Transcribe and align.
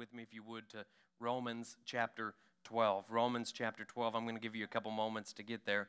with 0.00 0.14
me, 0.14 0.22
if 0.22 0.32
you 0.32 0.42
would, 0.42 0.66
to 0.70 0.86
Romans 1.20 1.76
chapter 1.84 2.32
12. 2.64 3.04
Romans 3.10 3.52
chapter 3.52 3.84
12. 3.84 4.14
I'm 4.14 4.24
going 4.24 4.34
to 4.34 4.40
give 4.40 4.56
you 4.56 4.64
a 4.64 4.66
couple 4.66 4.90
moments 4.90 5.34
to 5.34 5.42
get 5.42 5.66
there. 5.66 5.88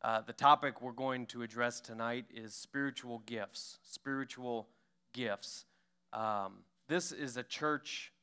Uh, 0.00 0.22
the 0.22 0.32
topic 0.32 0.80
we're 0.80 0.92
going 0.92 1.26
to 1.26 1.42
address 1.42 1.78
tonight 1.78 2.24
is 2.34 2.54
spiritual 2.54 3.22
gifts. 3.26 3.78
Spiritual 3.82 4.66
gifts. 5.12 5.66
Um, 6.14 6.64
this 6.88 7.12
is 7.12 7.36
a 7.36 7.42
church. 7.42 8.14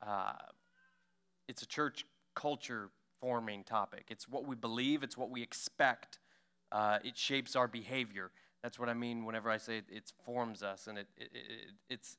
Uh, 0.00 0.34
it's 1.48 1.62
a 1.62 1.66
church 1.66 2.06
culture 2.36 2.90
forming 3.20 3.64
topic. 3.64 4.04
It's 4.10 4.28
what 4.28 4.46
we 4.46 4.54
believe. 4.54 5.02
It's 5.02 5.18
what 5.18 5.28
we 5.28 5.42
expect. 5.42 6.20
Uh, 6.70 7.00
it 7.02 7.18
shapes 7.18 7.56
our 7.56 7.66
behavior. 7.66 8.30
That's 8.62 8.78
what 8.78 8.88
I 8.88 8.94
mean 8.94 9.24
whenever 9.24 9.50
I 9.50 9.56
say 9.56 9.78
it, 9.78 9.86
it 9.90 10.12
forms 10.24 10.62
us, 10.62 10.86
and 10.86 10.98
it, 10.98 11.08
it, 11.16 11.30
it 11.34 11.40
it's 11.90 12.16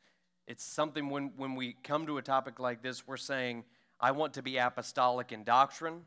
it's 0.48 0.64
something 0.64 1.10
when, 1.10 1.32
when 1.38 1.56
we 1.56 1.76
come 1.84 2.06
to 2.08 2.18
a 2.18 2.22
topic 2.22 2.60
like 2.60 2.82
this, 2.82 3.08
we're 3.08 3.18
saying, 3.18 3.64
I 4.00 4.12
want 4.12 4.34
to 4.34 4.44
be 4.44 4.58
apostolic 4.58 5.32
in 5.32 5.44
doctrine. 5.44 6.02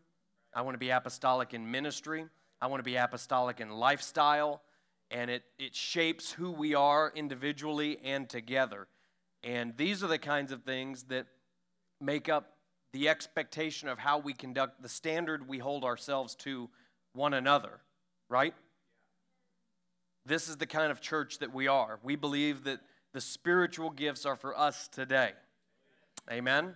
I 0.54 0.62
want 0.62 0.74
to 0.74 0.78
be 0.78 0.90
apostolic 0.90 1.54
in 1.54 1.70
ministry. 1.70 2.26
I 2.60 2.66
want 2.68 2.80
to 2.80 2.84
be 2.84 2.96
apostolic 2.96 3.60
in 3.60 3.70
lifestyle. 3.70 4.62
And 5.10 5.30
it, 5.30 5.42
it 5.58 5.74
shapes 5.74 6.30
who 6.30 6.52
we 6.52 6.74
are 6.74 7.12
individually 7.14 7.98
and 8.04 8.28
together. 8.28 8.86
And 9.42 9.76
these 9.76 10.04
are 10.04 10.08
the 10.08 10.18
kinds 10.18 10.52
of 10.52 10.62
things 10.62 11.04
that 11.04 11.26
make 12.00 12.28
up 12.28 12.52
the 12.92 13.08
expectation 13.08 13.88
of 13.88 13.98
how 13.98 14.18
we 14.18 14.32
conduct 14.32 14.82
the 14.82 14.88
standard 14.88 15.48
we 15.48 15.58
hold 15.58 15.84
ourselves 15.84 16.34
to 16.36 16.70
one 17.12 17.34
another, 17.34 17.80
right? 18.28 18.54
This 20.24 20.48
is 20.48 20.56
the 20.56 20.66
kind 20.66 20.90
of 20.92 21.00
church 21.00 21.38
that 21.38 21.52
we 21.52 21.68
are. 21.68 21.98
We 22.02 22.16
believe 22.16 22.64
that 22.64 22.80
the 23.12 23.20
spiritual 23.20 23.90
gifts 23.90 24.26
are 24.26 24.36
for 24.36 24.58
us 24.58 24.88
today. 24.88 25.32
Amen? 26.30 26.74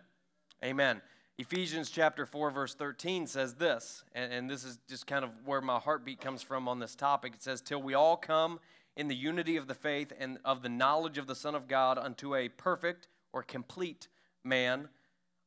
Amen. 0.65 1.01
Ephesians 1.39 1.91
chapter 1.91 2.25
4, 2.25 2.51
verse 2.51 2.75
13 2.75 3.27
says 3.27 3.55
this, 3.55 4.05
and, 4.15 4.33
and, 4.33 4.51
this 4.51 4.65
is 4.65 4.79
just 4.89 5.07
kind 5.07 5.25
of 5.25 5.31
where 5.45 5.61
my 5.61 5.79
heartbeat 5.79 6.21
comes 6.21 6.43
from 6.43 6.69
on 6.69 6.79
this 6.79 6.95
topic. 6.95 7.33
It 7.35 7.43
says, 7.43 7.61
Till 7.61 7.83
we 7.83 7.95
all 7.95 8.17
come 8.17 8.61
in 8.97 9.09
the 9.09 9.17
unity 9.17 9.57
of 9.57 9.67
the 9.67 9.75
faith 9.75 10.13
and 10.19 10.39
of 10.45 10.63
the 10.63 10.69
knowledge 10.69 11.19
of 11.19 11.27
the 11.27 11.35
Son 11.35 11.55
of 11.55 11.67
God 11.67 11.99
unto 11.99 12.35
a 12.35 12.49
perfect 12.49 13.09
or 13.33 13.43
complete 13.43 14.09
man, 14.45 14.89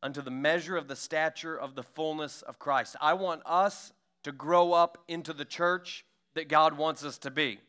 unto 0.02 0.22
the 0.22 0.32
measure 0.32 0.76
of 0.76 0.88
the 0.88 0.96
stature 0.96 1.58
of 1.58 1.76
the 1.76 1.84
fullness 1.84 2.42
of 2.42 2.60
Christ. 2.60 2.96
I 3.00 3.14
want 3.14 3.42
us 3.46 3.94
to 4.24 4.32
grow 4.32 4.74
up 4.74 4.98
into 5.08 5.34
the 5.34 5.46
church 5.46 6.04
that 6.34 6.50
God 6.50 6.78
wants 6.78 7.06
us 7.06 7.18
to 7.20 7.32
be. 7.32 7.60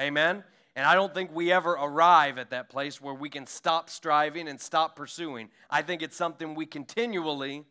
Amen? 0.00 0.44
And 0.76 0.84
I 0.84 0.94
don't 0.94 1.14
think 1.14 1.30
we 1.32 1.52
ever 1.52 1.72
arrive 1.72 2.36
at 2.36 2.50
that 2.50 2.68
place 2.68 3.00
where 3.00 3.14
we 3.14 3.28
can 3.28 3.46
stop 3.46 3.88
striving 3.88 4.48
and 4.48 4.60
stop 4.60 4.96
pursuing. 4.96 5.50
I 5.70 5.82
think 5.82 6.02
it's 6.02 6.16
something 6.16 6.54
we 6.54 6.66
continually 6.66 7.64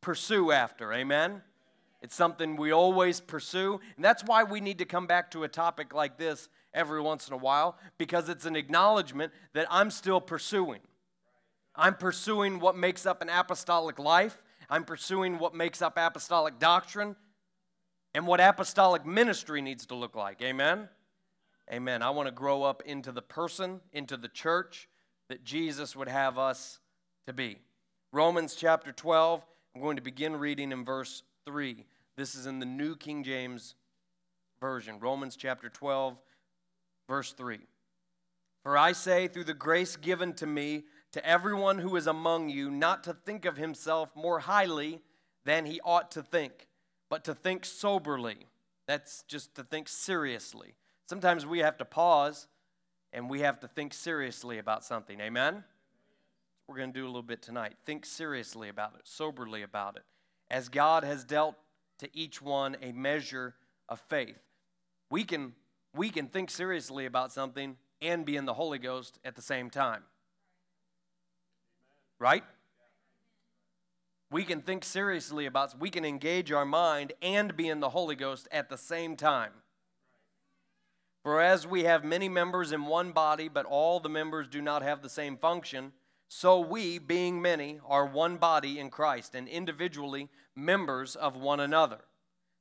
pursue 0.00 0.50
after. 0.50 0.92
Amen? 0.92 1.42
It's 2.02 2.16
something 2.16 2.56
we 2.56 2.72
always 2.72 3.20
pursue. 3.20 3.80
And 3.94 4.04
that's 4.04 4.24
why 4.24 4.42
we 4.42 4.60
need 4.60 4.78
to 4.78 4.84
come 4.84 5.06
back 5.06 5.30
to 5.30 5.44
a 5.44 5.48
topic 5.48 5.94
like 5.94 6.18
this 6.18 6.48
every 6.74 7.00
once 7.00 7.28
in 7.28 7.34
a 7.34 7.38
while, 7.38 7.78
because 7.96 8.28
it's 8.28 8.44
an 8.44 8.56
acknowledgement 8.56 9.32
that 9.52 9.66
I'm 9.70 9.90
still 9.90 10.20
pursuing. 10.20 10.80
I'm 11.76 11.94
pursuing 11.94 12.60
what 12.60 12.76
makes 12.76 13.06
up 13.06 13.22
an 13.22 13.28
apostolic 13.28 13.98
life, 13.98 14.42
I'm 14.68 14.84
pursuing 14.84 15.38
what 15.38 15.54
makes 15.54 15.82
up 15.82 15.94
apostolic 15.96 16.58
doctrine, 16.58 17.14
and 18.14 18.26
what 18.26 18.40
apostolic 18.40 19.06
ministry 19.06 19.60
needs 19.60 19.86
to 19.86 19.94
look 19.94 20.16
like. 20.16 20.42
Amen? 20.42 20.88
Amen. 21.72 22.02
I 22.02 22.10
want 22.10 22.26
to 22.26 22.34
grow 22.34 22.64
up 22.64 22.82
into 22.84 23.12
the 23.12 23.22
person, 23.22 23.80
into 23.94 24.18
the 24.18 24.28
church 24.28 24.90
that 25.30 25.42
Jesus 25.42 25.96
would 25.96 26.08
have 26.08 26.36
us 26.36 26.80
to 27.26 27.32
be. 27.32 27.60
Romans 28.12 28.54
chapter 28.54 28.92
12, 28.92 29.42
I'm 29.74 29.80
going 29.80 29.96
to 29.96 30.02
begin 30.02 30.36
reading 30.36 30.70
in 30.70 30.84
verse 30.84 31.22
3. 31.46 31.86
This 32.14 32.34
is 32.34 32.44
in 32.44 32.58
the 32.58 32.66
New 32.66 32.94
King 32.94 33.24
James 33.24 33.74
Version. 34.60 35.00
Romans 35.00 35.34
chapter 35.34 35.70
12, 35.70 36.18
verse 37.08 37.32
3. 37.32 37.60
For 38.62 38.76
I 38.76 38.92
say, 38.92 39.26
through 39.26 39.44
the 39.44 39.54
grace 39.54 39.96
given 39.96 40.34
to 40.34 40.46
me, 40.46 40.84
to 41.12 41.26
everyone 41.26 41.78
who 41.78 41.96
is 41.96 42.06
among 42.06 42.50
you, 42.50 42.70
not 42.70 43.02
to 43.04 43.14
think 43.14 43.46
of 43.46 43.56
himself 43.56 44.10
more 44.14 44.40
highly 44.40 45.00
than 45.46 45.64
he 45.64 45.80
ought 45.86 46.10
to 46.10 46.22
think, 46.22 46.68
but 47.08 47.24
to 47.24 47.34
think 47.34 47.64
soberly. 47.64 48.46
That's 48.86 49.22
just 49.22 49.54
to 49.54 49.64
think 49.64 49.88
seriously 49.88 50.74
Sometimes 51.12 51.44
we 51.44 51.58
have 51.58 51.76
to 51.76 51.84
pause 51.84 52.46
and 53.12 53.28
we 53.28 53.40
have 53.40 53.60
to 53.60 53.68
think 53.68 53.92
seriously 53.92 54.56
about 54.56 54.82
something. 54.82 55.20
Amen? 55.20 55.62
We're 56.66 56.78
going 56.78 56.90
to 56.90 56.98
do 56.98 57.04
a 57.04 57.06
little 57.06 57.20
bit 57.20 57.42
tonight. 57.42 57.74
Think 57.84 58.06
seriously 58.06 58.70
about 58.70 58.94
it, 58.94 59.02
soberly 59.04 59.60
about 59.60 59.96
it, 59.96 60.04
as 60.50 60.70
God 60.70 61.04
has 61.04 61.22
dealt 61.22 61.56
to 61.98 62.08
each 62.14 62.40
one 62.40 62.78
a 62.80 62.92
measure 62.92 63.54
of 63.90 64.00
faith. 64.00 64.38
We 65.10 65.24
can, 65.24 65.52
we 65.94 66.08
can 66.08 66.28
think 66.28 66.48
seriously 66.48 67.04
about 67.04 67.30
something 67.30 67.76
and 68.00 68.24
be 68.24 68.38
in 68.38 68.46
the 68.46 68.54
Holy 68.54 68.78
Ghost 68.78 69.18
at 69.22 69.36
the 69.36 69.42
same 69.42 69.68
time. 69.68 70.04
Right? 72.18 72.44
We 74.30 74.44
can 74.44 74.62
think 74.62 74.82
seriously 74.82 75.44
about, 75.44 75.78
we 75.78 75.90
can 75.90 76.06
engage 76.06 76.50
our 76.52 76.64
mind 76.64 77.12
and 77.20 77.54
be 77.54 77.68
in 77.68 77.80
the 77.80 77.90
Holy 77.90 78.16
Ghost 78.16 78.48
at 78.50 78.70
the 78.70 78.78
same 78.78 79.14
time. 79.14 79.52
For 81.22 81.40
as 81.40 81.66
we 81.66 81.84
have 81.84 82.04
many 82.04 82.28
members 82.28 82.72
in 82.72 82.86
one 82.86 83.12
body, 83.12 83.48
but 83.48 83.64
all 83.64 84.00
the 84.00 84.08
members 84.08 84.48
do 84.48 84.60
not 84.60 84.82
have 84.82 85.02
the 85.02 85.08
same 85.08 85.36
function, 85.36 85.92
so 86.28 86.60
we, 86.60 86.98
being 86.98 87.40
many, 87.40 87.78
are 87.86 88.06
one 88.06 88.38
body 88.38 88.78
in 88.78 88.90
Christ 88.90 89.34
and 89.34 89.46
individually 89.46 90.28
members 90.56 91.14
of 91.14 91.36
one 91.36 91.60
another. 91.60 91.98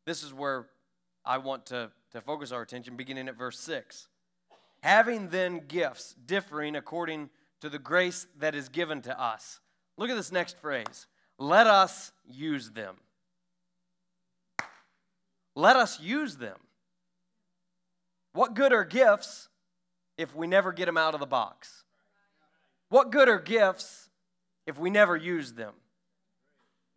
This 0.06 0.24
is 0.24 0.34
where 0.34 0.68
I 1.26 1.38
want 1.38 1.66
to, 1.68 1.92
to 2.12 2.22
focus 2.22 2.52
our 2.52 2.62
attention, 2.62 2.98
beginning 2.98 3.30
at 3.30 3.38
verse 3.38 3.60
6. 3.60 4.10
Having 4.84 5.30
then 5.30 5.64
gifts 5.68 6.16
differing 6.26 6.76
according 6.76 7.30
to 7.62 7.70
the 7.70 7.80
grace 7.80 8.28
that 8.38 8.56
is 8.56 8.70
given 8.70 9.02
to 9.04 9.20
us. 9.20 9.60
Look 9.98 10.10
at 10.10 10.16
this 10.16 10.32
next 10.32 10.60
phrase. 10.60 11.08
Let 11.38 11.68
us 11.68 12.12
use 12.28 12.72
them. 12.72 12.98
Let 15.56 15.76
us 15.76 16.00
use 16.00 16.38
them. 16.38 16.58
What 18.34 18.54
good 18.54 18.72
are 18.72 18.86
gifts 18.86 19.50
if 20.18 20.36
we 20.36 20.48
never 20.48 20.72
get 20.72 20.86
them 20.86 20.98
out 20.98 21.14
of 21.14 21.20
the 21.20 21.26
box? 21.26 21.84
What 22.90 23.12
good 23.12 23.30
are 23.30 23.40
gifts 23.40 24.10
if 24.66 24.78
we 24.78 24.90
never 24.90 25.16
use 25.16 25.54
them? 25.54 25.74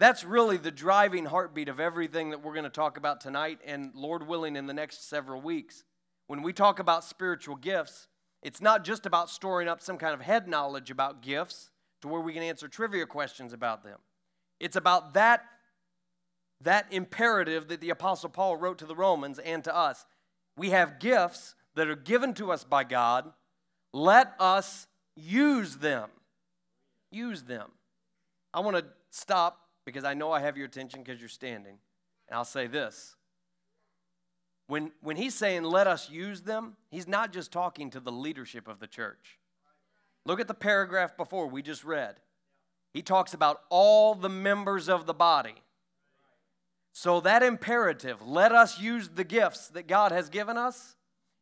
That's 0.00 0.24
really 0.24 0.56
the 0.56 0.70
driving 0.70 1.26
heartbeat 1.26 1.68
of 1.68 1.80
everything 1.80 2.30
that 2.30 2.42
we're 2.42 2.52
going 2.52 2.64
to 2.64 2.70
talk 2.70 2.96
about 2.96 3.20
tonight 3.20 3.60
and, 3.64 3.92
Lord 3.94 4.26
willing, 4.26 4.56
in 4.56 4.66
the 4.66 4.74
next 4.74 5.08
several 5.08 5.40
weeks. 5.40 5.84
When 6.26 6.42
we 6.42 6.52
talk 6.52 6.78
about 6.78 7.04
spiritual 7.04 7.56
gifts, 7.56 8.08
it's 8.42 8.60
not 8.60 8.84
just 8.84 9.06
about 9.06 9.30
storing 9.30 9.68
up 9.68 9.80
some 9.80 9.96
kind 9.96 10.12
of 10.12 10.20
head 10.20 10.48
knowledge 10.48 10.90
about 10.90 11.22
gifts 11.22 11.70
to 12.02 12.08
where 12.08 12.20
we 12.20 12.32
can 12.32 12.42
answer 12.42 12.68
trivia 12.68 13.06
questions 13.06 13.52
about 13.52 13.84
them. 13.84 13.98
It's 14.60 14.76
about 14.76 15.14
that, 15.14 15.44
that 16.60 16.86
imperative 16.90 17.68
that 17.68 17.80
the 17.80 17.90
Apostle 17.90 18.30
Paul 18.30 18.56
wrote 18.56 18.78
to 18.78 18.86
the 18.86 18.96
Romans 18.96 19.38
and 19.38 19.62
to 19.64 19.74
us 19.74 20.04
we 20.56 20.70
have 20.70 20.98
gifts 20.98 21.54
that 21.74 21.88
are 21.88 21.96
given 21.96 22.34
to 22.34 22.52
us 22.52 22.64
by 22.64 22.84
God. 22.84 23.32
Let 23.92 24.34
us 24.38 24.86
use 25.16 25.76
them. 25.76 26.10
Use 27.10 27.42
them. 27.42 27.70
I 28.52 28.60
want 28.60 28.76
to 28.76 28.84
stop 29.10 29.60
because 29.84 30.04
I 30.04 30.14
know 30.14 30.32
I 30.32 30.40
have 30.40 30.56
your 30.56 30.66
attention 30.66 31.02
because 31.02 31.20
you're 31.20 31.28
standing. 31.28 31.78
And 32.28 32.36
I'll 32.36 32.44
say 32.44 32.66
this. 32.66 33.16
When, 34.66 34.92
when 35.02 35.16
he's 35.16 35.34
saying 35.34 35.64
let 35.64 35.86
us 35.86 36.08
use 36.08 36.42
them, 36.42 36.76
he's 36.90 37.06
not 37.06 37.32
just 37.32 37.52
talking 37.52 37.90
to 37.90 38.00
the 38.00 38.12
leadership 38.12 38.66
of 38.66 38.80
the 38.80 38.86
church. 38.86 39.38
Look 40.24 40.40
at 40.40 40.48
the 40.48 40.54
paragraph 40.54 41.16
before 41.16 41.48
we 41.48 41.60
just 41.60 41.84
read. 41.84 42.16
He 42.94 43.02
talks 43.02 43.34
about 43.34 43.60
all 43.68 44.14
the 44.14 44.28
members 44.28 44.88
of 44.88 45.04
the 45.04 45.12
body. 45.12 45.63
So, 46.96 47.20
that 47.22 47.42
imperative, 47.42 48.22
let 48.24 48.52
us 48.52 48.78
use 48.78 49.08
the 49.08 49.24
gifts 49.24 49.66
that 49.70 49.88
God 49.88 50.12
has 50.12 50.28
given 50.28 50.56
us, 50.56 50.94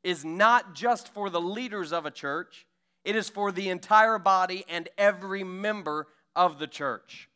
is 0.03 0.25
not 0.25 0.75
just 0.75 1.13
for 1.13 1.29
the 1.29 1.43
leaders 1.43 1.93
of 1.93 2.07
a 2.07 2.11
church, 2.11 2.67
it 3.05 3.17
is 3.17 3.29
for 3.29 3.53
the 3.53 3.69
entire 3.69 4.19
body 4.19 4.65
and 4.67 4.89
every 4.97 5.45
member 5.45 6.09
of 6.35 6.59
the 6.59 6.67
church. 6.67 7.29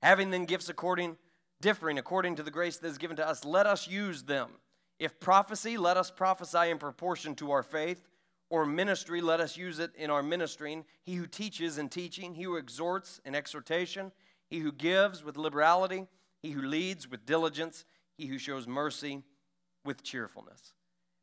Having 0.00 0.30
then 0.30 0.44
gifts 0.44 0.68
according, 0.68 1.16
differing 1.60 1.98
according 1.98 2.36
to 2.36 2.44
the 2.44 2.52
grace 2.52 2.76
that 2.78 2.86
is 2.86 2.98
given 2.98 3.16
to 3.16 3.28
us, 3.28 3.44
let 3.44 3.66
us 3.66 3.88
use 3.88 4.22
them. 4.22 4.50
If 5.00 5.18
prophecy, 5.18 5.76
let 5.76 5.96
us 5.96 6.12
prophesy 6.12 6.70
in 6.70 6.78
proportion 6.78 7.34
to 7.34 7.50
our 7.50 7.64
faith, 7.64 8.06
or 8.48 8.64
ministry, 8.64 9.20
let 9.20 9.40
us 9.40 9.56
use 9.56 9.80
it 9.80 9.90
in 9.96 10.08
our 10.08 10.22
ministering. 10.22 10.84
He 11.02 11.16
who 11.16 11.26
teaches 11.26 11.78
in 11.78 11.88
teaching, 11.88 12.36
he 12.36 12.44
who 12.44 12.54
exhorts 12.54 13.20
in 13.24 13.34
exhortation, 13.34 14.12
he 14.48 14.60
who 14.60 14.70
gives 14.70 15.24
with 15.24 15.36
liberality 15.36 16.06
he 16.46 16.52
who 16.52 16.62
leads 16.62 17.10
with 17.10 17.26
diligence, 17.26 17.84
he 18.16 18.26
who 18.26 18.38
shows 18.38 18.68
mercy 18.68 19.22
with 19.84 20.04
cheerfulness. 20.04 20.74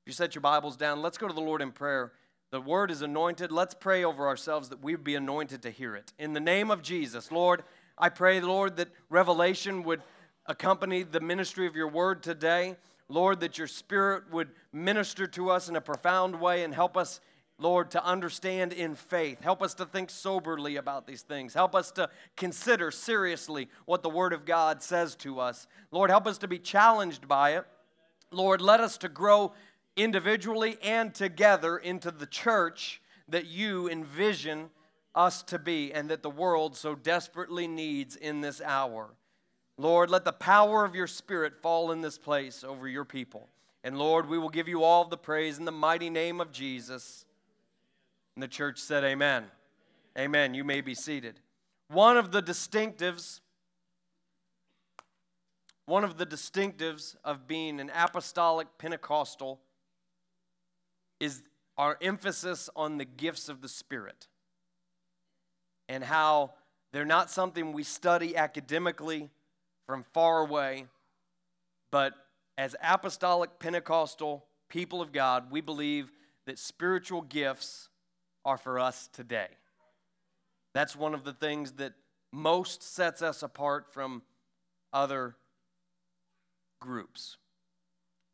If 0.02 0.08
you 0.08 0.14
set 0.14 0.36
your 0.36 0.42
Bibles 0.42 0.76
down, 0.76 1.02
let's 1.02 1.18
go 1.18 1.30
to 1.30 1.34
the 1.34 1.40
Lord 1.40 1.62
in 1.62 1.72
prayer 1.72 2.12
The 2.52 2.62
word 2.62 2.92
is 2.92 3.02
anointed. 3.02 3.52
Let's 3.52 3.74
pray 3.74 4.04
over 4.04 4.28
ourselves 4.28 4.70
that 4.70 4.84
we 4.84 4.96
be 4.96 5.16
anointed 5.16 5.64
to 5.64 5.72
hear 5.72 5.96
it. 5.96 6.14
In 6.20 6.34
the 6.34 6.40
name 6.40 6.70
of 6.70 6.84
Jesus, 6.84 7.32
Lord, 7.32 7.64
I 7.98 8.10
pray, 8.10 8.42
Lord, 8.42 8.76
that 8.76 8.90
revelation 9.10 9.82
would 9.84 10.04
accompany 10.46 11.02
the 11.02 11.20
ministry 11.20 11.66
of 11.66 11.76
your 11.76 11.88
word 11.88 12.22
today. 12.22 12.76
Lord, 13.10 13.40
that 13.40 13.58
your 13.58 13.66
spirit 13.66 14.30
would 14.32 14.50
minister 14.72 15.26
to 15.26 15.50
us 15.50 15.68
in 15.68 15.76
a 15.76 15.82
profound 15.82 16.40
way 16.40 16.64
and 16.64 16.76
help 16.76 16.96
us, 16.96 17.22
Lord, 17.64 17.92
to 17.92 18.06
understand 18.06 18.74
in 18.74 18.94
faith. 18.94 19.40
Help 19.40 19.64
us 19.64 19.74
to 19.76 19.86
think 19.86 20.10
soberly 20.10 20.76
about 20.76 21.08
these 21.08 21.22
things. 21.22 21.54
Help 21.54 21.76
us 21.76 21.92
to 21.92 22.10
consider 22.36 22.92
seriously 22.92 23.70
what 23.86 24.04
the 24.04 24.10
word 24.10 24.34
of 24.34 24.44
God 24.44 24.84
says 24.84 25.16
to 25.16 25.40
us. 25.40 25.66
Lord, 25.90 26.10
help 26.10 26.28
us 26.28 26.38
to 26.40 26.48
be 26.50 26.60
challenged 26.60 27.26
by 27.26 27.52
it. 27.52 27.66
Lord, 28.32 28.60
let 28.60 28.82
us 28.82 28.98
to 28.98 29.08
grow 29.08 29.54
individually 29.96 30.78
and 30.84 31.16
together 31.16 31.78
into 31.78 32.12
the 32.12 32.26
church 32.26 33.02
that 33.30 33.46
you 33.46 33.90
envision 33.90 34.70
us 35.16 35.42
to 35.44 35.58
be 35.58 35.94
and 35.94 36.10
that 36.10 36.22
the 36.22 36.30
world 36.30 36.76
so 36.76 36.96
desperately 36.96 37.66
needs 37.66 38.18
in 38.18 38.42
this 38.42 38.60
hour. 38.60 39.10
Lord, 39.78 40.10
let 40.10 40.26
the 40.26 40.34
power 40.34 40.84
of 40.84 40.96
your 40.96 41.08
Spirit 41.08 41.62
fall 41.62 41.94
in 41.94 42.02
this 42.02 42.18
place 42.18 42.66
over 42.66 42.90
your 42.90 43.06
people. 43.06 43.48
And 43.86 43.98
Lord, 43.98 44.28
we 44.28 44.38
will 44.38 44.50
give 44.50 44.68
you 44.68 44.84
all 44.84 45.06
the 45.06 45.18
praise 45.18 45.60
in 45.60 45.64
the 45.64 45.72
mighty 45.72 46.10
name 46.10 46.42
of 46.42 46.52
Jesus. 46.52 47.24
And 48.36 48.44
the 48.44 48.48
church 48.48 48.80
said, 48.80 49.04
Amen. 49.04 49.46
Amen. 50.18 50.54
You 50.54 50.64
may 50.64 50.82
be 50.82 50.96
seated. 50.96 51.40
One 51.88 52.18
of 52.18 52.32
the 52.32 52.42
distinctives, 52.42 53.40
one 55.86 56.04
of 56.04 56.18
the 56.18 56.26
distinctives 56.26 57.16
of 57.24 57.48
being 57.48 57.80
an 57.80 57.92
apostolic 57.96 58.68
Pentecostal 58.78 59.60
is 61.20 61.44
our 61.78 61.98
emphasis 62.02 62.70
on 62.76 62.98
the 62.98 63.06
gifts 63.06 63.50
of 63.50 63.62
the 63.62 63.70
Spirit 63.70 64.28
and 65.90 66.04
how 66.04 66.54
they're 66.92 67.06
not 67.06 67.30
something 67.30 67.74
we 67.74 67.84
study 67.84 68.38
academically 68.38 69.30
from 69.88 70.06
far 70.14 70.42
away, 70.42 70.86
but 71.92 72.14
as 72.58 72.76
apostolic 72.82 73.60
Pentecostal 73.60 74.46
people 74.70 75.02
of 75.02 75.12
God, 75.12 75.52
we 75.52 75.62
believe 75.62 76.12
that 76.46 76.60
spiritual 76.60 77.22
gifts 77.22 77.90
are 78.46 78.58
for 78.58 78.80
us 78.80 79.10
today. 79.14 79.48
That's 80.74 80.96
one 80.96 81.14
of 81.14 81.24
the 81.24 81.34
things 81.34 81.74
that 81.74 81.94
most 82.32 82.82
sets 82.82 83.22
us 83.22 83.44
apart 83.44 83.94
from 83.94 84.24
other 84.92 85.36
groups. 86.80 87.38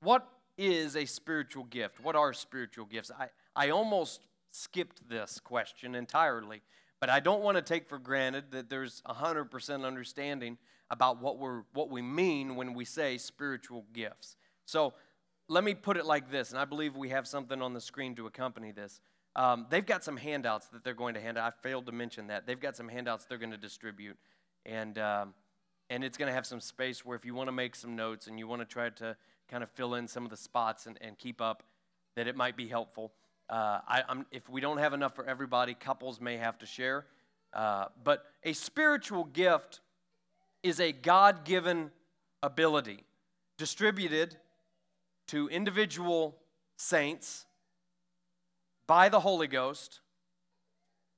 What 0.02 0.28
is 0.58 0.96
a 0.96 1.06
spiritual 1.06 1.66
gift? 1.66 2.02
What 2.02 2.16
are 2.16 2.34
spiritual 2.34 2.86
gifts? 2.86 3.12
I, 3.18 3.28
I 3.56 3.70
almost 3.70 4.28
skipped 4.52 5.08
this 5.10 5.40
question 5.40 5.96
entirely, 5.96 6.62
but 7.00 7.10
I 7.10 7.20
don't 7.20 7.42
want 7.42 7.58
to 7.58 7.62
take 7.62 7.88
for 7.88 8.00
granted 8.00 8.52
that 8.52 8.70
there's 8.70 9.02
100% 9.08 9.86
understanding 9.86 10.58
about 10.90 11.22
what, 11.22 11.38
we're, 11.38 11.64
what 11.74 11.90
we 11.90 12.02
mean 12.02 12.56
when 12.56 12.74
we 12.74 12.86
say 12.86 13.18
spiritual 13.18 13.86
gifts. 13.94 14.36
So 14.66 14.94
let 15.48 15.64
me 15.64 15.74
put 15.74 15.98
it 15.98 16.06
like 16.06 16.32
this, 16.32 16.52
and 16.52 16.60
I 16.60 16.66
believe 16.66 16.96
we 16.96 17.10
have 17.10 17.28
something 17.28 17.62
on 17.62 17.74
the 17.74 17.82
screen 17.82 18.16
to 18.16 18.28
accompany 18.28 18.72
this. 18.72 19.02
Um, 19.36 19.68
they've 19.70 19.86
got 19.86 20.04
some 20.04 20.18
handouts 20.18 20.68
that 20.68 20.84
they're 20.84 20.94
going 20.94 21.14
to 21.14 21.22
hand 21.22 21.38
out. 21.38 21.54
I 21.54 21.68
failed 21.68 21.86
to 21.86 21.92
mention 21.92 22.28
that. 22.28 22.46
They've 22.46 22.60
got 22.60 22.76
some 22.76 22.90
handouts 22.90 23.26
they're 23.26 23.38
going 23.38 23.52
to 23.52 23.58
distribute. 23.58 24.18
And, 24.66 24.98
um, 24.98 25.34
and 25.90 26.04
it's 26.04 26.18
going 26.18 26.28
to 26.28 26.34
have 26.34 26.46
some 26.46 26.60
space 26.60 27.06
where 27.06 27.16
if 27.16 27.26
you 27.26 27.34
want 27.34 27.48
to 27.48 27.54
make 27.54 27.76
some 27.76 27.96
notes 27.96 28.28
and 28.28 28.38
you 28.38 28.48
want 28.48 28.62
to 28.62 28.66
try 28.66 28.90
to 28.90 29.16
kind 29.50 29.64
of 29.64 29.70
fill 29.72 29.96
in 29.96 30.08
some 30.08 30.24
of 30.24 30.30
the 30.30 30.38
spots 30.38 30.86
and, 30.86 30.98
and 31.02 31.18
keep 31.18 31.42
up, 31.42 31.64
that 32.16 32.28
it 32.28 32.36
might 32.36 32.58
be 32.58 32.68
helpful. 32.68 33.12
Uh, 33.50 33.80
I, 33.88 34.04
if 34.32 34.50
we 34.50 34.62
don't 34.62 34.78
have 34.78 34.94
enough 34.94 35.16
for 35.16 35.26
everybody, 35.26 35.74
couples 35.74 36.20
may 36.20 36.38
have 36.38 36.58
to 36.60 36.66
share. 36.66 37.06
Uh, 37.54 37.86
but 38.04 38.26
a 38.44 38.54
spiritual 38.54 39.24
gift 39.24 39.82
is 40.62 40.80
a 40.80 40.92
God 40.92 41.46
given 41.46 41.92
ability 42.44 43.04
distributed 43.58 44.38
to 45.28 45.48
individual 45.50 46.38
saints 46.78 47.46
by 48.90 49.08
the 49.08 49.20
Holy 49.20 49.46
Ghost 49.46 50.00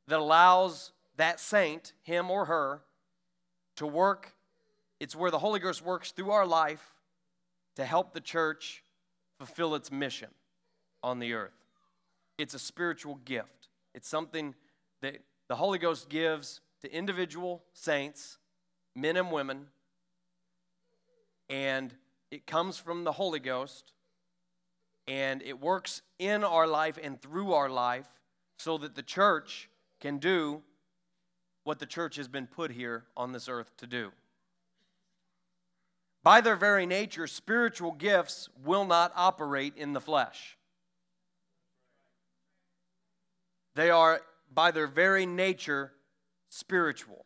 that 0.06 0.20
allows 0.20 0.92
that 1.16 1.40
saint, 1.40 1.94
him 2.04 2.30
or 2.30 2.44
her, 2.44 2.82
to 3.78 3.88
work. 3.88 4.34
It's 5.00 5.16
where 5.16 5.32
the 5.32 5.40
Holy 5.40 5.62
Ghost 5.62 5.82
works 5.82 6.12
through 6.12 6.32
our 6.32 6.46
life 6.46 6.92
to 7.78 7.86
help 7.86 8.14
the 8.14 8.20
church 8.20 8.84
fulfill 9.38 9.74
its 9.74 9.90
mission 9.90 10.28
on 11.02 11.20
the 11.20 11.32
earth. 11.32 11.56
It's 12.38 12.54
a 12.54 12.60
spiritual 12.60 13.22
gift, 13.24 13.70
it's 13.96 14.10
something 14.10 14.54
that 15.02 15.22
the 15.48 15.56
Holy 15.56 15.80
Ghost 15.80 16.10
gives 16.10 16.60
to 16.82 16.94
individual 16.94 17.64
saints, 17.72 18.38
men 18.98 19.16
and 19.16 19.32
women, 19.32 19.68
and 21.50 21.94
it 22.32 22.46
comes 22.46 22.78
from 22.78 23.06
the 23.06 23.14
Holy 23.14 23.40
Ghost 23.40 23.94
and 25.08 25.42
it 25.42 25.60
works 25.60 26.02
in 26.20 26.44
our 26.44 26.68
life 26.68 26.98
and 27.02 27.22
through 27.22 27.54
our 27.54 27.70
life 27.70 28.08
so 28.58 28.78
that 28.78 28.96
the 28.96 29.04
church 29.04 29.70
can 30.00 30.18
do 30.18 30.62
what 31.64 31.80
the 31.80 31.86
church 31.86 32.16
has 32.16 32.28
been 32.28 32.48
put 32.48 32.72
here 32.72 33.06
on 33.16 33.32
this 33.32 33.48
earth 33.48 33.76
to 33.78 33.88
do. 33.88 34.12
By 36.24 36.42
their 36.42 36.56
very 36.56 36.86
nature, 36.86 37.28
spiritual 37.28 37.92
gifts 37.92 38.50
will 38.64 38.86
not 38.86 39.12
operate 39.16 39.74
in 39.76 39.94
the 39.94 40.02
flesh. 40.02 40.58
They 43.76 43.90
are, 43.90 44.22
by 44.54 44.72
their 44.72 44.88
very 44.88 45.26
nature, 45.26 45.94
spiritual. 46.50 47.26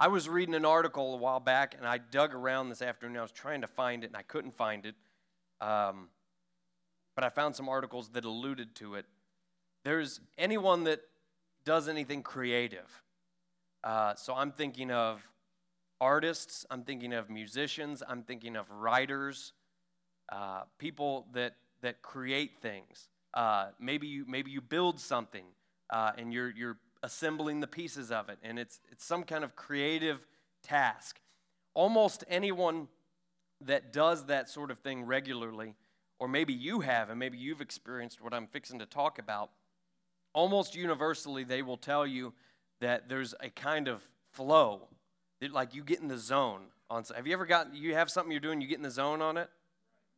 I 0.00 0.08
was 0.08 0.28
reading 0.28 0.54
an 0.54 0.64
article 0.64 1.14
a 1.14 1.16
while 1.18 1.40
back 1.40 1.74
and 1.76 1.86
I 1.86 1.98
dug 1.98 2.34
around 2.34 2.70
this 2.70 2.80
afternoon. 2.80 3.18
I 3.18 3.22
was 3.22 3.32
trying 3.32 3.60
to 3.60 3.66
find 3.66 4.02
it 4.02 4.08
and 4.08 4.16
I 4.16 4.22
couldn't 4.22 4.56
find 4.56 4.86
it. 4.86 4.94
Um, 5.60 6.08
but 7.14 7.24
I 7.24 7.28
found 7.28 7.54
some 7.56 7.68
articles 7.68 8.10
that 8.10 8.24
alluded 8.24 8.74
to 8.76 8.94
it. 8.94 9.06
There's 9.84 10.20
anyone 10.38 10.84
that 10.84 11.00
does 11.64 11.88
anything 11.88 12.22
creative. 12.22 13.02
Uh, 13.82 14.14
so 14.14 14.34
I'm 14.34 14.52
thinking 14.52 14.90
of 14.90 15.22
artists, 16.00 16.64
I'm 16.70 16.82
thinking 16.82 17.12
of 17.12 17.28
musicians, 17.28 18.02
I'm 18.06 18.22
thinking 18.22 18.56
of 18.56 18.70
writers, 18.70 19.52
uh, 20.30 20.62
people 20.78 21.26
that, 21.34 21.56
that 21.82 22.02
create 22.02 22.60
things. 22.60 23.08
Uh, 23.34 23.68
maybe, 23.78 24.06
you, 24.06 24.24
maybe 24.26 24.50
you 24.50 24.60
build 24.60 24.98
something 24.98 25.44
uh, 25.90 26.12
and 26.16 26.32
you're, 26.32 26.50
you're 26.50 26.78
assembling 27.02 27.60
the 27.60 27.66
pieces 27.66 28.10
of 28.10 28.28
it, 28.28 28.38
and 28.42 28.58
it's, 28.58 28.80
it's 28.90 29.04
some 29.04 29.22
kind 29.24 29.44
of 29.44 29.56
creative 29.56 30.26
task. 30.62 31.20
Almost 31.74 32.24
anyone 32.28 32.88
that 33.62 33.92
does 33.92 34.26
that 34.26 34.48
sort 34.48 34.70
of 34.70 34.78
thing 34.78 35.04
regularly, 35.04 35.74
or 36.18 36.28
maybe 36.28 36.52
you 36.52 36.80
have, 36.80 37.10
and 37.10 37.18
maybe 37.18 37.38
you've 37.38 37.60
experienced 37.60 38.22
what 38.22 38.34
I'm 38.34 38.46
fixing 38.46 38.78
to 38.78 38.86
talk 38.86 39.18
about, 39.18 39.50
almost 40.32 40.74
universally 40.74 41.44
they 41.44 41.62
will 41.62 41.76
tell 41.76 42.06
you 42.06 42.32
that 42.80 43.08
there's 43.08 43.34
a 43.40 43.50
kind 43.50 43.88
of 43.88 44.02
flow 44.32 44.88
it, 45.40 45.52
like 45.52 45.74
you 45.74 45.82
get 45.82 46.00
in 46.00 46.08
the 46.08 46.18
zone 46.18 46.66
on. 46.88 47.04
Have 47.14 47.26
you 47.26 47.32
ever 47.32 47.46
gotten? 47.46 47.74
You 47.74 47.94
have 47.94 48.10
something 48.10 48.30
you're 48.30 48.40
doing, 48.40 48.60
you 48.60 48.68
get 48.68 48.76
in 48.76 48.82
the 48.82 48.90
zone 48.90 49.22
on 49.22 49.36
it. 49.36 49.48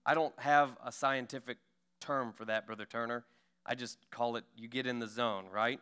I 0.05 0.15
don't 0.15 0.37
have 0.39 0.77
a 0.85 0.91
scientific 0.91 1.59
term 2.01 2.33
for 2.33 2.45
that, 2.47 2.67
Brother 2.67 2.85
Turner. 2.85 3.25
I 3.65 3.77
just 3.77 3.99
call 4.11 4.37
it 4.37 4.45
you 4.57 4.67
get 4.69 4.87
in 4.87 4.99
the 4.99 5.07
zone, 5.07 5.45
right? 5.53 5.81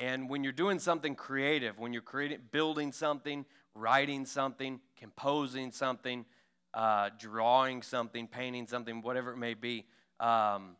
And 0.00 0.28
when 0.28 0.42
you're 0.42 0.52
doing 0.52 0.80
something 0.80 1.14
creative, 1.14 1.78
when 1.78 1.92
you're 1.92 2.02
creating, 2.02 2.38
building 2.50 2.90
something, 2.90 3.44
writing 3.76 4.26
something, 4.26 4.80
composing 4.98 5.70
something, 5.70 6.24
uh, 6.74 7.10
drawing 7.18 7.82
something, 7.82 8.26
painting 8.26 8.66
something, 8.66 9.00
whatever 9.00 9.32
it 9.32 9.36
may 9.36 9.54
be, 9.54 9.86
um, 10.20 10.76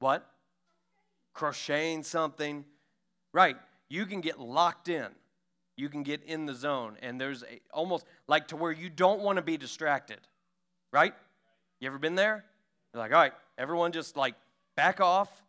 what? 0.00 0.28
Crocheting 1.32 2.02
something, 2.02 2.64
right? 3.32 3.56
You 3.88 4.04
can 4.04 4.20
get 4.20 4.38
locked 4.38 4.88
in. 4.88 5.08
You 5.76 5.88
can 5.88 6.02
get 6.02 6.22
in 6.24 6.44
the 6.44 6.54
zone. 6.54 6.96
And 7.00 7.20
there's 7.20 7.42
a, 7.44 7.60
almost 7.72 8.04
like 8.26 8.48
to 8.48 8.56
where 8.56 8.72
you 8.72 8.90
don't 8.90 9.20
want 9.20 9.36
to 9.36 9.42
be 9.42 9.56
distracted. 9.56 10.18
Right? 10.92 11.14
You 11.80 11.86
ever 11.86 11.98
been 11.98 12.16
there? 12.16 12.44
You're 12.92 13.02
like 13.02 13.12
all 13.12 13.18
right 13.18 13.32
everyone 13.58 13.92
just 13.92 14.16
like 14.16 14.34
back 14.76 15.00
off. 15.00 15.42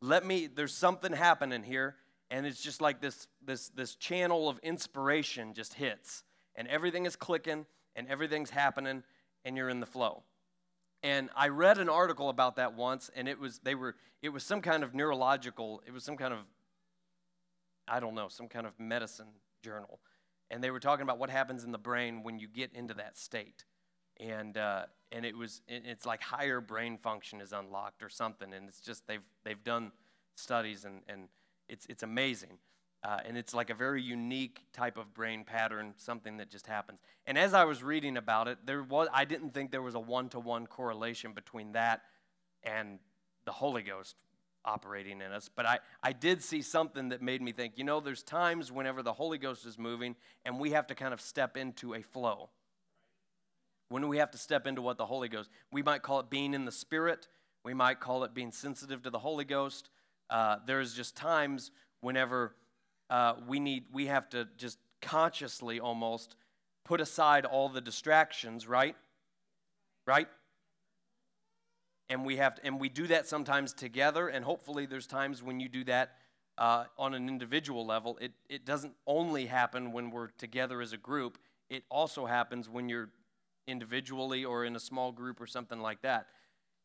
Let 0.00 0.24
me 0.24 0.48
there's 0.52 0.74
something 0.74 1.12
happening 1.12 1.62
here. 1.62 1.96
And 2.30 2.46
it's 2.46 2.62
just 2.62 2.80
like 2.80 3.00
this 3.00 3.26
this 3.44 3.68
this 3.70 3.94
channel 3.94 4.48
of 4.48 4.58
inspiration 4.60 5.54
just 5.54 5.74
hits. 5.74 6.22
And 6.56 6.68
everything 6.68 7.06
is 7.06 7.16
clicking 7.16 7.66
and 7.96 8.08
everything's 8.08 8.50
happening 8.50 9.02
and 9.44 9.56
you're 9.56 9.68
in 9.68 9.80
the 9.80 9.86
flow 9.86 10.22
and 11.02 11.30
i 11.36 11.48
read 11.48 11.78
an 11.78 11.88
article 11.88 12.28
about 12.28 12.56
that 12.56 12.74
once 12.74 13.10
and 13.14 13.28
it 13.28 13.38
was 13.38 13.60
they 13.60 13.74
were 13.74 13.94
it 14.22 14.28
was 14.30 14.42
some 14.42 14.60
kind 14.60 14.82
of 14.82 14.94
neurological 14.94 15.82
it 15.86 15.92
was 15.92 16.04
some 16.04 16.16
kind 16.16 16.32
of 16.32 16.40
i 17.88 17.98
don't 18.00 18.14
know 18.14 18.28
some 18.28 18.48
kind 18.48 18.66
of 18.66 18.72
medicine 18.78 19.28
journal. 19.62 20.00
And 20.50 20.62
they 20.62 20.70
were 20.70 20.80
talking 20.80 21.02
about 21.02 21.18
what 21.18 21.30
happens 21.30 21.64
in 21.64 21.70
the 21.70 21.78
brain 21.78 22.22
when 22.22 22.38
you 22.38 22.48
get 22.48 22.72
into 22.74 22.94
that 22.94 23.16
state. 23.16 23.64
and 24.18 24.56
uh, 24.58 24.84
and 25.12 25.24
it 25.24 25.36
was 25.36 25.62
it's 25.66 26.06
like 26.06 26.20
higher 26.22 26.60
brain 26.60 26.98
function 26.98 27.40
is 27.40 27.52
unlocked 27.52 28.02
or 28.02 28.08
something, 28.08 28.52
and 28.52 28.68
it's 28.68 28.80
just 28.80 29.06
they've 29.06 29.24
they've 29.44 29.64
done 29.64 29.92
studies 30.36 30.84
and 30.84 31.02
and 31.08 31.28
it's 31.68 31.86
it's 31.88 32.02
amazing. 32.02 32.58
Uh, 33.02 33.18
and 33.24 33.38
it's 33.38 33.54
like 33.54 33.70
a 33.70 33.74
very 33.74 34.02
unique 34.02 34.60
type 34.72 34.98
of 34.98 35.14
brain 35.14 35.42
pattern, 35.42 35.94
something 35.96 36.36
that 36.36 36.50
just 36.50 36.66
happens. 36.66 37.00
And 37.26 37.38
as 37.38 37.54
I 37.54 37.64
was 37.64 37.82
reading 37.82 38.18
about 38.18 38.46
it, 38.46 38.58
there 38.66 38.82
was 38.82 39.08
I 39.12 39.24
didn't 39.24 39.54
think 39.54 39.70
there 39.70 39.80
was 39.80 39.94
a 39.94 40.00
one-to-one 40.00 40.66
correlation 40.66 41.32
between 41.32 41.72
that 41.72 42.02
and 42.62 42.98
the 43.46 43.52
Holy 43.52 43.82
Ghost 43.82 44.16
operating 44.64 45.22
in 45.22 45.32
us. 45.32 45.48
But 45.48 45.64
I, 45.64 45.78
I 46.02 46.12
did 46.12 46.42
see 46.42 46.60
something 46.60 47.08
that 47.08 47.22
made 47.22 47.40
me 47.40 47.52
think, 47.52 47.78
you 47.78 47.84
know, 47.84 48.00
there's 48.00 48.22
times 48.22 48.70
whenever 48.70 49.02
the 49.02 49.14
Holy 49.14 49.38
Ghost 49.38 49.64
is 49.64 49.78
moving 49.78 50.14
and 50.44 50.58
we 50.58 50.72
have 50.72 50.86
to 50.88 50.94
kind 50.94 51.14
of 51.14 51.20
step 51.22 51.56
into 51.56 51.94
a 51.94 52.02
flow. 52.02 52.50
When 53.88 54.06
we 54.08 54.18
have 54.18 54.30
to 54.32 54.38
step 54.38 54.66
into 54.66 54.82
what 54.82 54.98
the 54.98 55.06
Holy 55.06 55.28
Ghost, 55.28 55.50
we 55.72 55.82
might 55.82 56.02
call 56.02 56.20
it 56.20 56.30
being 56.30 56.54
in 56.54 56.64
the 56.64 56.72
Spirit, 56.72 57.28
we 57.64 57.74
might 57.74 57.98
call 57.98 58.24
it 58.24 58.34
being 58.34 58.52
sensitive 58.52 59.02
to 59.02 59.10
the 59.10 59.18
Holy 59.18 59.44
Ghost. 59.44 59.90
Uh, 60.28 60.56
there's 60.66 60.94
just 60.94 61.16
times 61.16 61.70
whenever 62.00 62.54
uh, 63.10 63.34
we 63.46 63.60
need 63.60 63.84
we 63.92 64.06
have 64.06 64.28
to 64.30 64.48
just 64.56 64.78
consciously 65.02 65.80
almost 65.80 66.36
put 66.84 67.00
aside 67.00 67.44
all 67.44 67.68
the 67.68 67.80
distractions 67.80 68.66
right? 68.66 68.96
Right? 70.06 70.28
And 72.08 72.24
we 72.24 72.36
have 72.36 72.56
to, 72.56 72.66
and 72.66 72.80
we 72.80 72.88
do 72.88 73.06
that 73.08 73.28
sometimes 73.28 73.72
together 73.72 74.28
and 74.28 74.44
hopefully 74.44 74.86
there's 74.86 75.06
times 75.06 75.42
when 75.42 75.60
you 75.60 75.68
do 75.68 75.84
that 75.84 76.16
uh, 76.58 76.84
on 76.98 77.14
an 77.14 77.28
individual 77.28 77.86
level. 77.86 78.18
It, 78.20 78.32
it 78.48 78.64
doesn't 78.64 78.94
only 79.06 79.46
happen 79.46 79.92
when 79.92 80.10
we're 80.10 80.28
together 80.28 80.80
as 80.80 80.92
a 80.92 80.96
group. 80.96 81.38
It 81.68 81.84
also 81.90 82.26
happens 82.26 82.68
when 82.68 82.88
you're 82.88 83.10
individually 83.66 84.44
or 84.44 84.64
in 84.64 84.76
a 84.76 84.80
small 84.80 85.12
group 85.12 85.40
or 85.40 85.46
something 85.46 85.80
like 85.80 86.02
that. 86.02 86.26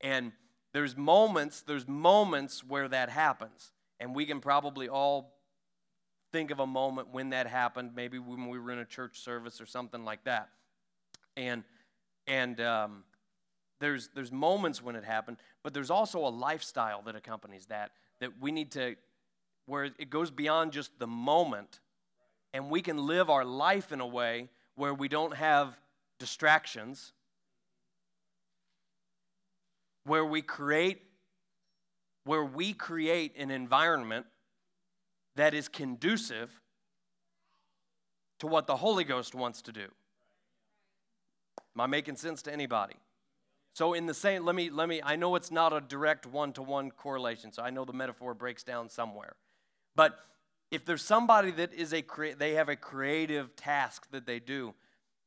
And 0.01 0.31
there's 0.73 0.95
moments 0.95 1.61
there's 1.61 1.87
moments 1.87 2.63
where 2.63 2.87
that 2.87 3.09
happens. 3.09 3.71
And 3.99 4.13
we 4.13 4.25
can 4.25 4.41
probably 4.41 4.89
all 4.89 5.34
think 6.35 6.51
of 6.51 6.59
a 6.59 6.67
moment 6.67 7.07
when 7.13 7.29
that 7.29 7.47
happened, 7.47 7.91
maybe 7.95 8.19
when 8.19 8.49
we 8.49 8.59
were 8.59 8.69
in 8.69 8.79
a 8.79 8.85
church 8.85 9.21
service 9.21 9.61
or 9.61 9.65
something 9.65 10.03
like 10.03 10.25
that. 10.25 10.49
And 11.37 11.63
and 12.27 12.59
um, 12.59 13.03
there's 13.79 14.09
there's 14.13 14.33
moments 14.33 14.83
when 14.83 14.97
it 14.97 15.05
happened, 15.05 15.37
but 15.63 15.73
there's 15.73 15.89
also 15.89 16.19
a 16.19 16.27
lifestyle 16.27 17.01
that 17.03 17.15
accompanies 17.15 17.67
that 17.67 17.91
that 18.19 18.31
we 18.41 18.51
need 18.51 18.71
to 18.71 18.97
where 19.65 19.85
it 19.85 20.09
goes 20.09 20.29
beyond 20.29 20.73
just 20.73 20.99
the 20.99 21.07
moment, 21.07 21.79
and 22.53 22.69
we 22.69 22.81
can 22.81 22.97
live 22.97 23.29
our 23.29 23.45
life 23.45 23.93
in 23.93 24.01
a 24.01 24.07
way 24.07 24.49
where 24.75 24.93
we 24.93 25.07
don't 25.07 25.35
have 25.35 25.79
distractions, 26.19 27.13
where 30.03 30.25
we 30.25 30.41
create 30.41 31.01
where 32.25 32.43
we 32.43 32.73
create 32.73 33.37
an 33.37 33.51
environment 33.51 34.25
that 35.35 35.53
is 35.53 35.67
conducive 35.67 36.61
to 38.39 38.47
what 38.47 38.67
the 38.67 38.77
Holy 38.77 39.03
Ghost 39.03 39.35
wants 39.35 39.61
to 39.63 39.71
do. 39.71 39.87
Am 41.75 41.81
I 41.81 41.87
making 41.87 42.15
sense 42.15 42.41
to 42.43 42.53
anybody? 42.53 42.95
So 43.73 43.93
in 43.93 44.05
the 44.05 44.13
same, 44.13 44.45
let 44.45 44.55
me 44.55 44.69
let 44.69 44.87
me. 44.87 45.01
I 45.03 45.17
know 45.17 45.35
it's 45.35 45.51
not 45.51 45.73
a 45.73 45.81
direct 45.81 46.25
one-to-one 46.25 46.91
correlation, 46.91 47.51
so 47.51 47.61
I 47.61 47.69
know 47.69 47.83
the 47.83 47.93
metaphor 47.93 48.33
breaks 48.33 48.63
down 48.63 48.89
somewhere. 48.89 49.35
But 49.95 50.17
if 50.71 50.85
there's 50.85 51.03
somebody 51.03 51.51
that 51.51 51.73
is 51.73 51.93
a 51.93 52.03
they 52.37 52.53
have 52.53 52.69
a 52.69 52.77
creative 52.77 53.55
task 53.57 54.07
that 54.11 54.25
they 54.25 54.39
do, 54.39 54.73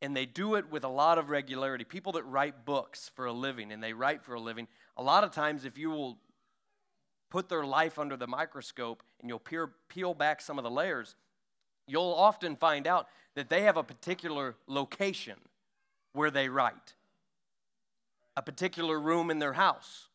and 0.00 0.16
they 0.16 0.26
do 0.26 0.54
it 0.54 0.70
with 0.70 0.84
a 0.84 0.88
lot 0.88 1.18
of 1.18 1.28
regularity. 1.28 1.84
People 1.84 2.12
that 2.12 2.22
write 2.22 2.64
books 2.64 3.10
for 3.14 3.26
a 3.26 3.32
living 3.32 3.72
and 3.72 3.82
they 3.82 3.92
write 3.92 4.22
for 4.22 4.34
a 4.34 4.40
living, 4.40 4.68
a 4.96 5.02
lot 5.02 5.24
of 5.24 5.32
times, 5.32 5.64
if 5.64 5.76
you 5.76 5.90
will 5.90 6.18
put 7.30 7.48
their 7.48 7.64
life 7.64 7.98
under 7.98 8.16
the 8.16 8.26
microscope 8.26 9.02
and 9.20 9.28
you'll 9.28 9.38
peel, 9.38 9.70
peel 9.88 10.14
back 10.14 10.40
some 10.40 10.58
of 10.58 10.64
the 10.64 10.70
layers, 10.70 11.14
you'll 11.86 12.14
often 12.16 12.56
find 12.56 12.86
out 12.86 13.08
that 13.34 13.48
they 13.48 13.62
have 13.62 13.76
a 13.76 13.82
particular 13.82 14.56
location 14.66 15.36
where 16.12 16.30
they 16.30 16.48
write, 16.48 16.94
a 18.36 18.42
particular 18.42 18.98
room 18.98 19.30
in 19.30 19.38
their 19.38 19.52
house, 19.52 20.08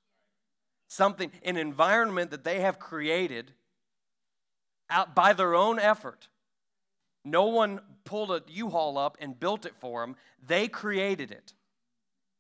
something, 0.88 1.32
an 1.44 1.58
environment 1.58 2.32
that 2.32 2.44
they 2.44 2.60
have 2.62 2.80
created 2.80 3.52
out 4.90 5.16
by 5.16 5.34
their 5.34 5.56
own 5.56 5.80
effort. 5.80 6.28
No 7.26 7.46
one 7.46 7.80
pulled 8.04 8.32
a 8.32 8.44
U-Haul 8.48 8.98
up 8.98 9.18
and 9.22 9.40
built 9.40 9.66
it 9.66 9.76
for 9.80 10.02
them. 10.02 10.16
They 10.46 10.68
created 10.68 11.32
it. 11.32 11.54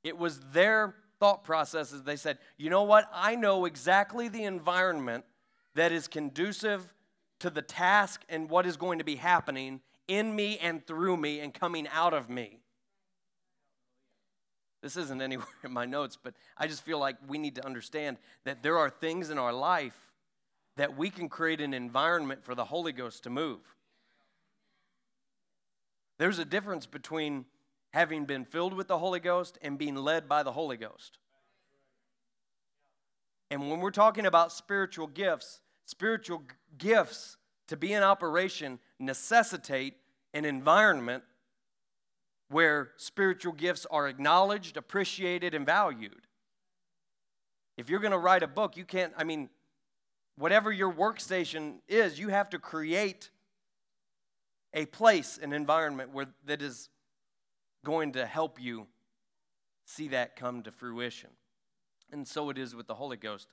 It 0.03 0.17
was 0.17 0.39
their 0.51 0.95
thought 1.23 1.45
processes, 1.45 2.03
they 2.03 2.17
said, 2.17 2.37
you 2.57 2.69
know 2.69 2.83
what? 2.83 3.09
I 3.13 3.35
know 3.35 3.63
exactly 3.63 4.27
the 4.27 4.43
environment 4.43 5.23
that 5.73 5.93
is 5.93 6.09
conducive 6.09 6.93
to 7.39 7.49
the 7.49 7.61
task 7.61 8.25
and 8.27 8.49
what 8.49 8.65
is 8.65 8.75
going 8.75 8.97
to 8.97 9.05
be 9.05 9.15
happening 9.15 9.79
in 10.09 10.35
me 10.35 10.57
and 10.57 10.85
through 10.85 11.15
me 11.15 11.39
and 11.39 11.53
coming 11.53 11.87
out 11.93 12.13
of 12.13 12.29
me. 12.29 12.59
This 14.81 14.97
isn't 14.97 15.21
anywhere 15.29 15.47
in 15.63 15.71
my 15.71 15.85
notes, 15.85 16.17
but 16.21 16.33
I 16.57 16.67
just 16.67 16.83
feel 16.83 16.99
like 16.99 17.15
we 17.25 17.37
need 17.37 17.55
to 17.55 17.65
understand 17.65 18.17
that 18.43 18.61
there 18.61 18.77
are 18.77 18.89
things 18.89 19.29
in 19.29 19.37
our 19.37 19.53
life 19.53 20.11
that 20.75 20.97
we 20.97 21.09
can 21.09 21.29
create 21.29 21.61
an 21.61 21.73
environment 21.73 22.43
for 22.43 22.53
the 22.53 22.65
Holy 22.65 22.91
Ghost 22.91 23.23
to 23.23 23.29
move. 23.29 23.61
There's 26.19 26.39
a 26.39 26.43
difference 26.43 26.85
between 26.85 27.45
having 27.93 28.25
been 28.25 28.43
filled 28.43 28.73
with 28.73 28.87
the 28.87 28.97
Holy 28.97 29.19
Ghost 29.19 29.57
and 29.61 29.77
being 29.77 29.95
led 29.95 30.27
by 30.27 30.43
the 30.43 30.51
Holy 30.51 30.77
Ghost. 30.77 31.19
And 33.51 33.69
when 33.69 33.79
we're 33.81 33.91
talking 33.91 34.25
about 34.25 34.51
spiritual 34.51 35.05
gifts, 35.05 35.61
spiritual 35.85 36.39
g- 36.39 36.55
gifts 36.77 37.37
to 37.67 37.77
be 37.77 37.93
in 37.93 38.01
operation 38.01 38.79
necessitate 38.99 39.95
an 40.33 40.43
environment 40.43 41.23
where 42.49 42.91
spiritual 42.97 43.53
gifts 43.53 43.85
are 43.91 44.07
acknowledged, 44.07 44.75
appreciated, 44.75 45.53
and 45.53 45.65
valued. 45.65 46.27
If 47.77 47.89
you're 47.89 47.99
going 47.99 48.11
to 48.11 48.17
write 48.17 48.41
a 48.41 48.47
book, 48.47 48.75
you 48.75 48.85
can't, 48.85 49.13
I 49.17 49.23
mean, 49.23 49.49
whatever 50.35 50.71
your 50.71 50.91
workstation 50.91 51.75
is, 51.87 52.19
you 52.19 52.29
have 52.29 52.49
to 52.51 52.59
create 52.59 53.29
a 54.73 54.85
place, 54.87 55.39
an 55.41 55.53
environment 55.53 56.11
where 56.11 56.27
that 56.45 56.61
is 56.61 56.89
going 57.83 58.13
to 58.13 58.25
help 58.25 58.61
you 58.61 58.87
see 59.85 60.09
that 60.09 60.35
come 60.35 60.63
to 60.63 60.71
fruition. 60.71 61.29
And 62.11 62.27
so 62.27 62.49
it 62.49 62.57
is 62.57 62.75
with 62.75 62.87
the 62.87 62.95
Holy 62.95 63.17
Ghost. 63.17 63.47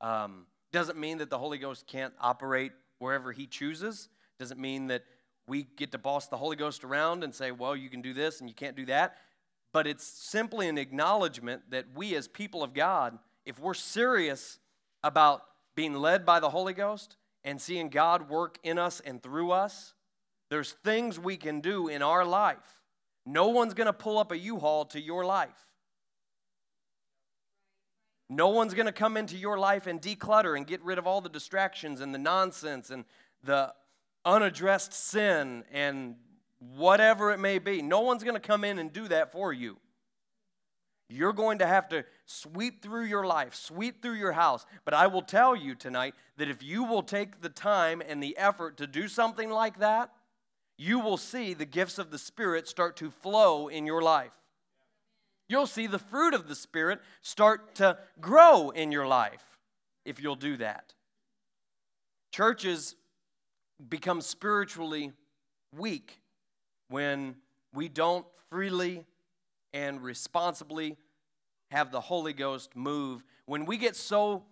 Um, 0.00 0.46
doesn't 0.72 0.98
mean 0.98 1.18
that 1.18 1.30
the 1.30 1.38
Holy 1.38 1.58
Ghost 1.58 1.86
can't 1.86 2.14
operate 2.20 2.72
wherever 2.98 3.32
He 3.32 3.46
chooses. 3.46 4.08
Doesn't 4.38 4.60
mean 4.60 4.88
that 4.88 5.04
we 5.46 5.64
get 5.76 5.92
to 5.92 5.98
boss 5.98 6.28
the 6.28 6.36
Holy 6.36 6.56
Ghost 6.56 6.84
around 6.84 7.24
and 7.24 7.34
say, 7.34 7.50
well, 7.50 7.74
you 7.74 7.90
can 7.90 8.02
do 8.02 8.14
this 8.14 8.40
and 8.40 8.48
you 8.48 8.54
can't 8.54 8.76
do 8.76 8.86
that. 8.86 9.16
But 9.72 9.86
it's 9.86 10.04
simply 10.04 10.68
an 10.68 10.78
acknowledgement 10.78 11.62
that 11.70 11.86
we, 11.94 12.14
as 12.14 12.28
people 12.28 12.62
of 12.62 12.74
God, 12.74 13.18
if 13.44 13.58
we're 13.58 13.74
serious 13.74 14.58
about 15.02 15.42
being 15.74 15.94
led 15.94 16.26
by 16.26 16.40
the 16.40 16.50
Holy 16.50 16.74
Ghost 16.74 17.16
and 17.44 17.60
seeing 17.60 17.88
God 17.88 18.28
work 18.28 18.58
in 18.62 18.78
us 18.78 19.00
and 19.00 19.22
through 19.22 19.52
us, 19.52 19.94
there's 20.50 20.72
things 20.72 21.18
we 21.18 21.36
can 21.36 21.60
do 21.60 21.88
in 21.88 22.02
our 22.02 22.24
life 22.24 22.79
no 23.26 23.48
one's 23.48 23.74
going 23.74 23.86
to 23.86 23.92
pull 23.92 24.18
up 24.18 24.32
a 24.32 24.38
U 24.38 24.58
Haul 24.58 24.84
to 24.86 25.00
your 25.00 25.24
life. 25.24 25.50
No 28.28 28.48
one's 28.48 28.74
going 28.74 28.86
to 28.86 28.92
come 28.92 29.16
into 29.16 29.36
your 29.36 29.58
life 29.58 29.86
and 29.86 30.00
declutter 30.00 30.56
and 30.56 30.66
get 30.66 30.82
rid 30.82 30.98
of 30.98 31.06
all 31.06 31.20
the 31.20 31.28
distractions 31.28 32.00
and 32.00 32.14
the 32.14 32.18
nonsense 32.18 32.90
and 32.90 33.04
the 33.42 33.74
unaddressed 34.24 34.92
sin 34.92 35.64
and 35.72 36.14
whatever 36.60 37.32
it 37.32 37.38
may 37.38 37.58
be. 37.58 37.82
No 37.82 38.00
one's 38.00 38.22
going 38.22 38.34
to 38.34 38.40
come 38.40 38.64
in 38.64 38.78
and 38.78 38.92
do 38.92 39.08
that 39.08 39.32
for 39.32 39.52
you. 39.52 39.78
You're 41.08 41.32
going 41.32 41.58
to 41.58 41.66
have 41.66 41.88
to 41.88 42.04
sweep 42.24 42.82
through 42.82 43.06
your 43.06 43.26
life, 43.26 43.56
sweep 43.56 44.00
through 44.00 44.14
your 44.14 44.30
house. 44.30 44.64
But 44.84 44.94
I 44.94 45.08
will 45.08 45.22
tell 45.22 45.56
you 45.56 45.74
tonight 45.74 46.14
that 46.36 46.48
if 46.48 46.62
you 46.62 46.84
will 46.84 47.02
take 47.02 47.40
the 47.40 47.48
time 47.48 48.00
and 48.06 48.22
the 48.22 48.38
effort 48.38 48.76
to 48.76 48.86
do 48.86 49.08
something 49.08 49.50
like 49.50 49.80
that, 49.80 50.12
you 50.80 50.98
will 50.98 51.18
see 51.18 51.52
the 51.52 51.66
gifts 51.66 51.98
of 51.98 52.10
the 52.10 52.16
Spirit 52.16 52.66
start 52.66 52.96
to 52.96 53.10
flow 53.10 53.68
in 53.68 53.84
your 53.84 54.00
life. 54.00 54.32
You'll 55.46 55.66
see 55.66 55.86
the 55.86 55.98
fruit 55.98 56.32
of 56.32 56.48
the 56.48 56.54
Spirit 56.54 57.00
start 57.20 57.74
to 57.74 57.98
grow 58.18 58.70
in 58.70 58.90
your 58.90 59.06
life 59.06 59.44
if 60.06 60.22
you'll 60.22 60.36
do 60.36 60.56
that. 60.56 60.94
Churches 62.32 62.96
become 63.90 64.22
spiritually 64.22 65.12
weak 65.76 66.22
when 66.88 67.34
we 67.74 67.90
don't 67.90 68.24
freely 68.48 69.04
and 69.74 70.02
responsibly 70.02 70.96
have 71.70 71.92
the 71.92 72.00
Holy 72.00 72.32
Ghost 72.32 72.74
move. 72.74 73.22
When 73.44 73.66
we 73.66 73.76
get 73.76 73.96
so 73.96 74.44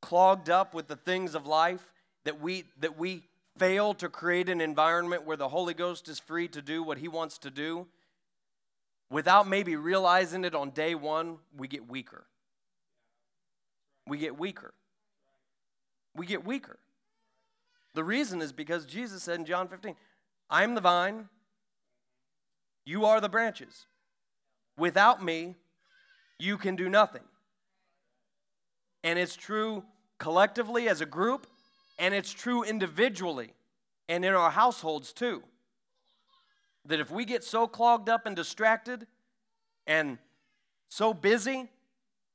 clogged 0.00 0.48
up 0.48 0.72
with 0.72 0.88
the 0.88 0.96
things 0.96 1.34
of 1.34 1.46
life 1.46 1.92
that 2.24 2.40
we 2.40 2.64
that 2.80 2.96
we 2.96 3.24
fail 3.58 3.94
to 3.94 4.08
create 4.08 4.48
an 4.48 4.60
environment 4.60 5.24
where 5.24 5.36
the 5.36 5.48
Holy 5.48 5.74
Ghost 5.74 6.08
is 6.08 6.18
free 6.18 6.48
to 6.48 6.62
do 6.62 6.82
what 6.82 6.98
he 6.98 7.08
wants 7.08 7.38
to 7.38 7.50
do, 7.50 7.86
without 9.10 9.48
maybe 9.48 9.76
realizing 9.76 10.44
it 10.44 10.54
on 10.54 10.70
day 10.70 10.94
one, 10.94 11.38
we 11.56 11.68
get 11.68 11.88
weaker. 11.88 12.26
We 14.06 14.18
get 14.18 14.38
weaker. 14.38 14.74
We 16.16 16.26
get 16.26 16.44
weaker. 16.44 16.78
The 17.94 18.04
reason 18.04 18.42
is 18.42 18.52
because 18.52 18.86
Jesus 18.86 19.22
said 19.22 19.38
in 19.38 19.46
John 19.46 19.68
15, 19.68 19.94
I 20.50 20.64
am 20.64 20.74
the 20.74 20.80
vine, 20.80 21.28
you 22.84 23.04
are 23.04 23.20
the 23.20 23.28
branches. 23.28 23.86
Without 24.76 25.24
me, 25.24 25.54
you 26.38 26.58
can 26.58 26.76
do 26.76 26.88
nothing. 26.88 27.22
And 29.04 29.18
it's 29.18 29.36
true 29.36 29.84
collectively 30.18 30.88
as 30.88 31.00
a 31.00 31.06
group, 31.06 31.46
and 31.98 32.14
it's 32.14 32.32
true 32.32 32.62
individually 32.62 33.52
and 34.08 34.24
in 34.24 34.34
our 34.34 34.50
households 34.50 35.12
too. 35.12 35.42
That 36.86 37.00
if 37.00 37.10
we 37.10 37.24
get 37.24 37.44
so 37.44 37.66
clogged 37.66 38.08
up 38.08 38.26
and 38.26 38.36
distracted 38.36 39.06
and 39.86 40.18
so 40.88 41.14
busy 41.14 41.70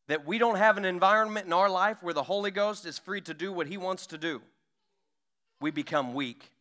that 0.07 0.25
we 0.25 0.37
don't 0.39 0.57
have 0.57 0.77
an 0.77 0.85
environment 0.85 1.45
in 1.45 1.53
our 1.53 1.69
life 1.69 2.01
where 2.01 2.13
the 2.13 2.23
Holy 2.23 2.51
Ghost 2.51 2.85
is 2.85 2.97
free 2.97 3.21
to 3.21 3.33
do 3.33 3.53
what 3.53 3.67
He 3.67 3.77
wants 3.77 4.07
to 4.07 4.17
do, 4.17 4.41
we 5.61 5.71
become 5.71 6.13
weak. 6.13 6.51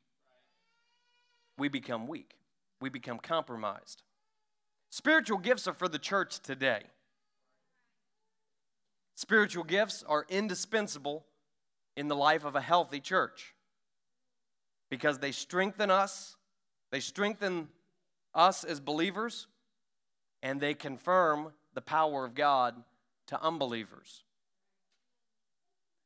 We 1.56 1.68
become 1.68 2.06
weak. 2.06 2.34
We 2.80 2.90
become 2.90 3.18
compromised. 3.18 4.02
Spiritual 4.90 5.38
gifts 5.38 5.66
are 5.66 5.72
for 5.72 5.88
the 5.88 5.98
church 5.98 6.40
today. 6.40 6.82
Spiritual 9.14 9.64
gifts 9.64 10.04
are 10.06 10.26
indispensable 10.28 11.24
in 11.98 12.06
the 12.06 12.14
life 12.14 12.44
of 12.44 12.54
a 12.54 12.60
healthy 12.60 13.00
church 13.00 13.56
because 14.88 15.18
they 15.18 15.32
strengthen 15.32 15.90
us, 15.90 16.36
they 16.92 17.00
strengthen 17.00 17.66
us 18.32 18.62
as 18.62 18.78
believers, 18.78 19.48
and 20.40 20.60
they 20.60 20.74
confirm 20.74 21.52
the 21.74 21.80
power 21.80 22.24
of 22.24 22.36
God 22.36 22.76
to 23.26 23.42
unbelievers. 23.42 24.22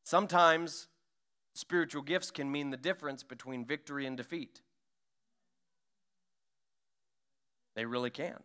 Sometimes 0.03 0.89
spiritual 1.55 2.01
gifts 2.01 2.31
can 2.31 2.51
mean 2.51 2.71
the 2.71 2.79
difference 2.79 3.23
between 3.23 3.67
victory 3.67 4.07
and 4.07 4.17
defeat. 4.17 4.63
They 7.77 7.85
really 7.85 8.11
can. 8.11 8.43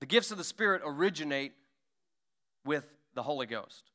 The 0.00 0.06
gifts 0.06 0.30
of 0.30 0.38
the 0.38 0.44
Spirit 0.44 0.80
originate 0.86 1.52
with 2.64 2.94
the 3.12 3.22
Holy 3.22 3.44
Ghost. 3.44 3.90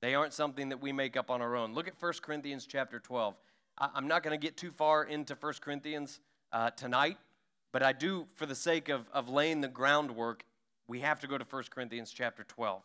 They 0.00 0.14
aren't 0.14 0.32
something 0.32 0.70
that 0.70 0.80
we 0.80 0.92
make 0.92 1.16
up 1.16 1.30
on 1.30 1.42
our 1.42 1.56
own. 1.56 1.74
Look 1.74 1.86
at 1.86 1.94
1 2.00 2.12
Corinthians 2.22 2.66
chapter 2.66 2.98
12. 2.98 3.34
I'm 3.78 4.08
not 4.08 4.22
going 4.22 4.38
to 4.38 4.42
get 4.42 4.56
too 4.56 4.70
far 4.70 5.04
into 5.04 5.34
1 5.34 5.54
Corinthians 5.60 6.20
uh, 6.52 6.70
tonight, 6.70 7.18
but 7.72 7.82
I 7.82 7.92
do, 7.92 8.26
for 8.34 8.46
the 8.46 8.54
sake 8.54 8.88
of, 8.88 9.06
of 9.12 9.28
laying 9.28 9.60
the 9.60 9.68
groundwork, 9.68 10.44
we 10.88 11.00
have 11.00 11.20
to 11.20 11.26
go 11.26 11.38
to 11.38 11.44
1 11.48 11.64
Corinthians 11.70 12.10
chapter 12.10 12.44
12. 12.44 12.82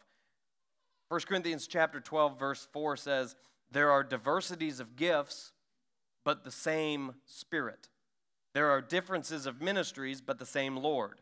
1 1.10 1.22
Corinthians 1.22 1.68
chapter 1.68 2.00
12, 2.00 2.40
verse 2.40 2.68
4 2.72 2.98
says, 2.98 3.36
There 3.72 3.92
are 3.92 4.04
diversities 4.04 4.80
of 4.80 4.96
gifts, 4.96 5.54
but 6.24 6.44
the 6.44 6.52
same 6.52 7.16
Spirit. 7.26 7.90
There 8.54 8.70
are 8.70 8.82
differences 8.82 9.46
of 9.46 9.62
ministries, 9.62 10.22
but 10.22 10.40
the 10.40 10.46
same 10.46 10.78
Lord. 10.78 11.22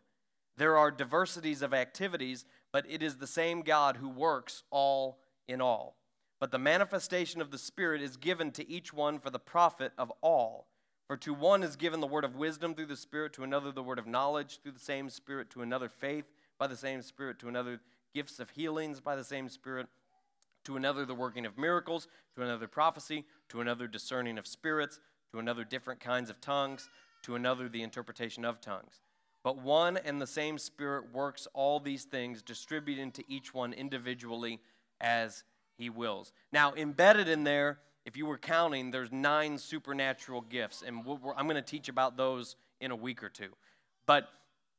There 0.56 0.78
are 0.78 0.92
diversities 0.92 1.62
of 1.62 1.74
activities, 1.74 2.46
but 2.72 2.86
it 2.90 3.02
is 3.02 3.18
the 3.18 3.28
same 3.28 3.62
God 3.62 3.98
who 3.98 4.10
works 4.10 4.64
all 4.70 5.20
in 5.48 5.62
all. 5.62 5.96
But 6.40 6.52
the 6.52 6.60
manifestation 6.60 7.42
of 7.42 7.52
the 7.52 7.58
Spirit 7.58 8.02
is 8.02 8.18
given 8.18 8.52
to 8.52 8.70
each 8.70 8.94
one 8.94 9.20
for 9.20 9.30
the 9.30 9.40
profit 9.40 9.94
of 9.98 10.12
all. 10.22 10.68
For 11.08 11.18
to 11.18 11.34
one 11.34 11.64
is 11.64 11.76
given 11.76 12.00
the 12.00 12.08
word 12.08 12.24
of 12.24 12.36
wisdom 12.36 12.76
through 12.76 12.88
the 12.88 12.98
Spirit, 12.98 13.34
to 13.34 13.44
another 13.44 13.72
the 13.72 13.84
word 13.84 14.00
of 14.00 14.08
knowledge 14.08 14.60
through 14.62 14.72
the 14.74 14.80
same 14.80 15.10
Spirit, 15.10 15.50
to 15.52 15.62
another 15.62 15.90
faith 15.90 16.26
by 16.58 16.68
the 16.68 16.78
same 16.78 17.02
Spirit, 17.02 17.40
to 17.40 17.48
another 17.48 17.80
gifts 18.14 18.40
of 18.40 18.50
healings 18.50 19.00
by 19.00 19.16
the 19.16 19.24
same 19.24 19.50
Spirit, 19.50 19.88
to 20.66 20.78
another 20.78 21.06
the 21.06 21.16
working 21.16 21.46
of 21.46 21.58
miracles, 21.58 22.08
to 22.36 22.44
another 22.44 22.68
prophecy, 22.68 23.26
to 23.50 23.62
another 23.62 23.88
discerning 23.88 24.38
of 24.38 24.48
spirits, 24.48 25.00
to 25.32 25.40
another 25.40 25.64
different 25.64 26.00
kinds 26.00 26.30
of 26.30 26.40
tongues, 26.40 26.90
to 27.22 27.36
another 27.36 27.68
the 27.68 27.84
interpretation 27.84 28.46
of 28.46 28.62
tongues. 28.62 29.00
But 29.44 29.58
one 29.58 29.98
and 29.98 30.22
the 30.22 30.28
same 30.28 30.58
Spirit 30.58 31.14
works 31.14 31.48
all 31.54 31.80
these 31.80 32.06
things, 32.06 32.42
distributing 32.42 33.12
to 33.12 33.24
each 33.32 33.54
one 33.54 33.74
individually 33.74 34.60
as 35.02 35.44
he 35.78 35.90
wills. 35.90 36.32
Now, 36.52 36.74
embedded 36.76 37.28
in 37.28 37.44
there, 37.44 37.80
if 38.06 38.18
you 38.18 38.26
were 38.26 38.38
counting, 38.38 38.92
there's 38.92 39.12
nine 39.12 39.58
supernatural 39.58 40.42
gifts, 40.42 40.84
and 40.86 41.04
I'm 41.38 41.48
going 41.48 41.56
to 41.56 41.62
teach 41.62 41.90
about 41.90 42.18
those 42.18 42.56
in 42.82 42.92
a 42.92 42.96
week 42.96 43.24
or 43.24 43.30
two. 43.30 43.50
But 44.06 44.30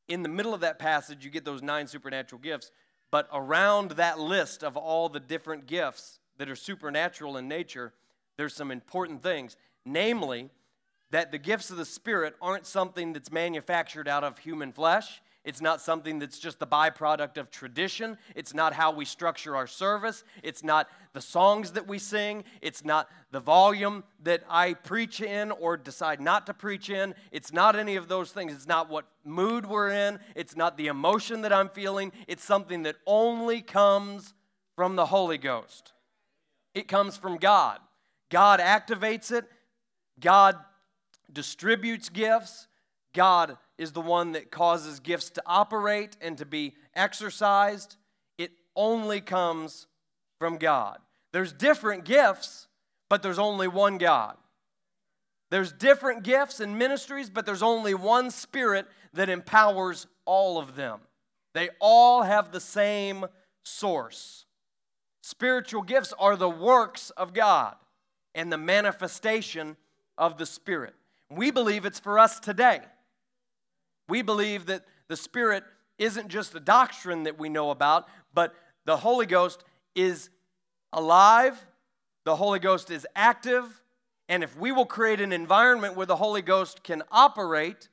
in 0.09 0.23
the 0.23 0.29
middle 0.29 0.53
of 0.53 0.61
that 0.61 0.79
passage, 0.79 1.25
you 1.25 1.31
get 1.31 1.45
those 1.45 1.63
nine 1.63 1.87
supernatural 1.87 2.41
gifts. 2.41 2.71
But 3.11 3.29
around 3.33 3.93
that 3.93 4.19
list 4.19 4.63
of 4.63 4.77
all 4.77 5.09
the 5.09 5.21
different 5.21 5.67
gifts 5.67 6.19
that 6.37 6.51
are 6.51 6.57
supernatural 6.57 7.37
in 7.37 7.49
nature, 7.49 7.95
there's 8.37 8.55
some 8.55 8.71
important 8.71 9.23
things. 9.23 9.57
Namely, 9.87 10.51
that 11.11 11.31
the 11.31 11.39
gifts 11.39 11.71
of 11.71 11.77
the 11.77 11.85
Spirit 11.85 12.35
aren't 12.43 12.67
something 12.67 13.13
that's 13.13 13.31
manufactured 13.31 14.09
out 14.09 14.25
of 14.25 14.39
human 14.39 14.73
flesh. 14.73 15.23
It's 15.45 15.61
not 15.61 15.83
something 15.83 16.19
that's 16.19 16.39
just 16.39 16.59
the 16.59 16.67
byproduct 16.67 17.37
of 17.37 17.51
tradition. 17.51 18.17
It's 18.35 18.55
not 18.55 18.73
how 18.73 18.93
we 18.93 19.05
structure 19.05 19.55
our 19.55 19.67
service. 19.67 20.25
It's 20.43 20.65
not 20.65 20.89
the 21.13 21.21
songs 21.21 21.73
that 21.73 21.87
we 21.87 21.99
sing. 21.99 22.45
It's 22.63 22.83
not 22.83 23.11
the 23.31 23.41
volume 23.41 24.05
that 24.23 24.43
I 24.49 24.73
preach 24.73 25.21
in 25.21 25.51
or 25.51 25.77
decide 25.77 26.21
not 26.21 26.47
to 26.47 26.55
preach 26.55 26.89
in. 26.89 27.15
It's 27.31 27.53
not 27.53 27.77
any 27.77 27.97
of 27.97 28.09
those 28.09 28.33
things. 28.33 28.53
It's 28.53 28.67
not 28.67 28.89
what 28.89 29.05
mood 29.23 29.67
we're 29.67 29.91
in. 29.91 30.19
It's 30.35 30.57
not 30.57 30.79
the 30.79 30.87
emotion 30.87 31.43
that 31.43 31.53
I'm 31.53 31.69
feeling. 31.69 32.13
It's 32.27 32.45
something 32.45 32.85
that 32.85 32.97
only 33.07 33.61
comes 33.61 34.33
from 34.75 34.97
the 34.97 35.07
Holy 35.07 35.39
Ghost. 35.39 35.93
It 36.75 36.89
comes 36.89 37.19
from 37.19 37.37
God. 37.37 37.81
God 38.31 38.61
activates 38.61 39.31
it. 39.31 39.45
God 40.19 40.57
distributes 41.31 42.09
gifts. 42.09 42.67
God 43.15 43.57
is 43.79 43.93
the 43.93 44.01
one 44.01 44.33
that 44.33 44.51
causes 44.51 45.01
gifts 45.01 45.31
to 45.31 45.43
operate 45.47 46.17
and 46.21 46.37
to 46.39 46.45
be 46.45 46.75
exercised. 46.95 47.97
It 48.37 48.51
only 48.77 49.21
comes 49.21 49.87
from 50.39 50.59
God. 50.59 50.99
There's 51.33 51.53
different 51.53 52.05
gifts, 52.05 52.69
but 53.09 53.23
there's 53.23 53.39
only 53.39 53.69
one 53.69 53.99
God. 53.99 54.37
There's 55.51 55.73
different 55.73 56.25
gifts 56.25 56.61
and 56.61 56.79
ministries, 56.79 57.31
but 57.31 57.47
there's 57.47 57.63
only 57.63 57.95
one 57.95 58.31
Spirit 58.31 58.87
that 59.13 59.29
empowers 59.29 60.07
all 60.25 60.59
of 60.59 60.75
them. 60.75 61.01
They 61.55 61.71
all 61.81 62.23
have 62.23 62.51
the 62.51 62.61
same 62.61 63.27
source. 63.63 64.47
Spiritual 65.23 65.83
gifts 65.83 66.13
are 66.19 66.37
the 66.37 66.51
works 66.51 67.11
of 67.11 67.33
God 67.33 67.77
and 68.35 68.53
the 68.53 68.59
manifestation 68.59 69.77
of 70.19 70.37
the 70.39 70.47
Spirit. 70.47 70.95
We 71.31 71.51
believe 71.51 71.85
it's 71.85 72.01
for 72.01 72.19
us 72.19 72.41
today. 72.41 72.81
We 74.09 74.23
believe 74.23 74.67
that 74.67 74.85
the 75.09 75.17
Spirit 75.17 75.65
isn't 75.99 76.29
just 76.29 76.55
a 76.55 76.61
doctrine 76.61 77.25
that 77.25 77.39
we 77.39 77.49
know 77.49 77.71
about, 77.71 78.09
but 78.33 78.55
the 78.85 78.97
Holy 78.99 79.27
Ghost 79.27 79.65
is 79.95 80.31
alive, 80.93 81.65
the 82.25 82.37
Holy 82.37 82.59
Ghost 82.59 82.91
is 82.91 83.07
active, 83.15 83.83
and 84.29 84.43
if 84.43 84.57
we 84.59 84.73
will 84.73 84.87
create 84.87 85.21
an 85.21 85.33
environment 85.33 85.97
where 85.97 86.07
the 86.07 86.17
Holy 86.17 86.43
Ghost 86.43 86.83
can 86.83 87.03
operate, 87.13 87.89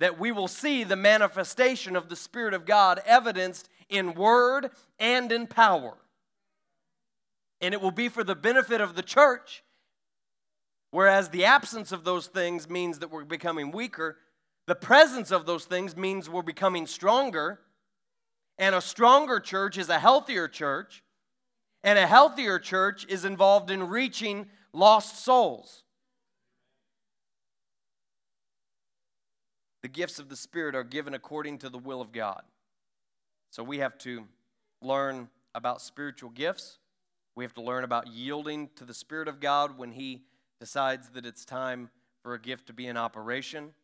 that 0.00 0.18
we 0.18 0.32
will 0.32 0.48
see 0.48 0.84
the 0.84 0.96
manifestation 0.96 1.94
of 1.94 2.08
the 2.08 2.16
Spirit 2.16 2.54
of 2.54 2.66
God 2.66 3.00
evidenced 3.06 3.68
in 3.88 4.14
word 4.14 4.70
and 4.98 5.30
in 5.30 5.46
power. 5.46 5.96
And 7.60 7.74
it 7.74 7.80
will 7.80 7.92
be 7.92 8.08
for 8.08 8.24
the 8.24 8.34
benefit 8.34 8.80
of 8.80 8.96
the 8.96 9.02
church 9.02 9.62
Whereas 10.92 11.30
the 11.30 11.46
absence 11.46 11.90
of 11.90 12.04
those 12.04 12.26
things 12.26 12.68
means 12.68 13.00
that 13.00 13.10
we're 13.10 13.24
becoming 13.24 13.72
weaker, 13.72 14.18
the 14.66 14.74
presence 14.74 15.30
of 15.30 15.46
those 15.46 15.64
things 15.64 15.96
means 15.96 16.30
we're 16.30 16.42
becoming 16.42 16.86
stronger. 16.86 17.60
And 18.58 18.74
a 18.74 18.80
stronger 18.80 19.40
church 19.40 19.76
is 19.76 19.88
a 19.88 19.98
healthier 19.98 20.48
church. 20.48 21.02
And 21.82 21.98
a 21.98 22.06
healthier 22.06 22.58
church 22.58 23.04
is 23.08 23.24
involved 23.24 23.70
in 23.70 23.88
reaching 23.88 24.46
lost 24.72 25.24
souls. 25.24 25.82
The 29.82 29.88
gifts 29.88 30.20
of 30.20 30.28
the 30.28 30.36
Spirit 30.36 30.76
are 30.76 30.84
given 30.84 31.12
according 31.12 31.58
to 31.58 31.68
the 31.68 31.78
will 31.78 32.00
of 32.00 32.12
God. 32.12 32.42
So 33.50 33.64
we 33.64 33.78
have 33.78 33.98
to 33.98 34.24
learn 34.80 35.28
about 35.54 35.82
spiritual 35.82 36.30
gifts. 36.30 36.78
We 37.34 37.44
have 37.44 37.54
to 37.54 37.62
learn 37.62 37.82
about 37.82 38.06
yielding 38.06 38.70
to 38.76 38.84
the 38.84 38.94
Spirit 38.94 39.26
of 39.26 39.40
God 39.40 39.76
when 39.76 39.90
He 39.90 40.22
decides 40.60 41.08
that 41.10 41.26
it's 41.26 41.44
time 41.44 41.90
for 42.22 42.34
a 42.34 42.40
gift 42.40 42.68
to 42.68 42.72
be 42.72 42.86
in 42.86 42.96
operation. 42.96 43.74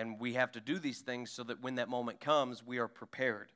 And 0.00 0.18
we 0.18 0.32
have 0.32 0.50
to 0.52 0.60
do 0.60 0.78
these 0.78 1.00
things 1.00 1.30
so 1.30 1.42
that 1.44 1.62
when 1.62 1.74
that 1.74 1.90
moment 1.90 2.20
comes, 2.20 2.66
we 2.66 2.78
are 2.78 2.88
prepared. 2.88 3.48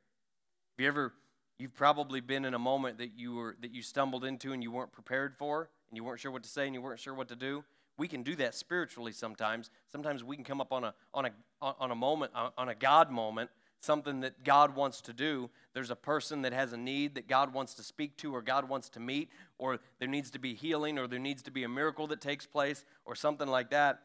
Have 0.77 0.83
you 0.83 0.89
ever, 0.89 1.15
you've 1.59 1.75
probably 1.75 2.21
been 2.21 2.45
in 2.45 2.53
a 2.53 2.59
moment 2.59 2.99
that 2.99 3.13
you 3.17 3.37
were 3.37 3.57
that 3.63 3.71
you 3.71 3.83
stumbled 3.83 4.25
into 4.25 4.53
and 4.53 4.63
you 4.63 4.71
weren't 4.71 4.93
prepared 4.93 5.35
for, 5.39 5.71
and 5.89 5.97
you 5.97 6.05
weren't 6.05 6.21
sure 6.21 6.31
what 6.31 6.43
to 6.43 6.49
say 6.49 6.67
and 6.67 6.75
you 6.75 6.83
weren't 6.83 7.01
sure 7.01 7.15
what 7.15 7.29
to 7.29 7.37
do. 7.37 7.65
we 7.97 8.09
can 8.09 8.23
do 8.23 8.35
that 8.37 8.55
spiritually 8.55 9.13
sometimes. 9.13 9.71
Sometimes 9.91 10.25
we 10.25 10.37
can 10.37 10.45
come 10.45 10.61
up 10.61 10.73
on 10.73 10.85
a, 10.85 10.95
on 11.13 11.27
a, 11.27 11.31
on 11.63 11.91
a 11.91 11.95
moment, 11.95 12.33
on 12.35 12.69
a 12.69 12.75
God 12.75 13.11
moment, 13.11 13.51
something 13.81 14.21
that 14.21 14.45
God 14.45 14.75
wants 14.75 15.01
to 15.03 15.13
do. 15.13 15.51
There's 15.75 15.91
a 15.91 15.97
person 15.97 16.43
that 16.43 16.53
has 16.53 16.73
a 16.73 16.77
need 16.77 17.15
that 17.15 17.29
God 17.29 17.53
wants 17.53 17.75
to 17.75 17.83
speak 17.83 18.17
to 18.19 18.35
or 18.35 18.43
God 18.43 18.69
wants 18.69 18.89
to 18.91 19.01
meet, 19.01 19.31
or 19.59 19.79
there 19.99 20.09
needs 20.09 20.31
to 20.33 20.39
be 20.39 20.55
healing 20.55 20.99
or 20.99 21.07
there 21.07 21.19
needs 21.19 21.43
to 21.43 21.51
be 21.51 21.65
a 21.65 21.69
miracle 21.69 22.07
that 22.09 22.21
takes 22.21 22.47
place 22.47 22.85
or 23.05 23.15
something 23.15 23.49
like 23.49 23.71
that. 23.71 24.01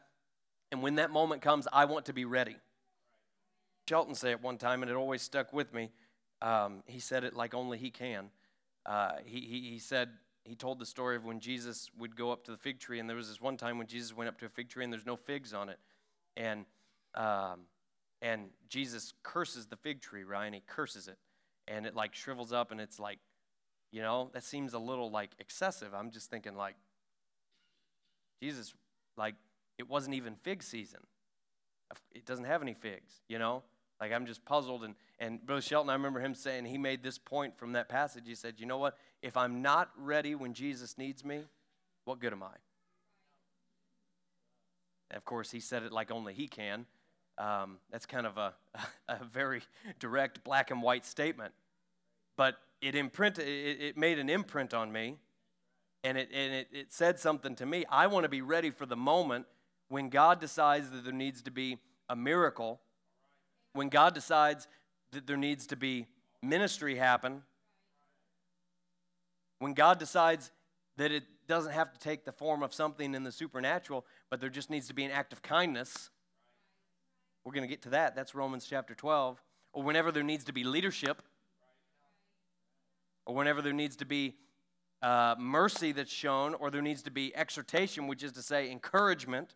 And 0.72 0.82
when 0.82 0.96
that 0.96 1.10
moment 1.10 1.42
comes, 1.42 1.66
I 1.72 1.84
want 1.84 2.06
to 2.06 2.12
be 2.12 2.24
ready. 2.24 2.56
Shelton 3.88 4.14
said 4.14 4.30
it 4.30 4.42
one 4.42 4.56
time, 4.56 4.82
and 4.82 4.90
it 4.90 4.94
always 4.94 5.22
stuck 5.22 5.52
with 5.52 5.74
me. 5.74 5.90
Um, 6.42 6.82
he 6.86 7.00
said 7.00 7.24
it 7.24 7.34
like 7.34 7.54
only 7.54 7.76
he 7.76 7.90
can. 7.90 8.30
Uh, 8.86 9.14
he, 9.24 9.40
he, 9.40 9.70
he 9.70 9.78
said, 9.78 10.10
he 10.44 10.54
told 10.54 10.78
the 10.78 10.86
story 10.86 11.16
of 11.16 11.24
when 11.24 11.40
Jesus 11.40 11.90
would 11.98 12.16
go 12.16 12.30
up 12.30 12.44
to 12.44 12.50
the 12.50 12.56
fig 12.56 12.78
tree, 12.78 12.98
and 12.98 13.08
there 13.08 13.16
was 13.16 13.28
this 13.28 13.40
one 13.40 13.56
time 13.56 13.78
when 13.78 13.86
Jesus 13.86 14.16
went 14.16 14.28
up 14.28 14.38
to 14.38 14.46
a 14.46 14.48
fig 14.48 14.68
tree 14.68 14.84
and 14.84 14.92
there's 14.92 15.06
no 15.06 15.16
figs 15.16 15.52
on 15.52 15.68
it. 15.68 15.78
And, 16.36 16.64
um, 17.14 17.62
and 18.22 18.50
Jesus 18.68 19.12
curses 19.22 19.66
the 19.66 19.76
fig 19.76 20.00
tree, 20.00 20.24
right? 20.24 20.46
And 20.46 20.54
he 20.54 20.62
curses 20.66 21.08
it. 21.08 21.18
And 21.68 21.84
it 21.84 21.94
like 21.94 22.14
shrivels 22.14 22.52
up, 22.52 22.70
and 22.70 22.80
it's 22.80 22.98
like, 22.98 23.18
you 23.92 24.02
know, 24.02 24.30
that 24.32 24.44
seems 24.44 24.72
a 24.72 24.78
little 24.78 25.10
like 25.10 25.30
excessive. 25.38 25.94
I'm 25.94 26.10
just 26.10 26.30
thinking, 26.30 26.54
like, 26.54 26.76
Jesus, 28.42 28.72
like, 29.16 29.34
it 29.80 29.88
wasn't 29.88 30.14
even 30.14 30.36
fig 30.36 30.62
season. 30.62 31.00
It 32.12 32.26
doesn't 32.26 32.44
have 32.44 32.62
any 32.62 32.74
figs, 32.74 33.14
you 33.28 33.38
know? 33.38 33.62
Like, 34.00 34.12
I'm 34.12 34.26
just 34.26 34.44
puzzled. 34.44 34.84
And, 34.84 34.94
and 35.18 35.44
Brother 35.44 35.62
Shelton, 35.62 35.90
I 35.90 35.94
remember 35.94 36.20
him 36.20 36.34
saying, 36.34 36.66
he 36.66 36.78
made 36.78 37.02
this 37.02 37.18
point 37.18 37.58
from 37.58 37.72
that 37.72 37.88
passage. 37.88 38.24
He 38.26 38.34
said, 38.34 38.54
You 38.58 38.66
know 38.66 38.78
what? 38.78 38.96
If 39.22 39.36
I'm 39.36 39.62
not 39.62 39.90
ready 39.96 40.34
when 40.34 40.54
Jesus 40.54 40.96
needs 40.96 41.24
me, 41.24 41.40
what 42.04 42.20
good 42.20 42.32
am 42.32 42.42
I? 42.42 42.54
And 45.10 45.16
of 45.16 45.24
course, 45.24 45.50
he 45.50 45.60
said 45.60 45.82
it 45.82 45.92
like 45.92 46.10
only 46.10 46.34
he 46.34 46.46
can. 46.46 46.86
Um, 47.38 47.78
that's 47.90 48.06
kind 48.06 48.26
of 48.26 48.36
a, 48.36 48.54
a 49.08 49.24
very 49.24 49.62
direct 49.98 50.44
black 50.44 50.70
and 50.70 50.82
white 50.82 51.06
statement. 51.06 51.52
But 52.36 52.56
it, 52.80 52.94
imprinted, 52.94 53.48
it, 53.48 53.80
it 53.80 53.96
made 53.96 54.18
an 54.18 54.28
imprint 54.28 54.72
on 54.72 54.92
me, 54.92 55.16
and, 56.04 56.16
it, 56.16 56.28
and 56.32 56.54
it, 56.54 56.68
it 56.70 56.92
said 56.92 57.18
something 57.18 57.54
to 57.56 57.66
me. 57.66 57.84
I 57.90 58.06
want 58.06 58.24
to 58.24 58.28
be 58.28 58.42
ready 58.42 58.70
for 58.70 58.86
the 58.86 58.96
moment 58.96 59.46
when 59.90 60.08
God 60.08 60.40
decides 60.40 60.88
that 60.90 61.04
there 61.04 61.12
needs 61.12 61.42
to 61.42 61.50
be 61.50 61.76
a 62.08 62.16
miracle, 62.16 62.80
when 63.74 63.88
God 63.88 64.14
decides 64.14 64.68
that 65.12 65.26
there 65.26 65.36
needs 65.36 65.66
to 65.66 65.76
be 65.76 66.06
ministry 66.42 66.94
happen, 66.96 67.42
when 69.58 69.74
God 69.74 69.98
decides 69.98 70.52
that 70.96 71.10
it 71.10 71.24
doesn't 71.48 71.72
have 71.72 71.92
to 71.92 71.98
take 71.98 72.24
the 72.24 72.32
form 72.32 72.62
of 72.62 72.72
something 72.72 73.14
in 73.14 73.24
the 73.24 73.32
supernatural, 73.32 74.06
but 74.30 74.40
there 74.40 74.48
just 74.48 74.70
needs 74.70 74.86
to 74.86 74.94
be 74.94 75.04
an 75.04 75.10
act 75.10 75.32
of 75.32 75.42
kindness. 75.42 76.10
We're 77.44 77.52
going 77.52 77.64
to 77.64 77.68
get 77.68 77.82
to 77.82 77.90
that. 77.90 78.14
That's 78.14 78.34
Romans 78.34 78.66
chapter 78.70 78.94
12. 78.94 79.42
Or 79.72 79.82
whenever 79.82 80.12
there 80.12 80.22
needs 80.22 80.44
to 80.44 80.52
be 80.52 80.62
leadership, 80.62 81.20
or 83.26 83.34
whenever 83.34 83.60
there 83.60 83.72
needs 83.72 83.96
to 83.96 84.04
be 84.04 84.36
uh, 85.02 85.34
mercy 85.38 85.90
that's 85.90 86.12
shown, 86.12 86.54
or 86.54 86.70
there 86.70 86.82
needs 86.82 87.02
to 87.02 87.10
be 87.10 87.34
exhortation, 87.34 88.06
which 88.06 88.22
is 88.22 88.32
to 88.32 88.42
say 88.42 88.70
encouragement. 88.70 89.54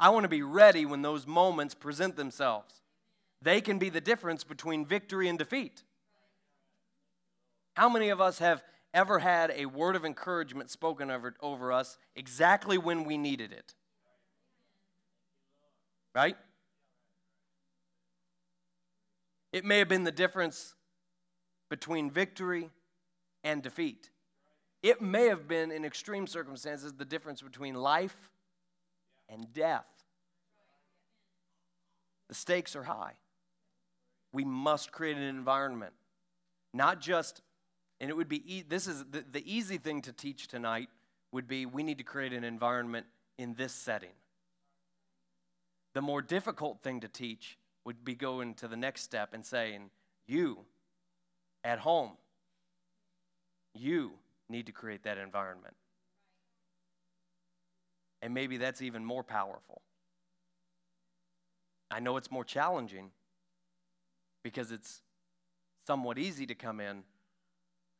I 0.00 0.10
want 0.10 0.24
to 0.24 0.28
be 0.28 0.42
ready 0.42 0.86
when 0.86 1.02
those 1.02 1.26
moments 1.26 1.74
present 1.74 2.16
themselves. 2.16 2.82
They 3.42 3.60
can 3.60 3.78
be 3.78 3.88
the 3.88 4.00
difference 4.00 4.44
between 4.44 4.84
victory 4.84 5.28
and 5.28 5.38
defeat. 5.38 5.82
How 7.74 7.88
many 7.88 8.08
of 8.08 8.20
us 8.20 8.38
have 8.38 8.62
ever 8.94 9.18
had 9.18 9.52
a 9.54 9.66
word 9.66 9.96
of 9.96 10.04
encouragement 10.04 10.70
spoken 10.70 11.10
over, 11.10 11.34
over 11.40 11.72
us 11.72 11.98
exactly 12.16 12.78
when 12.78 13.04
we 13.04 13.16
needed 13.16 13.52
it? 13.52 13.74
Right? 16.14 16.36
It 19.52 19.64
may 19.64 19.78
have 19.78 19.88
been 19.88 20.04
the 20.04 20.12
difference 20.12 20.74
between 21.68 22.10
victory 22.10 22.70
and 23.44 23.62
defeat. 23.62 24.10
It 24.82 25.00
may 25.02 25.26
have 25.26 25.48
been, 25.48 25.70
in 25.70 25.84
extreme 25.84 26.26
circumstances, 26.26 26.94
the 26.94 27.04
difference 27.04 27.42
between 27.42 27.74
life 27.74 28.30
and 29.28 29.52
death. 29.52 29.86
The 32.28 32.34
stakes 32.34 32.76
are 32.76 32.82
high. 32.82 33.14
We 34.32 34.44
must 34.44 34.92
create 34.92 35.16
an 35.16 35.22
environment, 35.22 35.94
not 36.74 37.00
just, 37.00 37.40
and 38.00 38.10
it 38.10 38.16
would 38.16 38.28
be, 38.28 38.64
this 38.68 38.86
is 38.86 39.04
the, 39.10 39.24
the 39.30 39.42
easy 39.50 39.78
thing 39.78 40.02
to 40.02 40.12
teach 40.12 40.48
tonight 40.48 40.88
would 41.32 41.48
be 41.48 41.66
we 41.66 41.82
need 41.82 41.98
to 41.98 42.04
create 42.04 42.32
an 42.32 42.44
environment 42.44 43.06
in 43.38 43.54
this 43.54 43.72
setting. 43.72 44.12
The 45.94 46.02
more 46.02 46.22
difficult 46.22 46.82
thing 46.82 47.00
to 47.00 47.08
teach 47.08 47.58
would 47.84 48.04
be 48.04 48.14
going 48.14 48.54
to 48.54 48.68
the 48.68 48.76
next 48.76 49.02
step 49.02 49.32
and 49.32 49.44
saying, 49.44 49.90
you 50.26 50.58
at 51.64 51.78
home, 51.78 52.12
you 53.74 54.12
need 54.48 54.66
to 54.66 54.72
create 54.72 55.04
that 55.04 55.18
environment. 55.18 55.74
And 58.20 58.34
maybe 58.34 58.56
that's 58.56 58.82
even 58.82 59.04
more 59.04 59.22
powerful. 59.22 59.82
I 61.90 62.00
know 62.00 62.16
it's 62.16 62.30
more 62.30 62.44
challenging 62.44 63.10
because 64.42 64.72
it's 64.72 65.02
somewhat 65.86 66.18
easy 66.18 66.46
to 66.46 66.54
come 66.54 66.80
in 66.80 67.04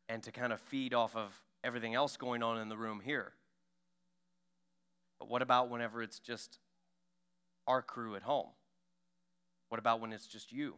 and 0.08 0.22
to 0.22 0.32
kind 0.32 0.52
of 0.52 0.60
feed 0.60 0.92
off 0.92 1.16
of 1.16 1.32
everything 1.64 1.94
else 1.94 2.16
going 2.16 2.42
on 2.42 2.58
in 2.58 2.68
the 2.68 2.76
room 2.76 3.00
here. 3.04 3.32
But 5.18 5.28
what 5.28 5.42
about 5.42 5.70
whenever 5.70 6.02
it's 6.02 6.18
just 6.18 6.58
our 7.66 7.82
crew 7.82 8.14
at 8.14 8.22
home? 8.22 8.48
What 9.68 9.78
about 9.78 10.00
when 10.00 10.12
it's 10.12 10.26
just 10.26 10.52
you? 10.52 10.74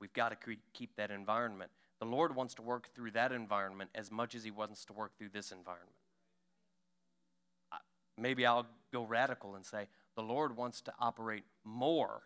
We've 0.00 0.12
got 0.12 0.30
to 0.30 0.56
keep 0.72 0.96
that 0.96 1.10
environment. 1.10 1.70
The 2.00 2.06
Lord 2.06 2.34
wants 2.34 2.54
to 2.54 2.62
work 2.62 2.88
through 2.94 3.12
that 3.12 3.32
environment 3.32 3.90
as 3.94 4.10
much 4.10 4.34
as 4.34 4.44
He 4.44 4.50
wants 4.50 4.84
to 4.86 4.92
work 4.92 5.16
through 5.16 5.30
this 5.32 5.52
environment. 5.52 5.94
Maybe 8.18 8.46
I'll 8.46 8.66
go 8.92 9.04
radical 9.04 9.54
and 9.54 9.64
say, 9.64 9.88
the 10.16 10.22
Lord 10.22 10.56
wants 10.56 10.80
to 10.82 10.92
operate 11.00 11.44
more 11.64 12.22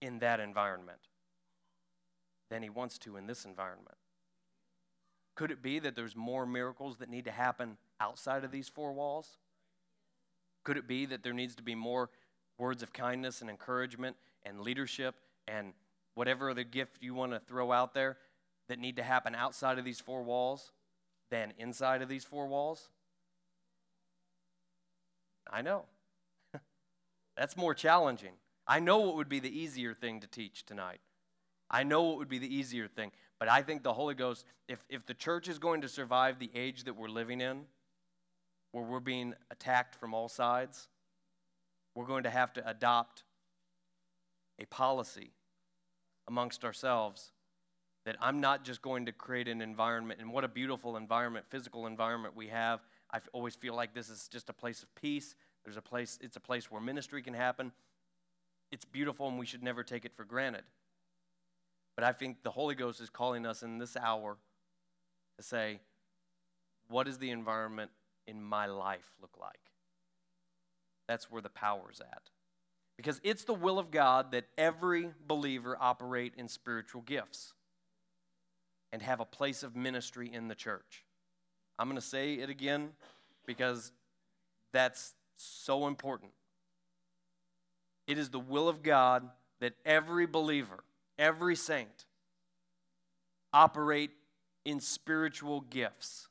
in 0.00 0.18
that 0.18 0.40
environment 0.40 0.98
than 2.50 2.62
He 2.62 2.70
wants 2.70 2.98
to 2.98 3.16
in 3.16 3.26
this 3.26 3.44
environment. 3.44 3.96
Could 5.34 5.50
it 5.52 5.62
be 5.62 5.78
that 5.78 5.94
there's 5.94 6.16
more 6.16 6.46
miracles 6.46 6.96
that 6.96 7.08
need 7.08 7.26
to 7.26 7.30
happen 7.30 7.76
outside 8.00 8.42
of 8.42 8.50
these 8.50 8.68
four 8.68 8.92
walls? 8.92 9.36
Could 10.64 10.76
it 10.76 10.88
be 10.88 11.06
that 11.06 11.22
there 11.22 11.32
needs 11.32 11.54
to 11.56 11.62
be 11.62 11.76
more 11.76 12.10
words 12.58 12.82
of 12.82 12.92
kindness 12.92 13.40
and 13.40 13.48
encouragement 13.48 14.16
and 14.44 14.60
leadership 14.60 15.14
and 15.46 15.72
whatever 16.14 16.50
other 16.50 16.64
gift 16.64 16.98
you 17.00 17.14
want 17.14 17.32
to 17.32 17.38
throw 17.38 17.70
out 17.70 17.94
there 17.94 18.16
that 18.68 18.80
need 18.80 18.96
to 18.96 19.02
happen 19.02 19.34
outside 19.34 19.78
of 19.78 19.84
these 19.84 20.00
four 20.00 20.22
walls 20.24 20.72
than 21.30 21.52
inside 21.58 22.02
of 22.02 22.08
these 22.08 22.24
four 22.24 22.48
walls? 22.48 22.90
I 25.50 25.62
know. 25.62 25.84
That's 27.36 27.56
more 27.56 27.74
challenging. 27.74 28.32
I 28.66 28.80
know 28.80 28.98
what 28.98 29.16
would 29.16 29.28
be 29.28 29.40
the 29.40 29.56
easier 29.56 29.94
thing 29.94 30.20
to 30.20 30.26
teach 30.26 30.66
tonight. 30.66 31.00
I 31.70 31.82
know 31.82 32.02
what 32.02 32.18
would 32.18 32.28
be 32.28 32.38
the 32.38 32.54
easier 32.54 32.88
thing. 32.88 33.12
But 33.38 33.48
I 33.48 33.62
think 33.62 33.82
the 33.82 33.92
Holy 33.92 34.14
Ghost, 34.14 34.44
if, 34.68 34.84
if 34.88 35.06
the 35.06 35.14
church 35.14 35.48
is 35.48 35.58
going 35.58 35.82
to 35.82 35.88
survive 35.88 36.38
the 36.38 36.50
age 36.54 36.84
that 36.84 36.96
we're 36.96 37.08
living 37.08 37.40
in, 37.40 37.62
where 38.72 38.84
we're 38.84 39.00
being 39.00 39.34
attacked 39.50 39.94
from 39.94 40.12
all 40.12 40.28
sides, 40.28 40.88
we're 41.94 42.06
going 42.06 42.24
to 42.24 42.30
have 42.30 42.52
to 42.54 42.68
adopt 42.68 43.24
a 44.58 44.64
policy 44.66 45.32
amongst 46.26 46.64
ourselves 46.64 47.32
that 48.04 48.16
I'm 48.20 48.40
not 48.40 48.64
just 48.64 48.82
going 48.82 49.06
to 49.06 49.12
create 49.12 49.48
an 49.48 49.60
environment, 49.60 50.20
and 50.20 50.32
what 50.32 50.44
a 50.44 50.48
beautiful 50.48 50.96
environment, 50.96 51.46
physical 51.48 51.86
environment 51.86 52.34
we 52.36 52.48
have. 52.48 52.80
I 53.12 53.20
always 53.32 53.54
feel 53.54 53.74
like 53.74 53.94
this 53.94 54.08
is 54.08 54.28
just 54.28 54.50
a 54.50 54.52
place 54.52 54.82
of 54.82 54.94
peace. 54.94 55.34
There's 55.64 55.76
a 55.76 55.82
place, 55.82 56.18
it's 56.22 56.36
a 56.36 56.40
place 56.40 56.70
where 56.70 56.80
ministry 56.80 57.22
can 57.22 57.34
happen. 57.34 57.72
It's 58.70 58.84
beautiful, 58.84 59.28
and 59.28 59.38
we 59.38 59.46
should 59.46 59.62
never 59.62 59.82
take 59.82 60.04
it 60.04 60.14
for 60.14 60.24
granted. 60.24 60.64
But 61.96 62.04
I 62.04 62.12
think 62.12 62.42
the 62.42 62.50
Holy 62.50 62.74
Ghost 62.74 63.00
is 63.00 63.10
calling 63.10 63.46
us 63.46 63.62
in 63.62 63.78
this 63.78 63.96
hour 63.96 64.36
to 65.36 65.42
say, 65.42 65.80
what 66.88 67.06
does 67.06 67.18
the 67.18 67.30
environment 67.30 67.90
in 68.26 68.42
my 68.42 68.66
life 68.66 69.14
look 69.20 69.36
like? 69.40 69.72
That's 71.06 71.30
where 71.30 71.42
the 71.42 71.48
power's 71.48 72.00
at. 72.00 72.30
Because 72.96 73.20
it's 73.24 73.44
the 73.44 73.54
will 73.54 73.78
of 73.78 73.90
God 73.90 74.32
that 74.32 74.46
every 74.58 75.10
believer 75.26 75.76
operate 75.80 76.34
in 76.36 76.48
spiritual 76.48 77.02
gifts 77.02 77.54
and 78.92 79.02
have 79.02 79.20
a 79.20 79.24
place 79.24 79.62
of 79.62 79.76
ministry 79.76 80.32
in 80.32 80.48
the 80.48 80.54
church. 80.54 81.04
I'm 81.78 81.88
going 81.88 82.00
to 82.00 82.06
say 82.06 82.34
it 82.34 82.50
again 82.50 82.90
because 83.46 83.92
that's 84.72 85.14
so 85.36 85.86
important. 85.86 86.32
It 88.06 88.18
is 88.18 88.30
the 88.30 88.40
will 88.40 88.68
of 88.68 88.82
God 88.82 89.28
that 89.60 89.74
every 89.84 90.26
believer, 90.26 90.82
every 91.18 91.54
saint, 91.54 92.06
operate 93.52 94.10
in 94.64 94.80
spiritual 94.80 95.60
gifts 95.60 96.28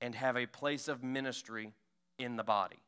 and 0.00 0.14
have 0.14 0.36
a 0.36 0.46
place 0.46 0.88
of 0.88 1.02
ministry 1.02 1.72
in 2.18 2.36
the 2.36 2.44
body. 2.44 2.82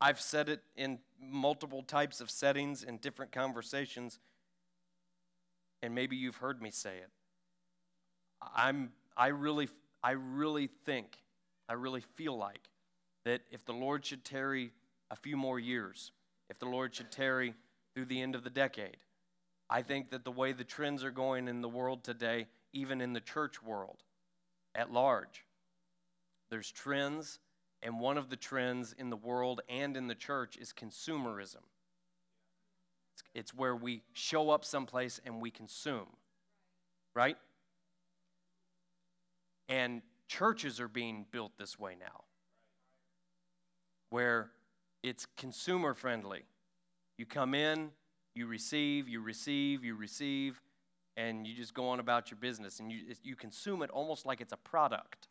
I've 0.00 0.20
said 0.20 0.48
it 0.48 0.60
in 0.76 0.98
multiple 1.20 1.82
types 1.82 2.20
of 2.20 2.30
settings 2.30 2.82
in 2.82 2.98
different 2.98 3.32
conversations, 3.32 4.18
and 5.82 5.94
maybe 5.94 6.16
you've 6.16 6.36
heard 6.36 6.62
me 6.62 6.70
say 6.70 6.96
it. 6.98 7.10
I'm, 8.42 8.90
I, 9.16 9.28
really, 9.28 9.68
I 10.02 10.12
really 10.12 10.68
think, 10.84 11.18
I 11.68 11.74
really 11.74 12.02
feel 12.16 12.36
like 12.36 12.68
that 13.24 13.42
if 13.50 13.64
the 13.64 13.72
Lord 13.72 14.04
should 14.04 14.24
tarry 14.24 14.72
a 15.10 15.16
few 15.16 15.36
more 15.36 15.58
years, 15.58 16.12
if 16.48 16.58
the 16.58 16.66
Lord 16.66 16.94
should 16.94 17.12
tarry 17.12 17.54
through 17.94 18.06
the 18.06 18.20
end 18.20 18.34
of 18.34 18.44
the 18.44 18.50
decade, 18.50 18.96
I 19.68 19.82
think 19.82 20.10
that 20.10 20.24
the 20.24 20.32
way 20.32 20.52
the 20.52 20.64
trends 20.64 21.04
are 21.04 21.10
going 21.10 21.48
in 21.48 21.60
the 21.60 21.68
world 21.68 22.02
today, 22.02 22.46
even 22.72 23.00
in 23.00 23.12
the 23.12 23.20
church 23.20 23.62
world 23.62 24.02
at 24.74 24.92
large, 24.92 25.44
there's 26.50 26.70
trends, 26.70 27.38
and 27.82 28.00
one 28.00 28.18
of 28.18 28.28
the 28.28 28.36
trends 28.36 28.94
in 28.98 29.10
the 29.10 29.16
world 29.16 29.60
and 29.68 29.96
in 29.96 30.08
the 30.08 30.14
church 30.14 30.56
is 30.56 30.72
consumerism. 30.72 31.62
It's 33.34 33.54
where 33.54 33.76
we 33.76 34.02
show 34.12 34.50
up 34.50 34.64
someplace 34.64 35.20
and 35.24 35.40
we 35.40 35.50
consume, 35.50 36.08
right? 37.14 37.36
And 39.70 40.02
churches 40.28 40.80
are 40.80 40.88
being 40.88 41.24
built 41.30 41.52
this 41.56 41.78
way 41.78 41.96
now, 41.98 42.24
where 44.10 44.50
it's 45.02 45.26
consumer 45.36 45.94
friendly. 45.94 46.42
You 47.16 47.24
come 47.24 47.54
in, 47.54 47.90
you 48.34 48.46
receive, 48.46 49.08
you 49.08 49.20
receive, 49.20 49.84
you 49.84 49.94
receive, 49.94 50.60
and 51.16 51.46
you 51.46 51.54
just 51.54 51.72
go 51.72 51.88
on 51.88 52.00
about 52.00 52.30
your 52.30 52.38
business 52.38 52.80
and 52.80 52.90
you, 52.90 53.14
you 53.22 53.36
consume 53.36 53.82
it 53.82 53.90
almost 53.90 54.26
like 54.26 54.40
it's 54.40 54.52
a 54.52 54.56
product. 54.56 55.28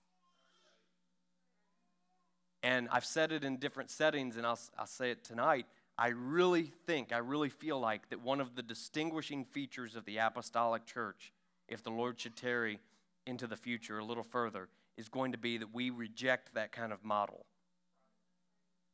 And 2.64 2.88
I've 2.92 3.06
said 3.06 3.32
it 3.32 3.44
in 3.44 3.58
different 3.58 3.90
settings, 3.90 4.38
and 4.38 4.46
I'll, 4.46 4.60
I'll 4.78 4.86
say 4.86 5.12
it 5.12 5.24
tonight. 5.24 5.66
I 5.98 6.10
really 6.10 6.72
think, 6.86 7.12
I 7.12 7.18
really 7.18 7.50
feel 7.50 7.80
like 7.80 8.10
that 8.10 8.22
one 8.22 8.40
of 8.40 8.56
the 8.56 8.62
distinguishing 8.62 9.44
features 9.46 9.96
of 9.96 10.06
the 10.06 10.18
apostolic 10.18 10.86
church, 10.86 11.34
if 11.68 11.84
the 11.84 11.90
Lord 11.90 12.20
should 12.20 12.36
tarry 12.36 12.80
into 13.30 13.48
the 13.48 13.56
future 13.56 14.00
a 14.00 14.04
little 14.04 14.24
further, 14.24 14.68
is 14.98 15.08
going 15.08 15.32
to 15.32 15.38
be 15.38 15.58
that 15.58 15.74
we 15.74 15.92
reject 15.92 16.54
that 16.56 16.72
kind 16.72 16.92
of 16.92 17.04
model. 17.04 17.46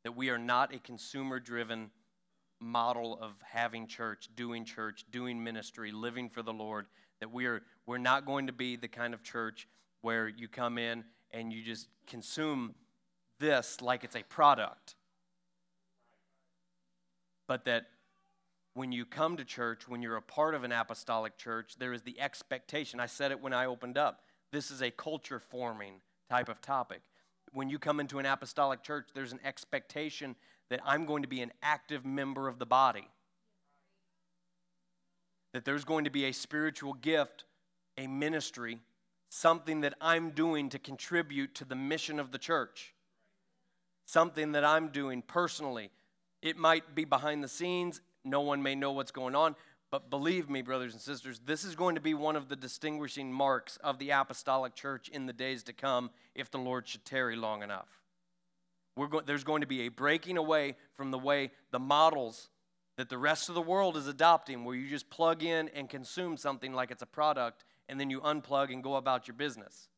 That 0.04 0.16
we 0.16 0.30
are 0.30 0.38
not 0.38 0.76
a 0.76 0.80
consumer 0.80 1.40
driven 1.40 1.90
model 2.60 3.18
of 3.22 3.32
having 3.44 3.88
church, 3.88 4.30
doing 4.36 4.66
church, 4.66 5.06
doing 5.12 5.44
ministry, 5.44 5.92
living 5.92 6.30
for 6.30 6.44
the 6.44 6.54
Lord. 6.54 6.86
That 7.22 7.32
we 7.32 7.46
are, 7.46 7.64
we're 7.88 7.98
not 7.98 8.26
going 8.26 8.48
to 8.48 8.54
be 8.54 8.76
the 8.76 8.88
kind 8.88 9.14
of 9.14 9.24
church 9.24 9.68
where 10.02 10.28
you 10.28 10.48
come 10.48 10.78
in 10.78 11.06
and 11.32 11.52
you 11.52 11.64
just 11.64 11.88
consume 12.06 12.76
this 13.40 13.82
like 13.82 14.04
it's 14.04 14.16
a 14.16 14.24
product. 14.24 14.96
But 17.48 17.66
that 17.66 17.86
when 18.76 18.92
you 18.92 19.06
come 19.06 19.38
to 19.38 19.46
church, 19.46 19.88
when 19.88 20.02
you're 20.02 20.18
a 20.18 20.22
part 20.22 20.54
of 20.54 20.64
an 20.64 20.72
apostolic 20.72 21.38
church, 21.38 21.76
there 21.80 21.94
is 21.94 22.02
the 22.02 22.20
expectation. 22.20 23.00
I 23.00 23.06
said 23.06 23.32
it 23.32 23.42
when 23.42 23.54
I 23.54 23.66
opened 23.66 23.98
up. 23.98 24.22
This 24.52 24.72
is 24.72 24.82
a 24.82 24.92
culture 24.92 25.40
forming 25.40 26.02
type 26.30 26.50
of 26.50 26.62
topic. 26.62 27.02
When 27.52 27.70
you 27.70 27.80
come 27.80 28.00
into 28.00 28.20
an 28.20 28.26
apostolic 28.26 28.84
church, 28.84 29.10
there's 29.14 29.32
an 29.32 29.40
expectation 29.44 30.36
that 30.70 30.82
I'm 30.86 31.06
going 31.06 31.22
to 31.24 31.30
be 31.30 31.42
an 31.42 31.52
active 31.62 32.06
member 32.06 32.48
of 32.48 32.60
the 32.60 32.66
body. 32.66 33.08
That 35.54 35.64
there's 35.64 35.86
going 35.86 36.04
to 36.06 36.10
be 36.10 36.26
a 36.26 36.34
spiritual 36.34 36.94
gift, 36.94 37.46
a 37.98 38.08
ministry, 38.08 38.80
something 39.30 39.82
that 39.82 39.94
I'm 40.02 40.32
doing 40.32 40.70
to 40.70 40.80
contribute 40.80 41.56
to 41.56 41.66
the 41.66 41.76
mission 41.76 42.20
of 42.20 42.32
the 42.32 42.38
church 42.38 42.96
something 44.06 44.54
that 44.54 44.64
I'm 44.64 44.90
doing 44.90 45.22
personally. 45.22 45.90
It 46.42 46.58
might 46.58 46.96
be 46.96 47.06
behind 47.06 47.44
the 47.44 47.48
scenes, 47.48 48.02
no 48.24 48.42
one 48.42 48.62
may 48.64 48.76
know 48.76 48.92
what's 48.92 49.12
going 49.12 49.36
on, 49.36 49.56
but 49.92 50.10
believe 50.10 50.50
me, 50.50 50.62
brothers 50.62 50.94
and 50.94 51.02
sisters, 51.02 51.40
this 51.46 51.64
is 51.64 51.76
going 51.76 51.96
to 51.96 52.02
be 52.02 52.14
one 52.14 52.36
of 52.36 52.50
the 52.50 52.56
distinguishing 52.56 53.32
marks 53.32 53.78
of 53.78 54.00
the 54.00 54.10
apostolic 54.10 54.76
church 54.76 55.10
in 55.10 55.26
the 55.26 55.34
days 55.34 55.64
to 55.64 55.74
come 55.74 56.10
if 56.34 56.52
the 56.52 56.58
Lord 56.58 56.88
should 56.88 57.06
tarry 57.06 57.36
long 57.36 57.64
enough. 57.64 58.02
Go- 58.98 59.22
there's 59.22 59.44
going 59.44 59.62
to 59.62 59.68
be 59.68 59.82
a 59.82 59.90
breaking 59.90 60.38
away 60.38 60.76
from 60.96 61.12
the 61.12 61.20
way 61.20 61.52
the 61.72 61.80
models 61.80 62.50
that 62.98 63.10
the 63.10 63.18
rest 63.18 63.50
of 63.50 63.56
the 63.56 63.62
world 63.62 63.98
is 63.98 64.08
adopting, 64.08 64.64
where 64.64 64.76
you 64.76 64.88
just 64.88 65.10
plug 65.10 65.44
in 65.44 65.70
and 65.70 65.90
consume 65.90 66.38
something 66.38 66.74
like 66.74 66.92
it's 66.92 67.02
a 67.02 67.08
product, 67.08 67.66
and 67.90 68.00
then 68.00 68.10
you 68.10 68.22
unplug 68.22 68.72
and 68.72 68.82
go 68.84 68.96
about 68.96 69.28
your 69.28 69.36
business. 69.36 69.90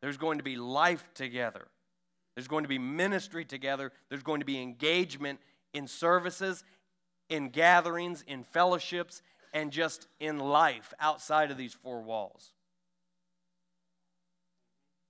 There's 0.00 0.16
going 0.16 0.38
to 0.38 0.44
be 0.44 0.56
life 0.56 1.10
together. 1.14 1.66
There's 2.36 2.48
going 2.48 2.62
to 2.62 2.68
be 2.68 2.78
ministry 2.78 3.44
together. 3.44 3.92
There's 4.08 4.22
going 4.22 4.40
to 4.40 4.46
be 4.46 4.62
engagement 4.62 5.40
in 5.74 5.88
services, 5.88 6.62
in 7.28 7.50
gatherings, 7.50 8.24
in 8.26 8.42
fellowships, 8.42 9.22
and 9.52 9.70
just 9.70 10.08
in 10.20 10.38
life 10.38 10.92
outside 11.00 11.50
of 11.50 11.56
these 11.56 11.74
four 11.74 12.02
walls. 12.02 12.52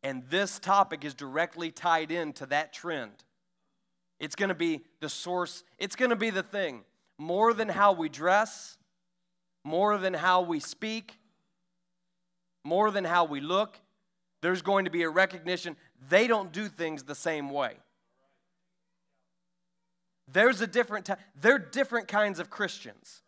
And 0.03 0.23
this 0.31 0.59
topic 0.59 1.05
is 1.05 1.15
directly 1.15 1.71
tied 1.71 2.11
into 2.11 2.47
that 2.47 2.73
trend. 2.73 3.13
It's 4.21 4.35
going 4.35 4.49
to 4.49 4.55
be 4.55 4.83
the 5.01 5.09
source, 5.09 5.65
it's 5.79 5.97
going 5.97 6.11
to 6.11 6.17
be 6.17 6.31
the 6.31 6.43
thing. 6.43 6.85
More 7.19 7.53
than 7.53 7.69
how 7.69 7.93
we 7.93 8.09
dress, 8.09 8.79
more 9.65 9.99
than 9.99 10.15
how 10.15 10.43
we 10.43 10.61
speak, 10.61 11.19
more 12.65 12.91
than 12.91 13.05
how 13.05 13.25
we 13.25 13.41
look, 13.41 13.79
there's 14.41 14.63
going 14.63 14.85
to 14.85 14.91
be 14.91 15.03
a 15.03 15.11
recognition 15.11 15.77
they 16.09 16.29
don't 16.29 16.53
do 16.53 16.69
things 16.69 17.03
the 17.03 17.15
same 17.15 17.51
way. 17.51 17.75
There's 20.33 20.61
a 20.61 20.67
different 20.67 21.07
time. 21.07 21.19
They're 21.41 21.59
different 21.59 22.09
kinds 22.09 22.39
of 22.39 22.51
Christians. 22.51 23.23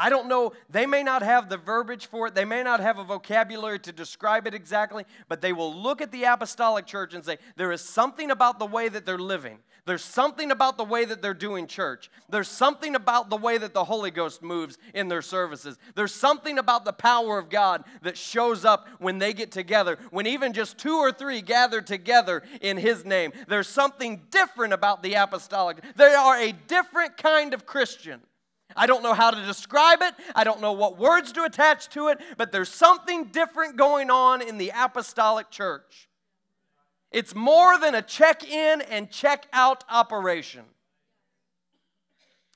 I 0.00 0.08
don't 0.08 0.28
know, 0.28 0.52
they 0.70 0.86
may 0.86 1.02
not 1.02 1.22
have 1.22 1.50
the 1.50 1.58
verbiage 1.58 2.06
for 2.06 2.28
it, 2.28 2.34
they 2.34 2.46
may 2.46 2.62
not 2.62 2.80
have 2.80 2.96
a 2.96 3.04
vocabulary 3.04 3.78
to 3.80 3.92
describe 3.92 4.46
it 4.46 4.54
exactly, 4.54 5.04
but 5.28 5.42
they 5.42 5.52
will 5.52 5.74
look 5.74 6.00
at 6.00 6.10
the 6.10 6.24
apostolic 6.24 6.86
church 6.86 7.12
and 7.12 7.22
say, 7.22 7.36
there 7.56 7.70
is 7.70 7.82
something 7.82 8.30
about 8.30 8.58
the 8.58 8.64
way 8.64 8.88
that 8.88 9.04
they're 9.04 9.18
living. 9.18 9.58
There's 9.86 10.04
something 10.04 10.50
about 10.50 10.76
the 10.76 10.84
way 10.84 11.04
that 11.04 11.22
they're 11.22 11.34
doing 11.34 11.66
church. 11.66 12.10
There's 12.28 12.48
something 12.48 12.94
about 12.94 13.30
the 13.30 13.36
way 13.36 13.58
that 13.58 13.74
the 13.74 13.84
Holy 13.84 14.10
Ghost 14.10 14.42
moves 14.42 14.78
in 14.94 15.08
their 15.08 15.22
services. 15.22 15.78
There's 15.94 16.14
something 16.14 16.58
about 16.58 16.84
the 16.84 16.92
power 16.92 17.38
of 17.38 17.50
God 17.50 17.84
that 18.02 18.16
shows 18.16 18.64
up 18.64 18.88
when 18.98 19.18
they 19.18 19.32
get 19.32 19.50
together, 19.50 19.98
when 20.10 20.26
even 20.26 20.52
just 20.52 20.78
two 20.78 20.96
or 20.96 21.12
three 21.12 21.40
gather 21.40 21.80
together 21.80 22.42
in 22.60 22.76
His 22.76 23.04
name. 23.04 23.32
There's 23.48 23.68
something 23.68 24.22
different 24.30 24.72
about 24.72 25.02
the 25.02 25.14
apostolic. 25.14 25.78
They 25.96 26.14
are 26.14 26.36
a 26.36 26.52
different 26.52 27.16
kind 27.16 27.54
of 27.54 27.66
Christian. 27.66 28.20
I 28.76 28.86
don't 28.86 29.02
know 29.02 29.14
how 29.14 29.30
to 29.30 29.46
describe 29.46 30.00
it. 30.02 30.14
I 30.34 30.44
don't 30.44 30.60
know 30.60 30.72
what 30.72 30.98
words 30.98 31.32
to 31.32 31.44
attach 31.44 31.88
to 31.90 32.08
it, 32.08 32.18
but 32.36 32.52
there's 32.52 32.68
something 32.68 33.26
different 33.26 33.76
going 33.76 34.10
on 34.10 34.42
in 34.42 34.58
the 34.58 34.72
apostolic 34.74 35.50
church. 35.50 36.09
It's 37.10 37.34
more 37.34 37.78
than 37.78 37.94
a 37.94 38.02
check 38.02 38.48
in 38.48 38.82
and 38.82 39.10
check 39.10 39.46
out 39.52 39.84
operation. 39.88 40.64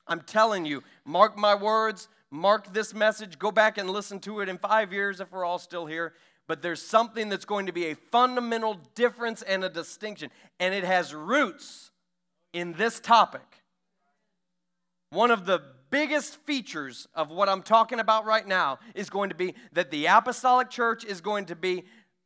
I'm 0.07 0.21
telling 0.21 0.65
you, 0.65 0.83
mark 1.05 1.37
my 1.37 1.55
words, 1.55 2.09
mark 2.31 2.73
this 2.73 2.95
message, 2.95 3.39
go 3.39 3.51
back 3.51 3.79
and 3.79 3.91
listen 3.91 4.21
to 4.21 4.41
it 4.41 4.49
in 4.49 4.59
five 4.59 4.93
years 4.93 5.21
if 5.21 5.33
we're 5.33 5.45
all 5.45 5.59
still 5.59 5.87
here. 5.87 6.13
But 6.47 6.61
there's 6.61 6.83
something 6.83 7.31
that's 7.31 7.47
going 7.47 7.67
to 7.67 7.73
be 7.73 7.87
a 7.87 7.95
fundamental 7.95 8.79
difference 8.95 9.41
and 9.43 9.65
a 9.65 9.69
distinction, 9.71 10.31
and 10.61 10.75
it 10.75 10.85
has 10.85 11.15
roots 11.15 11.91
in 12.53 12.75
this 12.75 13.01
topic. 13.01 13.63
One 15.11 15.31
of 15.31 15.47
the 15.47 15.63
biggest 15.91 16.37
features 16.45 17.07
of 17.15 17.31
what 17.31 17.49
I'm 17.49 17.63
talking 17.63 18.01
about 18.01 18.27
right 18.27 18.47
now 18.47 18.79
is 18.95 19.09
going 19.09 19.31
to 19.31 19.35
be 19.35 19.55
that 19.73 19.91
the 19.91 20.07
apostolic 20.07 20.69
church 20.69 21.05
is 21.05 21.21
going 21.21 21.47
to 21.47 21.57
be 21.57 21.85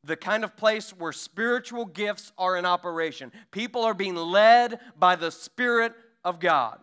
the 0.08 0.16
kind 0.16 0.42
of 0.42 0.56
place 0.56 0.90
where 0.90 1.12
spiritual 1.12 1.84
gifts 1.84 2.32
are 2.38 2.56
in 2.56 2.64
operation. 2.64 3.30
People 3.50 3.84
are 3.84 3.92
being 3.92 4.16
led 4.16 4.80
by 4.98 5.14
the 5.16 5.30
Spirit 5.30 5.92
of 6.24 6.40
God. 6.40 6.80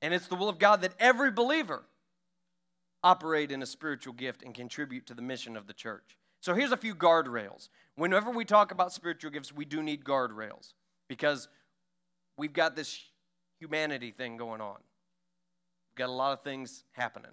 And 0.00 0.14
it's 0.14 0.26
the 0.26 0.36
will 0.36 0.48
of 0.48 0.58
God 0.58 0.80
that 0.80 0.94
every 0.98 1.30
believer 1.30 1.84
operate 3.04 3.52
in 3.52 3.62
a 3.62 3.66
spiritual 3.66 4.14
gift 4.14 4.42
and 4.42 4.54
contribute 4.54 5.06
to 5.06 5.14
the 5.14 5.22
mission 5.22 5.54
of 5.54 5.66
the 5.66 5.74
church. 5.74 6.16
So 6.40 6.54
here's 6.54 6.72
a 6.72 6.76
few 6.76 6.94
guardrails. 6.94 7.68
Whenever 7.96 8.30
we 8.30 8.44
talk 8.46 8.72
about 8.72 8.92
spiritual 8.92 9.30
gifts, 9.30 9.52
we 9.52 9.66
do 9.66 9.82
need 9.82 10.02
guardrails 10.02 10.72
because 11.08 11.48
we've 12.38 12.54
got 12.54 12.74
this 12.74 12.98
humanity 13.60 14.12
thing 14.12 14.38
going 14.38 14.62
on. 14.62 14.76
We've 15.90 15.98
got 15.98 16.08
a 16.08 16.12
lot 16.12 16.32
of 16.32 16.42
things 16.42 16.84
happening. 16.92 17.32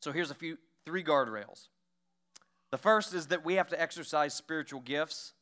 So 0.00 0.10
here's 0.10 0.32
a 0.32 0.34
few 0.34 0.58
three 0.84 1.04
guardrails. 1.04 1.68
The 2.72 2.78
first 2.78 3.14
is 3.14 3.28
that 3.28 3.44
we 3.44 3.54
have 3.54 3.68
to 3.68 3.80
exercise 3.80 4.34
spiritual 4.34 4.80
gifts 4.80 5.34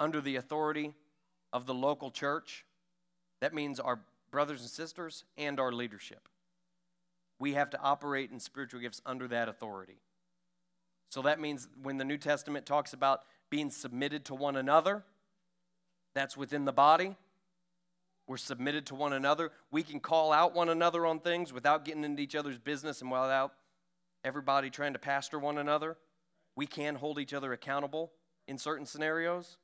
under 0.00 0.22
the 0.22 0.36
authority 0.36 0.94
of 1.52 1.66
the 1.66 1.74
local 1.74 2.10
church. 2.10 2.64
That 3.42 3.54
means 3.54 3.78
our 3.78 4.00
brothers 4.30 4.62
and 4.62 4.70
sisters 4.70 5.24
and 5.36 5.60
our 5.60 5.70
leadership. 5.70 6.28
We 7.38 7.52
have 7.54 7.68
to 7.70 7.80
operate 7.80 8.30
in 8.30 8.40
spiritual 8.40 8.80
gifts 8.80 9.02
under 9.04 9.28
that 9.28 9.50
authority. 9.50 10.00
So 11.10 11.22
that 11.22 11.40
means 11.40 11.68
when 11.82 11.98
the 11.98 12.04
New 12.04 12.18
Testament 12.18 12.64
talks 12.64 12.94
about 12.94 13.20
being 13.50 13.68
submitted 13.70 14.24
to 14.26 14.34
one 14.34 14.56
another, 14.56 15.04
that's 16.14 16.38
within 16.38 16.64
the 16.64 16.72
body. 16.72 17.16
We're 18.26 18.38
submitted 18.38 18.86
to 18.86 18.94
one 18.94 19.12
another. 19.12 19.50
We 19.70 19.82
can 19.82 20.00
call 20.00 20.32
out 20.32 20.54
one 20.54 20.70
another 20.70 21.04
on 21.04 21.20
things 21.20 21.52
without 21.52 21.84
getting 21.84 22.04
into 22.04 22.22
each 22.22 22.36
other's 22.36 22.58
business 22.58 23.02
and 23.02 23.10
without 23.10 23.52
everybody 24.24 24.70
trying 24.70 24.94
to 24.94 24.98
pastor 24.98 25.38
one 25.38 25.58
another. 25.58 25.98
We 26.60 26.66
can 26.66 26.94
hold 26.94 27.18
each 27.18 27.32
other 27.32 27.54
accountable 27.54 28.12
in 28.46 28.58
certain 28.58 28.84
scenarios. 28.84 29.56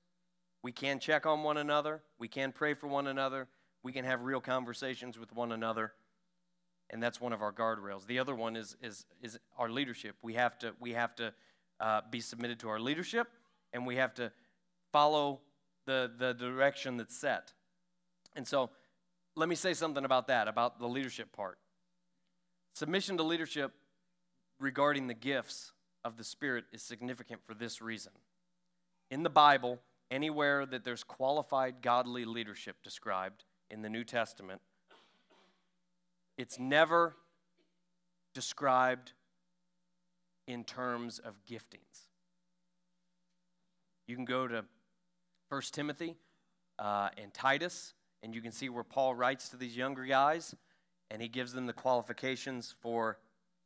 We 0.62 0.72
can 0.72 0.98
check 0.98 1.26
on 1.26 1.42
one 1.42 1.58
another. 1.58 2.00
We 2.18 2.26
can 2.26 2.52
pray 2.52 2.72
for 2.72 2.86
one 2.86 3.06
another. 3.06 3.48
We 3.82 3.92
can 3.92 4.06
have 4.06 4.22
real 4.22 4.40
conversations 4.40 5.18
with 5.18 5.30
one 5.34 5.52
another. 5.52 5.92
And 6.88 7.02
that's 7.02 7.20
one 7.20 7.34
of 7.34 7.42
our 7.42 7.52
guardrails. 7.52 8.06
The 8.06 8.18
other 8.18 8.34
one 8.34 8.56
is, 8.56 8.78
is, 8.82 9.04
is 9.20 9.38
our 9.58 9.68
leadership. 9.68 10.16
We 10.22 10.32
have 10.36 10.58
to, 10.60 10.72
we 10.80 10.94
have 10.94 11.14
to 11.16 11.34
uh, 11.80 12.00
be 12.10 12.22
submitted 12.22 12.60
to 12.60 12.70
our 12.70 12.80
leadership, 12.80 13.28
and 13.74 13.86
we 13.86 13.96
have 13.96 14.14
to 14.14 14.32
follow 14.90 15.42
the, 15.84 16.10
the 16.16 16.32
direction 16.32 16.96
that's 16.96 17.14
set. 17.14 17.52
And 18.36 18.48
so 18.48 18.70
let 19.34 19.50
me 19.50 19.54
say 19.54 19.74
something 19.74 20.06
about 20.06 20.28
that, 20.28 20.48
about 20.48 20.78
the 20.78 20.88
leadership 20.88 21.30
part. 21.30 21.58
Submission 22.72 23.18
to 23.18 23.22
leadership 23.22 23.72
regarding 24.58 25.08
the 25.08 25.14
gifts 25.14 25.72
of 26.06 26.16
the 26.16 26.24
Spirit 26.24 26.64
is 26.72 26.82
significant 26.82 27.40
for 27.44 27.52
this 27.52 27.82
reason. 27.82 28.12
In 29.10 29.24
the 29.24 29.30
Bible, 29.30 29.80
anywhere 30.08 30.64
that 30.64 30.84
there's 30.84 31.02
qualified 31.02 31.82
godly 31.82 32.24
leadership 32.24 32.76
described 32.84 33.44
in 33.70 33.82
the 33.82 33.90
New 33.90 34.04
Testament, 34.04 34.60
it's 36.38 36.60
never 36.60 37.16
described 38.34 39.14
in 40.46 40.62
terms 40.62 41.18
of 41.18 41.34
giftings. 41.44 42.06
You 44.06 44.14
can 44.14 44.24
go 44.24 44.46
to 44.46 44.64
1 45.48 45.62
Timothy 45.72 46.14
uh, 46.78 47.08
and 47.20 47.34
Titus, 47.34 47.94
and 48.22 48.32
you 48.32 48.40
can 48.40 48.52
see 48.52 48.68
where 48.68 48.84
Paul 48.84 49.16
writes 49.16 49.48
to 49.48 49.56
these 49.56 49.76
younger 49.76 50.04
guys, 50.04 50.54
and 51.10 51.20
he 51.20 51.26
gives 51.26 51.52
them 51.52 51.66
the 51.66 51.72
qualifications 51.72 52.76
for 52.80 53.18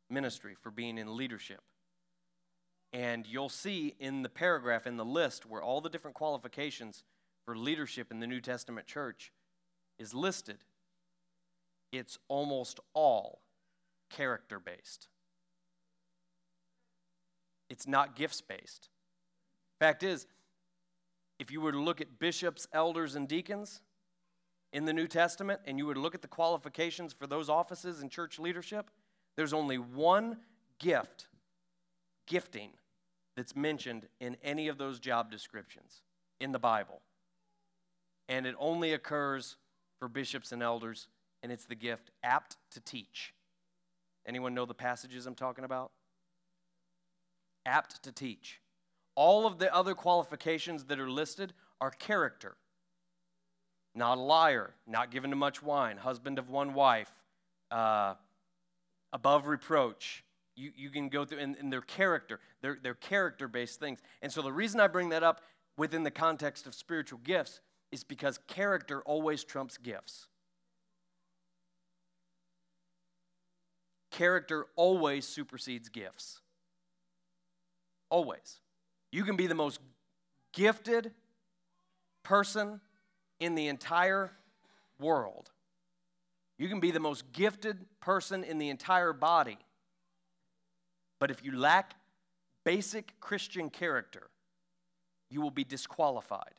ministry, 0.09 0.57
for 0.59 0.71
being 0.71 0.97
in 0.97 1.19
leadership. 1.19 1.61
And 2.93 3.27
you'll 3.27 3.49
see 3.49 3.95
in 4.01 4.23
the 4.23 4.29
paragraph, 4.29 4.87
in 4.87 4.97
the 4.97 5.05
list, 5.05 5.47
where 5.47 5.63
all 5.63 5.81
the 5.81 5.89
different 5.89 6.17
qualifications 6.17 7.05
for 7.45 7.57
leadership 7.57 8.11
in 8.11 8.21
the 8.21 8.27
New 8.27 8.41
Testament 8.41 8.87
church 8.87 9.33
is 9.99 10.15
listed, 10.15 10.59
it's 11.93 12.19
almost 12.29 12.81
all 12.95 13.43
character 14.11 14.59
based. 14.59 15.09
It's 17.69 17.87
not 17.87 18.17
gifts 18.17 18.41
based. 18.41 18.89
Fact 19.79 20.03
is, 20.03 20.27
if 21.39 21.51
you 21.51 21.61
were 21.61 21.73
to 21.73 21.81
look 21.81 22.01
at 22.01 22.19
bishops, 22.19 22.67
elders, 22.73 23.15
and 23.15 23.27
deacons 23.27 23.81
in 24.73 24.85
the 24.85 24.93
New 24.93 25.07
Testament, 25.07 25.61
and 25.65 25.79
you 25.79 25.87
were 25.87 25.95
to 25.95 26.01
look 26.01 26.15
at 26.15 26.23
the 26.23 26.29
qualifications 26.29 27.13
for 27.13 27.27
those 27.27 27.49
offices 27.49 28.03
in 28.03 28.09
church 28.09 28.39
leadership, 28.39 28.91
there's 29.37 29.53
only 29.53 29.79
one 29.79 30.37
gift, 30.79 31.29
gifting, 32.31 32.71
that's 33.37 33.57
mentioned 33.57 34.07
in 34.21 34.37
any 34.43 34.69
of 34.69 34.79
those 34.79 34.99
job 34.99 35.31
descriptions 35.31 36.03
in 36.41 36.53
the 36.53 36.59
Bible. 36.59 37.01
And 38.29 38.47
it 38.47 38.55
only 38.59 38.93
occurs 38.93 39.57
for 39.99 40.09
bishops 40.09 40.53
and 40.53 40.63
elders, 40.63 41.09
and 41.43 41.51
it's 41.51 41.65
the 41.65 41.75
gift 41.75 42.11
apt 42.23 42.57
to 42.73 42.81
teach. 42.81 43.35
Anyone 44.27 44.55
know 44.55 44.67
the 44.67 44.75
passages 44.75 45.27
I'm 45.27 45.35
talking 45.35 45.65
about? 45.65 45.91
Apt 47.67 48.03
to 48.05 48.13
teach. 48.13 48.61
All 49.17 49.47
of 49.47 49.59
the 49.59 49.75
other 49.75 49.95
qualifications 49.95 50.85
that 50.85 51.01
are 51.01 51.11
listed 51.11 51.53
are 51.81 51.91
character. 51.91 52.57
Not 53.95 54.19
a 54.19 54.21
liar, 54.21 54.75
not 54.87 55.11
given 55.11 55.31
to 55.31 55.37
much 55.37 55.63
wine, 55.63 55.97
husband 55.97 56.39
of 56.39 56.49
one 56.49 56.75
wife, 56.75 57.11
uh, 57.71 58.15
above 59.13 59.49
reproach. 59.49 60.23
You, 60.61 60.73
you 60.77 60.91
can 60.91 61.09
go 61.09 61.25
through, 61.25 61.39
and, 61.39 61.57
in 61.57 61.71
their 61.71 61.81
character, 61.81 62.39
they're, 62.61 62.79
they're 62.83 62.95
character 62.95 63.49
based 63.49 63.81
things. 63.81 64.01
And 64.21 64.31
so 64.31 64.43
the 64.43 64.53
reason 64.53 64.79
I 64.79 64.89
bring 64.89 65.09
that 65.09 65.23
up 65.23 65.41
within 65.79 66.03
the 66.03 66.11
context 66.11 66.67
of 66.67 66.75
spiritual 66.75 67.19
gifts 67.25 67.61
is 67.91 68.05
because 68.05 68.39
character 68.47 69.01
always 69.03 69.43
trumps 69.43 69.79
gifts. 69.79 70.27
Character 74.11 74.67
always 74.77 75.27
supersedes 75.27 75.89
gifts. 75.89 76.41
Always. 78.11 78.61
You 79.13 79.25
can 79.25 79.37
be 79.37 79.47
the 79.47 79.55
most 79.55 79.81
gifted 80.53 81.13
person 82.23 82.81
in 83.39 83.55
the 83.55 83.69
entire 83.69 84.33
world. 85.01 85.51
You 86.59 86.69
can 86.69 86.81
be 86.81 86.91
the 86.91 87.01
most 87.01 87.33
gifted 87.33 87.87
person 88.01 88.45
in 88.45 88.59
the 88.59 88.69
entire 88.69 89.15
body. 89.15 89.57
But 91.21 91.31
if 91.31 91.45
you 91.45 91.57
lack 91.57 91.95
basic 92.65 93.21
Christian 93.21 93.71
character, 93.71 94.29
you 95.31 95.41
will 95.41 95.51
be 95.53 95.63
disqualified. 95.63 96.55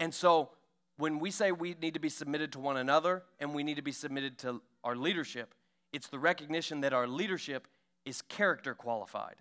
And 0.00 0.12
so, 0.12 0.50
when 0.96 1.20
we 1.20 1.30
say 1.30 1.52
we 1.52 1.76
need 1.80 1.94
to 1.94 2.00
be 2.00 2.08
submitted 2.08 2.52
to 2.52 2.58
one 2.58 2.76
another 2.76 3.22
and 3.38 3.54
we 3.54 3.62
need 3.62 3.76
to 3.76 3.82
be 3.82 3.92
submitted 3.92 4.38
to 4.38 4.60
our 4.82 4.96
leadership, 4.96 5.54
it's 5.92 6.08
the 6.08 6.18
recognition 6.18 6.80
that 6.80 6.92
our 6.92 7.06
leadership 7.06 7.68
is 8.04 8.22
character 8.22 8.74
qualified. 8.74 9.36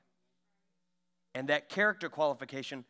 And 1.34 1.48
that 1.50 1.70
character 1.70 2.10
qualification 2.10 2.86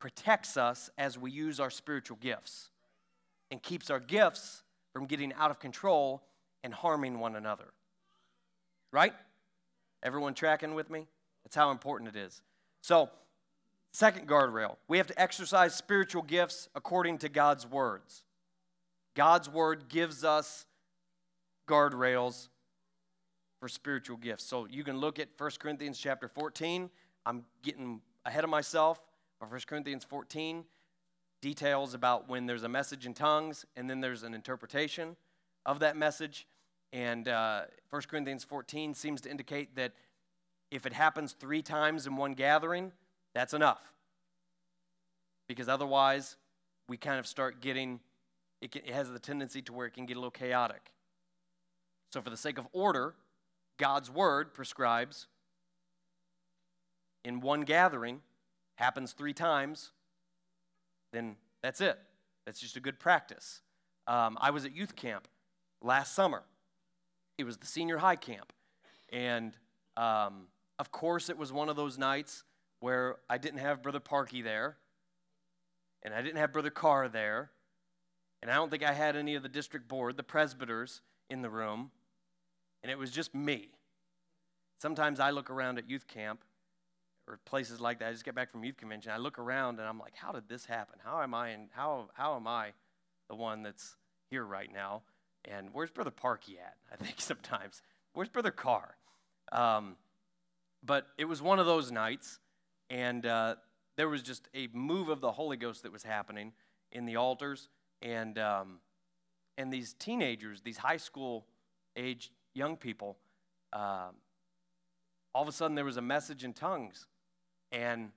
protects 0.00 0.56
us 0.56 0.90
as 0.98 1.18
we 1.18 1.30
use 1.30 1.60
our 1.60 1.70
spiritual 1.70 2.16
gifts 2.20 2.70
and 3.50 3.62
keeps 3.62 3.90
our 3.90 4.00
gifts 4.00 4.62
from 4.92 5.06
getting 5.06 5.32
out 5.34 5.50
of 5.50 5.58
control 5.60 6.22
and 6.64 6.74
harming 6.74 7.18
one 7.18 7.36
another. 7.36 7.72
Right? 8.92 9.12
Everyone 10.02 10.34
tracking 10.34 10.74
with 10.74 10.90
me? 10.90 11.06
That's 11.44 11.56
how 11.56 11.70
important 11.70 12.14
it 12.14 12.18
is. 12.18 12.42
So, 12.80 13.10
second 13.92 14.28
guardrail 14.28 14.76
we 14.86 14.98
have 14.98 15.06
to 15.06 15.20
exercise 15.20 15.74
spiritual 15.74 16.22
gifts 16.22 16.68
according 16.74 17.18
to 17.18 17.28
God's 17.28 17.66
words. 17.66 18.22
God's 19.14 19.48
word 19.48 19.88
gives 19.88 20.24
us 20.24 20.66
guardrails 21.68 22.48
for 23.60 23.68
spiritual 23.68 24.16
gifts. 24.16 24.44
So 24.44 24.66
you 24.70 24.84
can 24.84 24.98
look 24.98 25.18
at 25.18 25.28
1 25.36 25.50
Corinthians 25.58 25.98
chapter 25.98 26.28
14. 26.28 26.90
I'm 27.26 27.44
getting 27.62 28.00
ahead 28.24 28.44
of 28.44 28.50
myself. 28.50 29.00
But 29.40 29.50
1 29.50 29.60
Corinthians 29.66 30.04
14 30.04 30.64
details 31.40 31.94
about 31.94 32.28
when 32.28 32.46
there's 32.46 32.64
a 32.64 32.68
message 32.68 33.06
in 33.06 33.14
tongues 33.14 33.64
and 33.76 33.88
then 33.88 34.00
there's 34.00 34.22
an 34.22 34.34
interpretation 34.34 35.16
of 35.66 35.80
that 35.80 35.96
message. 35.96 36.46
And 36.92 37.28
uh, 37.28 37.62
1 37.90 38.02
Corinthians 38.08 38.44
14 38.44 38.94
seems 38.94 39.20
to 39.22 39.30
indicate 39.30 39.76
that 39.76 39.92
if 40.70 40.86
it 40.86 40.92
happens 40.92 41.32
three 41.32 41.62
times 41.62 42.06
in 42.06 42.16
one 42.16 42.34
gathering, 42.34 42.92
that's 43.34 43.54
enough. 43.54 43.92
Because 45.48 45.68
otherwise, 45.68 46.36
we 46.88 46.96
kind 46.96 47.18
of 47.18 47.26
start 47.26 47.60
getting, 47.60 48.00
it, 48.60 48.72
can, 48.72 48.82
it 48.84 48.94
has 48.94 49.10
the 49.10 49.18
tendency 49.18 49.62
to 49.62 49.72
where 49.72 49.86
it 49.86 49.94
can 49.94 50.06
get 50.06 50.16
a 50.16 50.20
little 50.20 50.30
chaotic. 50.30 50.90
So, 52.12 52.20
for 52.20 52.30
the 52.30 52.36
sake 52.36 52.58
of 52.58 52.66
order, 52.72 53.14
God's 53.78 54.10
word 54.10 54.54
prescribes 54.54 55.26
in 57.24 57.40
one 57.40 57.62
gathering, 57.62 58.20
happens 58.76 59.12
three 59.12 59.34
times, 59.34 59.92
then 61.12 61.36
that's 61.62 61.80
it. 61.80 61.98
That's 62.46 62.60
just 62.60 62.76
a 62.76 62.80
good 62.80 62.98
practice. 62.98 63.60
Um, 64.06 64.38
I 64.40 64.50
was 64.50 64.64
at 64.64 64.74
youth 64.74 64.96
camp 64.96 65.28
last 65.82 66.14
summer. 66.14 66.42
It 67.38 67.44
was 67.44 67.56
the 67.56 67.66
senior 67.66 67.98
high 67.98 68.16
camp. 68.16 68.52
And 69.10 69.56
um, 69.96 70.48
of 70.78 70.90
course, 70.92 71.30
it 71.30 71.38
was 71.38 71.52
one 71.52 71.68
of 71.68 71.76
those 71.76 71.96
nights 71.96 72.44
where 72.80 73.16
I 73.30 73.38
didn't 73.38 73.60
have 73.60 73.82
Brother 73.82 74.00
Parky 74.00 74.42
there, 74.42 74.76
and 76.02 76.12
I 76.12 76.22
didn't 76.22 76.36
have 76.36 76.52
Brother 76.52 76.70
Carr 76.70 77.08
there, 77.08 77.50
and 78.42 78.50
I 78.50 78.54
don't 78.54 78.70
think 78.70 78.84
I 78.84 78.92
had 78.92 79.16
any 79.16 79.34
of 79.34 79.42
the 79.42 79.48
district 79.48 79.88
board, 79.88 80.16
the 80.16 80.22
presbyters, 80.22 81.00
in 81.30 81.42
the 81.42 81.50
room, 81.50 81.90
and 82.82 82.90
it 82.90 82.98
was 82.98 83.10
just 83.10 83.34
me. 83.34 83.68
Sometimes 84.80 85.20
I 85.20 85.30
look 85.30 85.50
around 85.50 85.78
at 85.78 85.90
youth 85.90 86.06
camp 86.06 86.44
or 87.26 87.38
places 87.44 87.80
like 87.80 87.98
that. 87.98 88.08
I 88.08 88.12
just 88.12 88.24
get 88.24 88.34
back 88.34 88.50
from 88.50 88.64
youth 88.64 88.76
convention. 88.76 89.12
I 89.12 89.18
look 89.18 89.38
around 89.38 89.78
and 89.78 89.88
I'm 89.88 89.98
like, 89.98 90.14
how 90.14 90.32
did 90.32 90.48
this 90.48 90.64
happen? 90.64 90.98
How 91.04 91.20
am 91.20 91.34
I 91.34 91.50
in, 91.50 91.68
how 91.72 92.08
how 92.14 92.36
am 92.36 92.46
I 92.46 92.72
the 93.28 93.34
one 93.34 93.62
that's 93.62 93.96
here 94.30 94.44
right 94.44 94.72
now? 94.72 95.02
And 95.48 95.70
where's 95.72 95.90
Brother 95.90 96.10
Parky 96.10 96.58
at? 96.58 96.76
I 96.92 96.96
think 96.96 97.16
sometimes. 97.20 97.82
Where's 98.12 98.28
Brother 98.28 98.50
Carr? 98.50 98.96
Um, 99.50 99.96
but 100.84 101.06
it 101.16 101.24
was 101.24 101.42
one 101.42 101.58
of 101.58 101.66
those 101.66 101.90
nights, 101.90 102.38
and 102.90 103.24
uh, 103.26 103.56
there 103.96 104.08
was 104.08 104.22
just 104.22 104.48
a 104.54 104.68
move 104.72 105.08
of 105.08 105.20
the 105.20 105.32
Holy 105.32 105.56
Ghost 105.56 105.82
that 105.82 105.92
was 105.92 106.02
happening 106.02 106.52
in 106.92 107.06
the 107.06 107.16
altars, 107.16 107.68
and 108.02 108.38
um, 108.38 108.78
and 109.56 109.72
these 109.72 109.94
teenagers, 109.94 110.60
these 110.60 110.76
high 110.76 110.96
school 110.98 111.46
age 111.96 112.30
young 112.54 112.76
people, 112.76 113.16
um, 113.72 114.14
all 115.34 115.42
of 115.42 115.48
a 115.48 115.52
sudden 115.52 115.74
there 115.74 115.84
was 115.84 115.96
a 115.96 116.02
message 116.02 116.44
in 116.44 116.52
tongues. 116.52 117.06
And 117.70 118.10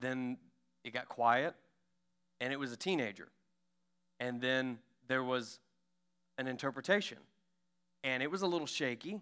then 0.00 0.38
it 0.84 0.92
got 0.92 1.08
quiet, 1.08 1.54
and 2.40 2.52
it 2.52 2.58
was 2.58 2.72
a 2.72 2.76
teenager. 2.76 3.28
And 4.20 4.40
then 4.40 4.78
there 5.10 5.24
was 5.24 5.58
an 6.38 6.46
interpretation. 6.46 7.18
And 8.04 8.22
it 8.22 8.30
was 8.30 8.42
a 8.42 8.46
little 8.46 8.66
shaky, 8.66 9.20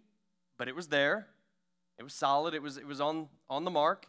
but 0.59 0.69
it 0.69 0.77
was 0.77 0.89
there. 0.89 1.29
It 1.99 2.03
was 2.03 2.13
solid. 2.13 2.53
It 2.53 2.63
was, 2.63 2.77
it 2.77 2.87
was 2.87 3.01
on, 3.01 3.29
on 3.49 3.65
the 3.65 3.71
mark. 3.71 4.07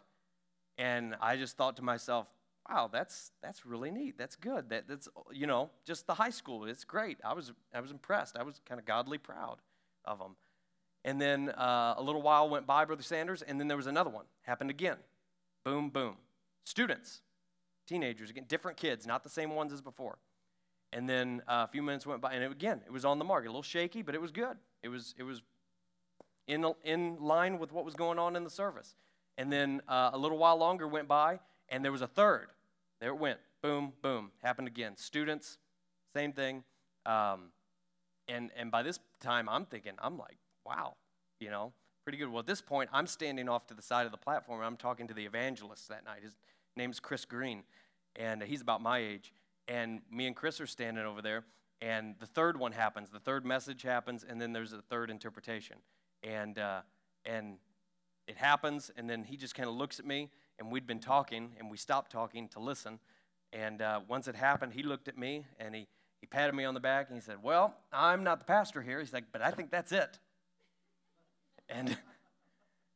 And 0.76 1.16
I 1.22 1.36
just 1.36 1.56
thought 1.56 1.76
to 1.76 1.82
myself, 1.82 2.26
wow, 2.68 2.90
that's, 2.92 3.32
that's 3.42 3.64
really 3.64 3.90
neat. 3.90 4.18
That's 4.18 4.36
good. 4.36 4.68
That, 4.68 4.86
that's, 4.86 5.08
you 5.32 5.46
know, 5.46 5.70
just 5.86 6.06
the 6.06 6.14
high 6.14 6.30
school. 6.30 6.66
It's 6.66 6.84
great. 6.84 7.18
I 7.24 7.32
was, 7.32 7.50
I 7.74 7.80
was 7.80 7.90
impressed. 7.90 8.36
I 8.36 8.42
was 8.42 8.60
kind 8.68 8.78
of 8.78 8.84
godly 8.84 9.16
proud 9.16 9.56
of 10.04 10.18
them. 10.18 10.36
And 11.02 11.18
then 11.18 11.48
uh, 11.48 11.94
a 11.96 12.02
little 12.02 12.20
while 12.20 12.50
went 12.50 12.66
by, 12.66 12.84
Brother 12.84 13.02
Sanders, 13.02 13.40
and 13.40 13.58
then 13.58 13.68
there 13.68 13.78
was 13.78 13.86
another 13.86 14.10
one. 14.10 14.26
Happened 14.42 14.68
again. 14.68 14.98
Boom, 15.64 15.88
boom. 15.88 16.16
Students, 16.64 17.22
teenagers, 17.88 18.28
again, 18.28 18.44
different 18.46 18.76
kids, 18.76 19.06
not 19.06 19.24
the 19.24 19.30
same 19.30 19.54
ones 19.54 19.72
as 19.72 19.80
before. 19.80 20.18
And 20.92 21.08
then 21.08 21.42
uh, 21.46 21.66
a 21.66 21.68
few 21.68 21.82
minutes 21.82 22.06
went 22.06 22.20
by, 22.20 22.32
and 22.32 22.42
it, 22.42 22.50
again, 22.50 22.80
it 22.84 22.92
was 22.92 23.04
on 23.04 23.18
the 23.18 23.24
mark. 23.24 23.44
A 23.44 23.48
little 23.48 23.62
shaky, 23.62 24.02
but 24.02 24.14
it 24.14 24.20
was 24.20 24.32
good. 24.32 24.56
It 24.82 24.88
was, 24.88 25.14
it 25.18 25.22
was 25.22 25.42
in, 26.48 26.64
in 26.84 27.16
line 27.20 27.58
with 27.58 27.72
what 27.72 27.84
was 27.84 27.94
going 27.94 28.18
on 28.18 28.34
in 28.34 28.42
the 28.42 28.50
service. 28.50 28.94
And 29.38 29.52
then 29.52 29.82
uh, 29.88 30.10
a 30.12 30.18
little 30.18 30.36
while 30.36 30.56
longer 30.56 30.88
went 30.88 31.06
by, 31.06 31.38
and 31.68 31.84
there 31.84 31.92
was 31.92 32.02
a 32.02 32.08
third. 32.08 32.48
There 33.00 33.10
it 33.10 33.18
went. 33.18 33.38
Boom, 33.62 33.92
boom. 34.02 34.32
Happened 34.42 34.68
again. 34.68 34.96
Students, 34.96 35.58
same 36.14 36.32
thing. 36.32 36.64
Um, 37.06 37.52
and, 38.26 38.50
and 38.56 38.70
by 38.70 38.82
this 38.82 38.98
time, 39.20 39.48
I'm 39.48 39.66
thinking, 39.66 39.92
I'm 39.98 40.18
like, 40.18 40.38
wow, 40.66 40.94
you 41.38 41.50
know, 41.50 41.72
pretty 42.04 42.18
good. 42.18 42.28
Well, 42.28 42.40
at 42.40 42.46
this 42.46 42.60
point, 42.60 42.90
I'm 42.92 43.06
standing 43.06 43.48
off 43.48 43.66
to 43.68 43.74
the 43.74 43.82
side 43.82 44.06
of 44.06 44.12
the 44.12 44.18
platform. 44.18 44.60
I'm 44.62 44.76
talking 44.76 45.06
to 45.08 45.14
the 45.14 45.24
evangelist 45.24 45.88
that 45.88 46.04
night. 46.04 46.22
His 46.22 46.36
name's 46.76 47.00
Chris 47.00 47.24
Green, 47.24 47.62
and 48.16 48.42
he's 48.42 48.60
about 48.60 48.82
my 48.82 48.98
age 48.98 49.32
and 49.70 50.00
me 50.10 50.26
and 50.26 50.34
Chris 50.34 50.60
are 50.60 50.66
standing 50.66 51.04
over 51.04 51.22
there, 51.22 51.44
and 51.80 52.16
the 52.18 52.26
third 52.26 52.58
one 52.58 52.72
happens. 52.72 53.08
The 53.08 53.20
third 53.20 53.46
message 53.46 53.82
happens, 53.82 54.26
and 54.28 54.40
then 54.40 54.52
there's 54.52 54.72
a 54.72 54.82
third 54.82 55.10
interpretation, 55.10 55.76
and 56.24 56.58
uh, 56.58 56.80
and 57.24 57.56
it 58.26 58.36
happens, 58.36 58.90
and 58.96 59.08
then 59.08 59.22
he 59.22 59.36
just 59.36 59.54
kind 59.54 59.68
of 59.68 59.76
looks 59.76 60.00
at 60.00 60.04
me, 60.04 60.28
and 60.58 60.70
we'd 60.72 60.86
been 60.88 60.98
talking, 60.98 61.52
and 61.58 61.70
we 61.70 61.76
stopped 61.76 62.10
talking 62.10 62.48
to 62.48 62.58
listen, 62.58 62.98
and 63.52 63.80
uh, 63.80 64.00
once 64.08 64.26
it 64.26 64.34
happened, 64.34 64.72
he 64.72 64.82
looked 64.82 65.06
at 65.06 65.16
me, 65.16 65.46
and 65.60 65.74
he 65.74 65.86
he 66.20 66.26
patted 66.26 66.54
me 66.54 66.64
on 66.64 66.74
the 66.74 66.80
back, 66.80 67.08
and 67.08 67.16
he 67.16 67.22
said, 67.22 67.36
"Well, 67.40 67.72
I'm 67.92 68.24
not 68.24 68.40
the 68.40 68.46
pastor 68.46 68.82
here." 68.82 68.98
He's 68.98 69.12
like, 69.12 69.26
"But 69.32 69.40
I 69.40 69.52
think 69.52 69.70
that's 69.70 69.92
it," 69.92 70.18
and. 71.68 71.96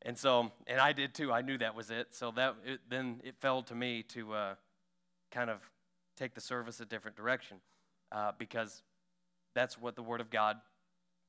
And 0.06 0.18
so, 0.18 0.52
and 0.66 0.82
I 0.82 0.92
did 0.92 1.14
too. 1.14 1.32
I 1.32 1.40
knew 1.40 1.56
that 1.56 1.74
was 1.74 1.90
it. 1.90 2.08
So 2.14 2.30
that 2.32 2.56
it, 2.66 2.80
then 2.90 3.22
it 3.24 3.36
fell 3.40 3.62
to 3.62 3.74
me 3.74 4.02
to 4.08 4.34
uh, 4.34 4.54
kind 5.30 5.48
of 5.48 5.60
take 6.16 6.34
the 6.34 6.40
service 6.40 6.80
a 6.80 6.84
different 6.84 7.16
direction 7.16 7.58
uh, 8.12 8.32
because 8.38 8.82
that's 9.54 9.78
what 9.78 9.96
the 9.96 10.02
Word 10.02 10.20
of 10.20 10.30
God 10.30 10.56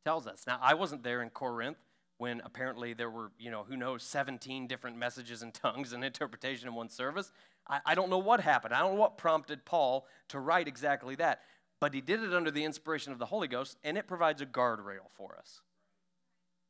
tells 0.06 0.28
us. 0.28 0.44
Now, 0.48 0.60
I 0.62 0.74
wasn't 0.74 1.04
there 1.04 1.22
in 1.22 1.30
Corinth 1.30 1.78
when 2.18 2.42
apparently 2.46 2.94
there 2.94 3.10
were, 3.10 3.32
you 3.38 3.52
know, 3.52 3.64
who 3.68 3.76
knows, 3.76 4.04
17 4.04 4.68
different 4.68 4.98
messages 4.98 5.42
in 5.42 5.52
tongues 5.52 5.94
and 5.94 6.04
interpretation 6.04 6.68
in 6.68 6.74
one 6.74 6.90
service. 6.90 7.32
I, 7.68 7.80
I 7.86 7.96
don't 7.96 8.10
know 8.10 8.20
what 8.20 8.40
happened. 8.40 8.74
I 8.74 8.80
don't 8.80 8.96
know 8.96 9.02
what 9.02 9.18
prompted 9.18 9.66
Paul 9.66 10.08
to 10.30 10.40
write 10.40 10.68
exactly 10.68 11.16
that. 11.16 11.42
But 11.82 11.94
he 11.94 12.02
did 12.02 12.24
it 12.24 12.34
under 12.34 12.52
the 12.52 12.64
inspiration 12.64 13.12
of 13.12 13.20
the 13.20 13.26
Holy 13.26 13.48
Ghost, 13.48 13.78
and 13.84 13.98
it 13.98 14.08
provides 14.08 14.42
a 14.42 14.46
guardrail 14.46 15.10
for 15.14 15.38
us. 15.38 15.62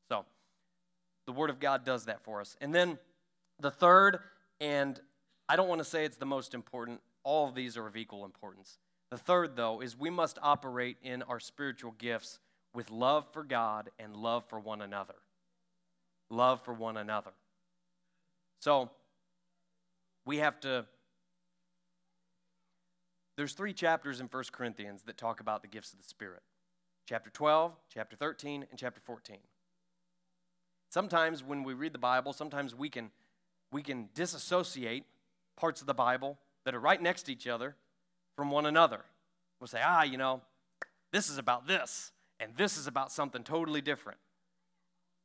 So, 0.09 0.26
the 1.28 1.32
Word 1.32 1.49
of 1.49 1.59
God 1.59 1.86
does 1.86 2.05
that 2.05 2.24
for 2.24 2.41
us. 2.41 2.57
And 2.59 2.74
then 2.74 2.97
the 3.59 3.72
third, 3.72 4.20
and 4.59 4.99
I 5.47 5.55
don't 5.55 5.68
want 5.68 5.80
to 5.80 5.86
say 5.86 6.05
it's 6.05 6.18
the 6.18 6.26
most 6.26 6.53
important, 6.53 7.01
all 7.26 7.49
of 7.49 7.55
these 7.55 7.76
are 7.76 7.88
of 7.88 7.97
equal 7.97 8.23
importance. 8.23 8.78
The 9.11 9.17
third, 9.17 9.57
though, 9.57 9.82
is 9.82 9.97
we 9.97 10.09
must 10.09 10.39
operate 10.41 10.97
in 11.03 11.23
our 11.23 11.39
spiritual 11.39 11.91
gifts 11.97 12.39
with 12.73 12.89
love 12.89 13.26
for 13.34 13.43
God 13.43 13.89
and 13.99 14.15
love 14.15 14.45
for 14.47 14.59
one 14.59 14.82
another. 14.82 15.15
Love 16.30 16.63
for 16.63 16.73
one 16.73 16.95
another. 16.95 17.32
So, 18.59 18.91
we 20.26 20.38
have 20.38 20.59
to. 20.61 20.86
There's 23.38 23.53
three 23.53 23.73
chapters 23.73 24.21
in 24.21 24.28
1 24.28 24.43
Corinthians 24.51 25.03
that 25.03 25.17
talk 25.17 25.41
about 25.41 25.61
the 25.61 25.67
gifts 25.67 25.91
of 25.91 25.99
the 25.99 26.05
Spirit 26.05 26.41
chapter 27.05 27.30
12, 27.30 27.73
chapter 27.93 28.15
13, 28.15 28.65
and 28.69 28.80
chapter 28.80 29.01
14. 29.01 29.38
Sometimes 30.89 31.43
when 31.43 31.63
we 31.63 31.73
read 31.73 31.93
the 31.93 31.99
Bible, 31.99 32.34
sometimes 32.34 32.73
we 32.73 32.89
can, 32.89 33.11
we 33.71 33.84
can 33.84 34.09
disassociate 34.15 35.03
parts 35.55 35.82
of 35.82 35.88
the 35.88 35.93
Bible 35.93 36.38
that 36.66 36.76
are 36.76 36.80
right 36.80 37.01
next 37.01 37.24
to 37.24 37.32
each 37.32 37.47
other 37.47 37.76
from 38.36 38.51
one 38.51 38.66
another. 38.66 39.01
We'll 39.59 39.68
say, 39.68 39.82
ah, 39.84 40.03
you 40.03 40.18
know, 40.18 40.41
this 41.13 41.30
is 41.30 41.38
about 41.38 41.68
this, 41.68 42.11
and 42.39 42.51
this 42.57 42.78
is 42.78 42.88
about 42.88 43.11
something 43.11 43.43
totally 43.43 43.82
different. 43.82 44.20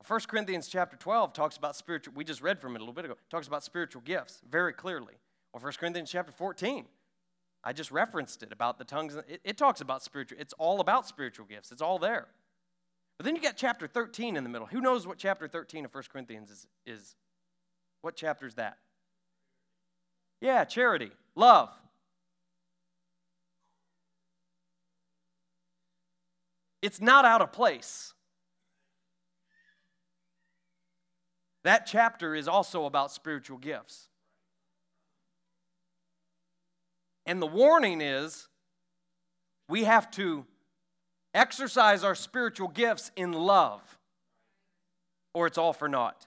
1 0.06 0.20
Corinthians 0.28 0.68
chapter 0.68 0.96
12 0.96 1.32
talks 1.32 1.56
about 1.56 1.76
spiritual, 1.76 2.14
we 2.16 2.24
just 2.24 2.40
read 2.40 2.58
from 2.60 2.74
it 2.74 2.78
a 2.78 2.82
little 2.82 2.94
bit 2.94 3.04
ago, 3.04 3.16
talks 3.30 3.46
about 3.46 3.64
spiritual 3.64 4.02
gifts 4.02 4.40
very 4.48 4.72
clearly. 4.72 5.14
Or 5.52 5.60
1 5.60 5.72
Corinthians 5.78 6.10
chapter 6.10 6.32
14, 6.32 6.86
I 7.64 7.72
just 7.72 7.90
referenced 7.90 8.42
it 8.42 8.52
about 8.52 8.78
the 8.78 8.84
tongues. 8.84 9.16
It, 9.28 9.40
it 9.44 9.56
talks 9.58 9.80
about 9.80 10.02
spiritual, 10.02 10.38
it's 10.40 10.54
all 10.58 10.80
about 10.80 11.06
spiritual 11.06 11.46
gifts, 11.46 11.72
it's 11.72 11.82
all 11.82 11.98
there. 11.98 12.28
But 13.18 13.26
then 13.26 13.36
you 13.36 13.42
got 13.42 13.56
chapter 13.56 13.86
13 13.86 14.36
in 14.36 14.44
the 14.44 14.48
middle. 14.48 14.66
Who 14.66 14.80
knows 14.80 15.06
what 15.06 15.18
chapter 15.18 15.46
13 15.46 15.84
of 15.84 15.94
1 15.94 16.04
Corinthians 16.10 16.50
is? 16.50 16.66
is? 16.86 17.16
What 18.00 18.16
chapter 18.16 18.46
is 18.46 18.54
that? 18.54 18.78
Yeah, 20.40 20.64
charity. 20.64 21.10
Love. 21.36 21.70
It's 26.82 27.00
not 27.00 27.24
out 27.24 27.42
of 27.42 27.52
place. 27.52 28.14
That 31.62 31.86
chapter 31.86 32.34
is 32.34 32.48
also 32.48 32.86
about 32.86 33.12
spiritual 33.12 33.58
gifts. 33.58 34.08
And 37.26 37.40
the 37.40 37.46
warning 37.46 38.00
is 38.00 38.48
we 39.68 39.84
have 39.84 40.10
to 40.12 40.46
exercise 41.34 42.02
our 42.02 42.14
spiritual 42.14 42.68
gifts 42.68 43.10
in 43.14 43.32
love, 43.32 43.82
or 45.34 45.46
it's 45.46 45.58
all 45.58 45.72
for 45.72 45.88
naught. 45.88 46.26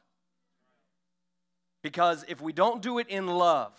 Because 1.82 2.24
if 2.30 2.40
we 2.40 2.54
don't 2.54 2.82
do 2.82 3.00
it 3.00 3.08
in 3.10 3.28
love, 3.28 3.74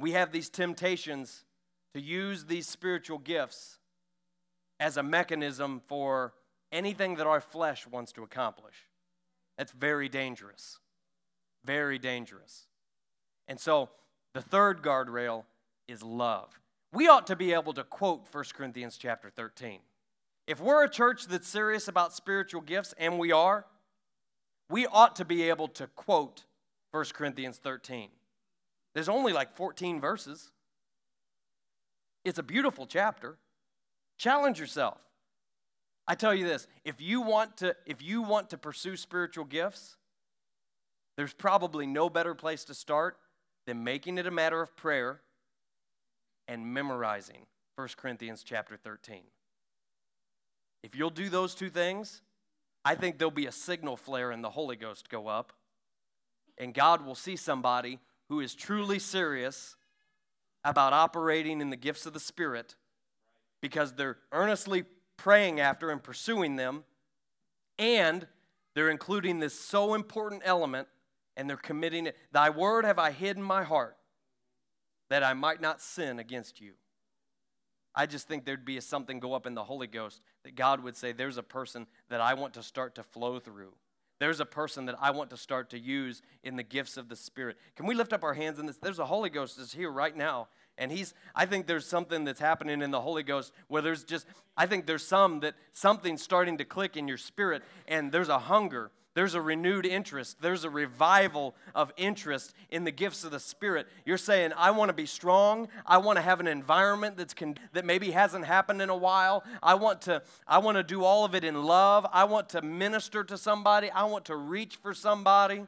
we 0.00 0.12
have 0.12 0.32
these 0.32 0.48
temptations 0.48 1.44
to 1.94 2.00
use 2.00 2.44
these 2.44 2.66
spiritual 2.66 3.18
gifts 3.18 3.78
as 4.78 4.96
a 4.96 5.02
mechanism 5.02 5.82
for 5.86 6.32
anything 6.72 7.16
that 7.16 7.26
our 7.26 7.40
flesh 7.40 7.86
wants 7.86 8.12
to 8.12 8.22
accomplish. 8.22 8.74
That's 9.58 9.72
very 9.72 10.08
dangerous. 10.08 10.78
Very 11.64 11.98
dangerous. 11.98 12.66
And 13.46 13.60
so 13.60 13.90
the 14.32 14.40
third 14.40 14.82
guardrail 14.82 15.44
is 15.86 16.02
love. 16.02 16.58
We 16.92 17.08
ought 17.08 17.26
to 17.26 17.36
be 17.36 17.52
able 17.52 17.74
to 17.74 17.84
quote 17.84 18.26
1 18.32 18.44
Corinthians 18.54 18.96
chapter 18.96 19.28
13. 19.28 19.80
If 20.46 20.60
we're 20.60 20.84
a 20.84 20.90
church 20.90 21.26
that's 21.26 21.46
serious 21.46 21.88
about 21.88 22.14
spiritual 22.14 22.62
gifts, 22.62 22.94
and 22.98 23.18
we 23.18 23.32
are, 23.32 23.66
we 24.68 24.86
ought 24.86 25.16
to 25.16 25.24
be 25.24 25.48
able 25.48 25.68
to 25.68 25.86
quote 25.88 26.44
1 26.92 27.04
Corinthians 27.12 27.58
13. 27.58 28.08
There's 28.94 29.08
only 29.08 29.32
like 29.32 29.54
14 29.56 30.00
verses. 30.00 30.50
It's 32.24 32.38
a 32.38 32.42
beautiful 32.42 32.86
chapter. 32.86 33.38
Challenge 34.18 34.58
yourself. 34.58 34.98
I 36.06 36.14
tell 36.14 36.34
you 36.34 36.46
this, 36.46 36.66
if 36.84 37.00
you 37.00 37.20
want 37.20 37.58
to 37.58 37.76
if 37.86 38.02
you 38.02 38.22
want 38.22 38.50
to 38.50 38.58
pursue 38.58 38.96
spiritual 38.96 39.44
gifts, 39.44 39.96
there's 41.16 41.32
probably 41.32 41.86
no 41.86 42.10
better 42.10 42.34
place 42.34 42.64
to 42.64 42.74
start 42.74 43.16
than 43.66 43.84
making 43.84 44.18
it 44.18 44.26
a 44.26 44.30
matter 44.30 44.60
of 44.60 44.76
prayer 44.76 45.20
and 46.48 46.66
memorizing 46.66 47.46
1 47.76 47.88
Corinthians 47.96 48.42
chapter 48.42 48.76
13. 48.76 49.22
If 50.82 50.96
you'll 50.96 51.10
do 51.10 51.28
those 51.28 51.54
two 51.54 51.70
things, 51.70 52.22
I 52.84 52.94
think 52.94 53.18
there'll 53.18 53.30
be 53.30 53.46
a 53.46 53.52
signal 53.52 53.96
flare 53.96 54.32
in 54.32 54.42
the 54.42 54.50
Holy 54.50 54.76
Ghost 54.76 55.10
go 55.10 55.28
up, 55.28 55.52
and 56.58 56.74
God 56.74 57.04
will 57.04 57.14
see 57.14 57.36
somebody 57.36 58.00
who 58.30 58.40
is 58.40 58.54
truly 58.54 58.98
serious 59.00 59.76
about 60.64 60.92
operating 60.92 61.60
in 61.60 61.68
the 61.68 61.76
gifts 61.76 62.06
of 62.06 62.12
the 62.12 62.20
Spirit 62.20 62.76
because 63.60 63.92
they're 63.92 64.18
earnestly 64.32 64.84
praying 65.16 65.58
after 65.58 65.90
and 65.90 66.02
pursuing 66.02 66.54
them, 66.56 66.84
and 67.76 68.26
they're 68.74 68.88
including 68.88 69.40
this 69.40 69.52
so 69.52 69.94
important 69.94 70.42
element 70.44 70.86
and 71.36 71.50
they're 71.50 71.56
committing 71.56 72.06
it. 72.06 72.16
Thy 72.30 72.50
word 72.50 72.84
have 72.84 73.00
I 73.00 73.10
hid 73.10 73.36
in 73.36 73.42
my 73.42 73.64
heart 73.64 73.96
that 75.10 75.24
I 75.24 75.34
might 75.34 75.60
not 75.60 75.80
sin 75.80 76.20
against 76.20 76.60
you. 76.60 76.74
I 77.96 78.06
just 78.06 78.28
think 78.28 78.44
there'd 78.44 78.64
be 78.64 78.78
something 78.78 79.18
go 79.18 79.34
up 79.34 79.44
in 79.44 79.54
the 79.54 79.64
Holy 79.64 79.88
Ghost 79.88 80.20
that 80.44 80.54
God 80.54 80.84
would 80.84 80.96
say, 80.96 81.10
There's 81.10 81.36
a 81.36 81.42
person 81.42 81.88
that 82.08 82.20
I 82.20 82.34
want 82.34 82.54
to 82.54 82.62
start 82.62 82.94
to 82.94 83.02
flow 83.02 83.40
through 83.40 83.72
there's 84.20 84.38
a 84.38 84.46
person 84.46 84.84
that 84.84 84.94
I 85.00 85.10
want 85.10 85.30
to 85.30 85.36
start 85.36 85.70
to 85.70 85.78
use 85.78 86.22
in 86.44 86.56
the 86.56 86.62
gifts 86.62 86.96
of 86.96 87.08
the 87.08 87.16
Spirit. 87.16 87.56
Can 87.74 87.86
we 87.86 87.94
lift 87.94 88.12
up 88.12 88.22
our 88.22 88.34
hands 88.34 88.58
in 88.58 88.66
this? 88.66 88.76
There's 88.76 88.98
a 88.98 89.06
Holy 89.06 89.30
Ghost 89.30 89.56
that's 89.56 89.72
here 89.72 89.90
right 89.90 90.14
now. 90.16 90.48
And 90.78 90.92
he's, 90.92 91.14
I 91.34 91.46
think 91.46 91.66
there's 91.66 91.86
something 91.86 92.24
that's 92.24 92.38
happening 92.38 92.82
in 92.82 92.90
the 92.90 93.00
Holy 93.00 93.22
Ghost 93.22 93.52
where 93.68 93.82
there's 93.82 94.04
just, 94.04 94.26
I 94.56 94.66
think 94.66 94.86
there's 94.86 95.06
some 95.06 95.40
that 95.40 95.54
something's 95.72 96.22
starting 96.22 96.58
to 96.58 96.64
click 96.64 96.96
in 96.96 97.08
your 97.08 97.16
spirit 97.16 97.62
and 97.88 98.12
there's 98.12 98.28
a 98.28 98.38
hunger 98.38 98.90
there's 99.14 99.34
a 99.34 99.40
renewed 99.40 99.86
interest. 99.86 100.40
There's 100.40 100.62
a 100.62 100.70
revival 100.70 101.56
of 101.74 101.92
interest 101.96 102.54
in 102.70 102.84
the 102.84 102.92
gifts 102.92 103.24
of 103.24 103.32
the 103.32 103.40
Spirit. 103.40 103.88
You're 104.04 104.16
saying, 104.16 104.52
I 104.56 104.70
want 104.70 104.88
to 104.88 104.92
be 104.92 105.06
strong. 105.06 105.68
I 105.84 105.98
want 105.98 106.16
to 106.16 106.22
have 106.22 106.38
an 106.38 106.46
environment 106.46 107.16
that's 107.16 107.34
con- 107.34 107.58
that 107.72 107.84
maybe 107.84 108.12
hasn't 108.12 108.44
happened 108.44 108.80
in 108.80 108.88
a 108.88 108.96
while. 108.96 109.42
I 109.62 109.74
want, 109.74 110.02
to, 110.02 110.22
I 110.46 110.58
want 110.58 110.76
to 110.76 110.84
do 110.84 111.02
all 111.02 111.24
of 111.24 111.34
it 111.34 111.42
in 111.42 111.60
love. 111.60 112.06
I 112.12 112.24
want 112.24 112.50
to 112.50 112.62
minister 112.62 113.24
to 113.24 113.36
somebody. 113.36 113.90
I 113.90 114.04
want 114.04 114.26
to 114.26 114.36
reach 114.36 114.76
for 114.76 114.94
somebody. 114.94 115.66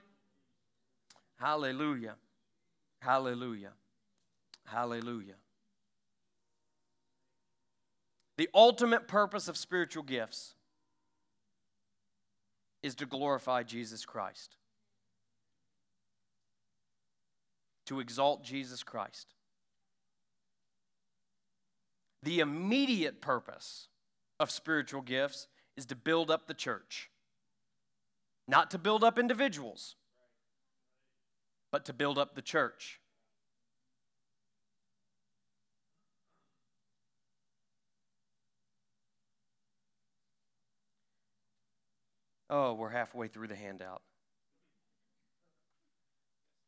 Hallelujah. 1.40 2.14
Hallelujah. 3.01 3.72
Hallelujah. 4.66 5.34
The 8.38 8.49
ultimate 8.55 9.09
purpose 9.09 9.49
of 9.49 9.57
spiritual 9.57 10.05
gifts 10.05 10.55
is 12.83 12.95
to 12.97 13.07
glorify 13.07 13.62
Jesus 13.62 14.05
Christ, 14.05 14.57
to 17.87 18.01
exalt 18.01 18.43
Jesus 18.43 18.83
Christ. 18.83 19.35
The 22.22 22.41
immediate 22.41 23.20
purpose 23.20 23.89
of 24.39 24.51
spiritual 24.51 25.03
gifts 25.03 25.49
is 25.76 25.87
to 25.87 25.97
build 25.97 26.30
up 26.30 26.47
the 26.47 26.55
church, 26.55 27.11
not 28.47 28.70
to 28.70 28.78
build 28.78 29.05
up 29.05 29.18
individuals, 29.18 29.97
but 31.70 31.85
to 31.87 31.93
build 31.93 32.18
up 32.18 32.35
the 32.35 32.43
church. 32.43 33.01
Oh, 42.55 42.74
we're 42.74 42.90
halfway 42.90 43.28
through 43.28 43.48
the 43.48 43.57
handout. 43.57 44.03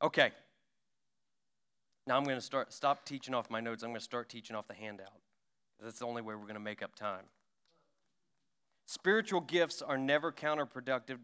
Okay. 0.03 0.33
Now 2.07 2.17
I'm 2.17 2.25
going 2.25 2.39
to 2.39 2.45
start 2.45 2.73
stop 2.73 3.05
teaching 3.05 3.35
off 3.35 3.51
my 3.51 3.61
notes. 3.61 3.83
I'm 3.83 3.91
going 3.91 4.01
to 4.01 4.05
start 4.05 4.31
teaching 4.31 4.57
off 4.57 4.67
the 4.67 4.73
handout. 4.75 5.13
That's 5.83 5.99
the 5.99 6.07
only 6.07 6.23
way 6.23 6.35
we're 6.35 6.45
going 6.45 6.55
to 6.55 6.61
make 6.61 6.83
up 6.83 6.95
time. 6.95 7.25
Spiritual 8.87 9.43
gifts 9.43 9.83
are 9.83 9.99
never 9.99 10.33
counterproductive 10.33 11.19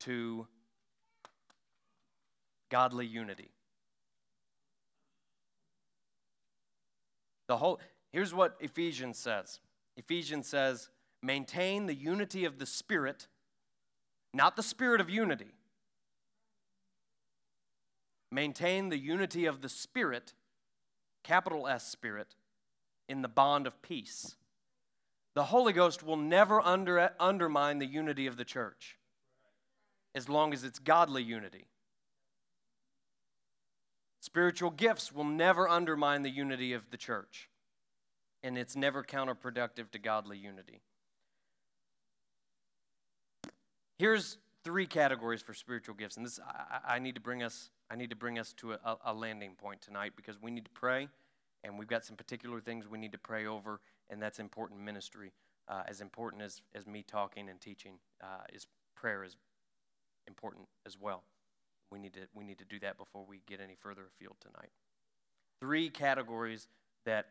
to 0.00 0.46
godly 2.70 3.06
unity. 3.06 3.52
The 7.48 7.56
whole 7.56 7.80
Here's 8.12 8.34
what 8.34 8.56
Ephesians 8.60 9.18
says. 9.18 9.60
Ephesians 9.96 10.46
says 10.46 10.90
maintain 11.22 11.86
the 11.86 11.94
unity 11.94 12.44
of 12.44 12.58
the 12.58 12.66
Spirit, 12.66 13.26
not 14.32 14.56
the 14.56 14.62
spirit 14.62 15.00
of 15.00 15.10
unity. 15.10 15.54
Maintain 18.32 18.88
the 18.88 18.98
unity 18.98 19.46
of 19.46 19.60
the 19.60 19.68
Spirit, 19.68 20.34
capital 21.24 21.66
S 21.66 21.86
Spirit, 21.88 22.36
in 23.08 23.22
the 23.22 23.28
bond 23.28 23.66
of 23.66 23.82
peace. 23.82 24.36
The 25.34 25.44
Holy 25.44 25.72
Ghost 25.72 26.02
will 26.02 26.16
never 26.16 26.60
under, 26.60 27.12
undermine 27.18 27.78
the 27.78 27.86
unity 27.86 28.26
of 28.26 28.36
the 28.36 28.44
church 28.44 28.96
as 30.14 30.28
long 30.28 30.52
as 30.52 30.64
it's 30.64 30.78
godly 30.78 31.22
unity. 31.22 31.66
Spiritual 34.20 34.70
gifts 34.70 35.12
will 35.12 35.24
never 35.24 35.68
undermine 35.68 36.22
the 36.22 36.30
unity 36.30 36.72
of 36.72 36.90
the 36.90 36.96
church, 36.96 37.48
and 38.42 38.58
it's 38.58 38.76
never 38.76 39.02
counterproductive 39.02 39.90
to 39.92 39.98
godly 39.98 40.36
unity. 40.36 40.82
Here's 44.00 44.38
three 44.64 44.86
categories 44.86 45.42
for 45.42 45.52
spiritual 45.52 45.94
gifts, 45.94 46.16
and 46.16 46.24
this 46.24 46.40
I, 46.42 46.94
I 46.94 46.98
need 46.98 47.16
to 47.16 47.20
bring 47.20 47.42
us 47.42 47.68
I 47.90 47.96
need 47.96 48.08
to 48.08 48.16
bring 48.16 48.38
us 48.38 48.54
to 48.54 48.72
a, 48.72 48.96
a, 49.04 49.12
landing 49.12 49.52
point 49.60 49.82
tonight 49.82 50.12
because 50.16 50.40
we 50.40 50.50
need 50.50 50.64
to 50.64 50.70
pray, 50.70 51.06
and 51.64 51.78
we've 51.78 51.86
got 51.86 52.06
some 52.06 52.16
particular 52.16 52.62
things 52.62 52.88
we 52.88 52.96
need 52.96 53.12
to 53.12 53.18
pray 53.18 53.44
over, 53.44 53.78
and 54.08 54.22
that's 54.22 54.38
important 54.38 54.80
ministry. 54.80 55.32
Uh, 55.68 55.82
as 55.86 56.00
important 56.00 56.40
as, 56.40 56.62
as 56.74 56.86
me 56.86 57.04
talking 57.06 57.50
and 57.50 57.60
teaching 57.60 57.98
uh, 58.22 58.44
is 58.54 58.66
prayer 58.96 59.22
is 59.22 59.36
important 60.26 60.66
as 60.86 60.96
well. 60.98 61.22
We 61.92 61.98
need 61.98 62.14
to 62.14 62.20
we 62.32 62.42
need 62.42 62.56
to 62.56 62.64
do 62.64 62.80
that 62.80 62.96
before 62.96 63.26
we 63.28 63.42
get 63.46 63.60
any 63.60 63.76
further 63.78 64.04
afield 64.06 64.36
tonight. 64.40 64.70
Three 65.60 65.90
categories 65.90 66.68
that 67.04 67.26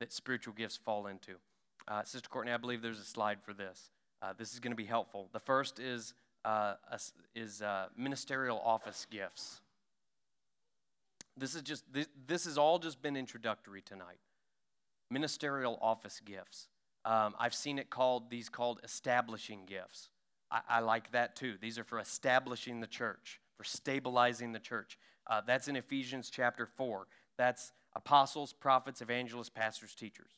that 0.00 0.10
spiritual 0.10 0.54
gifts 0.54 0.78
fall 0.78 1.06
into. 1.06 1.32
Uh, 1.86 2.02
Sister 2.02 2.30
Courtney, 2.30 2.52
I 2.52 2.56
believe 2.56 2.80
there's 2.80 2.98
a 2.98 3.04
slide 3.04 3.42
for 3.42 3.52
this. 3.52 3.90
Uh, 4.22 4.32
this 4.36 4.52
is 4.52 4.60
going 4.60 4.72
to 4.72 4.76
be 4.76 4.84
helpful. 4.84 5.28
The 5.32 5.40
first 5.40 5.78
is, 5.78 6.14
uh, 6.44 6.74
is 7.34 7.62
uh, 7.62 7.86
ministerial 7.96 8.60
office 8.64 9.06
gifts. 9.10 9.60
This 11.36 11.54
is 11.54 11.62
just 11.62 11.84
this, 11.92 12.08
this 12.26 12.46
has 12.46 12.56
all 12.56 12.78
just 12.78 13.02
been 13.02 13.16
introductory 13.16 13.82
tonight. 13.82 14.20
Ministerial 15.10 15.78
office 15.82 16.20
gifts. 16.24 16.68
Um, 17.04 17.34
I've 17.38 17.54
seen 17.54 17.78
it 17.78 17.90
called 17.90 18.30
these 18.30 18.48
called 18.48 18.80
establishing 18.82 19.66
gifts. 19.66 20.08
I, 20.50 20.60
I, 20.68 20.80
like 20.80 21.12
that 21.12 21.36
too. 21.36 21.54
These 21.60 21.78
are 21.78 21.84
for 21.84 22.00
establishing 22.00 22.80
the 22.80 22.86
church, 22.86 23.40
for 23.56 23.64
stabilizing 23.64 24.52
the 24.52 24.58
church. 24.58 24.98
Uh, 25.26 25.42
that's 25.46 25.68
in 25.68 25.76
Ephesians 25.76 26.30
chapter 26.30 26.66
four. 26.66 27.06
That's 27.36 27.72
apostles, 27.94 28.52
prophets, 28.52 29.02
evangelists, 29.02 29.50
pastors, 29.50 29.94
teachers. 29.94 30.32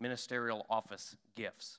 Ministerial 0.00 0.66
office 0.68 1.16
gifts. 1.34 1.78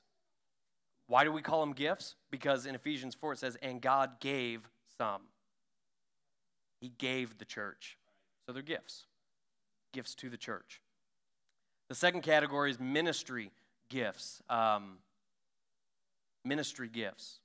Why 1.08 1.24
do 1.24 1.32
we 1.32 1.42
call 1.42 1.60
them 1.60 1.72
gifts? 1.72 2.16
Because 2.30 2.66
in 2.66 2.74
Ephesians 2.74 3.14
4 3.14 3.34
it 3.34 3.38
says, 3.38 3.56
and 3.62 3.80
God 3.80 4.18
gave 4.20 4.68
some. 4.98 5.22
He 6.80 6.90
gave 6.98 7.38
the 7.38 7.44
church. 7.44 7.96
So 8.46 8.52
they're 8.52 8.62
gifts, 8.62 9.06
gifts 9.92 10.14
to 10.16 10.30
the 10.30 10.36
church. 10.36 10.80
The 11.88 11.94
second 11.94 12.22
category 12.22 12.70
is 12.70 12.80
ministry 12.80 13.50
gifts. 13.88 14.42
Um, 14.48 14.98
ministry 16.44 16.88
gifts. 16.88 17.40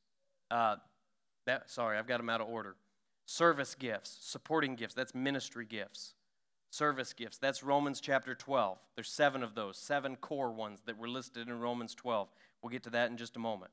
Uh, 0.50 0.76
that, 1.46 1.70
sorry, 1.70 1.98
I've 1.98 2.08
got 2.08 2.18
them 2.18 2.30
out 2.30 2.42
of 2.42 2.48
order. 2.48 2.76
Service 3.26 3.76
gifts, 3.76 4.18
supporting 4.22 4.76
gifts, 4.76 4.94
that's 4.94 5.16
ministry 5.16 5.66
gifts. 5.66 6.14
Service 6.70 7.14
gifts, 7.14 7.38
that's 7.38 7.64
Romans 7.64 8.00
chapter 8.00 8.36
12. 8.36 8.78
There's 8.96 9.10
seven 9.10 9.44
of 9.44 9.56
those, 9.56 9.78
seven 9.78 10.16
core 10.16 10.52
ones 10.52 10.82
that 10.86 10.98
were 10.98 11.10
listed 11.10 11.48
in 11.48 11.60
Romans 11.60 11.96
12. 11.96 12.30
We'll 12.62 12.70
get 12.70 12.84
to 12.84 12.90
that 12.92 13.10
in 13.10 13.18
just 13.18 13.36
a 13.36 13.40
moment. 13.40 13.72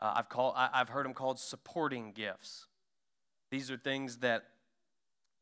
Uh, 0.00 0.14
I've, 0.16 0.28
called, 0.28 0.54
I, 0.56 0.68
I've 0.72 0.88
heard 0.88 1.04
them 1.04 1.14
called 1.14 1.38
supporting 1.38 2.12
gifts. 2.12 2.66
These 3.50 3.70
are 3.70 3.76
things 3.76 4.18
that 4.18 4.44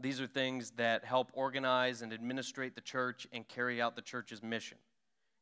these 0.01 0.21
are 0.21 0.27
things 0.27 0.71
that 0.73 1.05
help 1.05 1.31
organize 1.35 2.01
and 2.01 2.13
administrate 2.13 2.75
the 2.75 2.81
church 2.81 3.27
and 3.33 3.47
carry 3.47 3.83
out 3.83 3.97
the 3.97 4.03
church's 4.03 4.43
mission. 4.43 4.79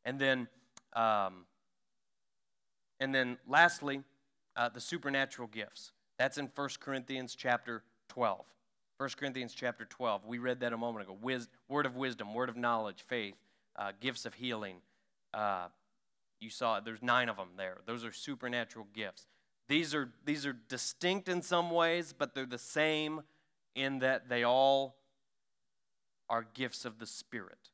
And 0.04 0.18
then, 0.18 0.48
um, 0.94 1.44
and 2.98 3.14
then 3.14 3.38
lastly, 3.46 4.02
uh, 4.56 4.68
the 4.68 4.80
supernatural 4.80 5.48
gifts. 5.48 5.92
That's 6.18 6.38
in 6.38 6.50
1 6.52 6.68
Corinthians 6.80 7.36
chapter 7.36 7.84
12. 8.08 8.44
1 8.96 9.10
Corinthians 9.16 9.54
chapter 9.54 9.84
12. 9.84 10.26
We 10.26 10.38
read 10.38 10.58
that 10.60 10.72
a 10.72 10.76
moment 10.76 11.04
ago. 11.04 11.16
Wis- 11.20 11.48
word 11.68 11.86
of 11.86 11.94
wisdom, 11.94 12.34
word 12.34 12.48
of 12.48 12.56
knowledge, 12.56 13.04
faith, 13.06 13.36
uh, 13.76 13.92
gifts 14.00 14.26
of 14.26 14.34
healing, 14.34 14.78
uh, 15.32 15.68
you 16.40 16.50
saw 16.50 16.80
there's 16.80 17.02
nine 17.02 17.28
of 17.28 17.36
them 17.36 17.50
there. 17.56 17.78
Those 17.86 18.04
are 18.04 18.12
supernatural 18.12 18.86
gifts. 18.92 19.26
These 19.68 19.94
are, 19.94 20.10
these 20.24 20.46
are 20.46 20.56
distinct 20.68 21.28
in 21.28 21.42
some 21.42 21.70
ways, 21.70 22.14
but 22.16 22.34
they're 22.34 22.46
the 22.46 22.58
same 22.58 23.22
in 23.74 23.98
that 23.98 24.28
they 24.28 24.44
all 24.44 24.96
are 26.28 26.46
gifts 26.54 26.84
of 26.84 26.98
the 26.98 27.06
Spirit. 27.06 27.70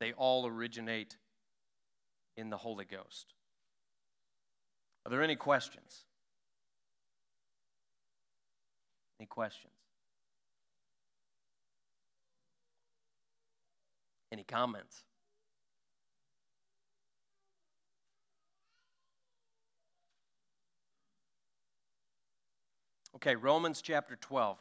They 0.00 0.12
all 0.12 0.46
originate 0.46 1.16
in 2.36 2.50
the 2.50 2.56
Holy 2.56 2.84
Ghost. 2.84 3.34
Are 5.04 5.10
there 5.10 5.22
any 5.22 5.36
questions? 5.36 6.04
Any 9.18 9.26
questions? 9.26 9.72
Any 14.32 14.42
comments? 14.42 15.05
Okay, 23.16 23.34
Romans 23.34 23.80
chapter 23.80 24.14
12. 24.16 24.58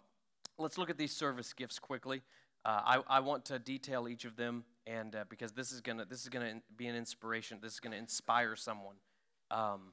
Let's 0.57 0.77
look 0.77 0.89
at 0.89 0.97
these 0.97 1.11
service 1.11 1.51
gifts 1.51 1.77
quickly. 1.77 2.21
Uh, 2.63 2.81
I, 2.85 3.17
I, 3.17 3.19
want 3.19 3.43
to 3.45 3.59
detail 3.59 4.07
each 4.07 4.23
of 4.23 4.37
them, 4.37 4.63
and 4.87 5.13
uh, 5.13 5.25
because 5.27 5.51
this 5.51 5.73
is 5.73 5.81
gonna 5.81 6.05
this 6.05 6.21
is 6.21 6.29
gonna 6.29 6.61
be 6.77 6.87
an 6.87 6.95
inspiration. 6.95 7.59
This 7.61 7.73
is 7.73 7.79
gonna 7.81 7.97
inspire 7.97 8.55
someone. 8.55 8.95
Um, 9.51 9.91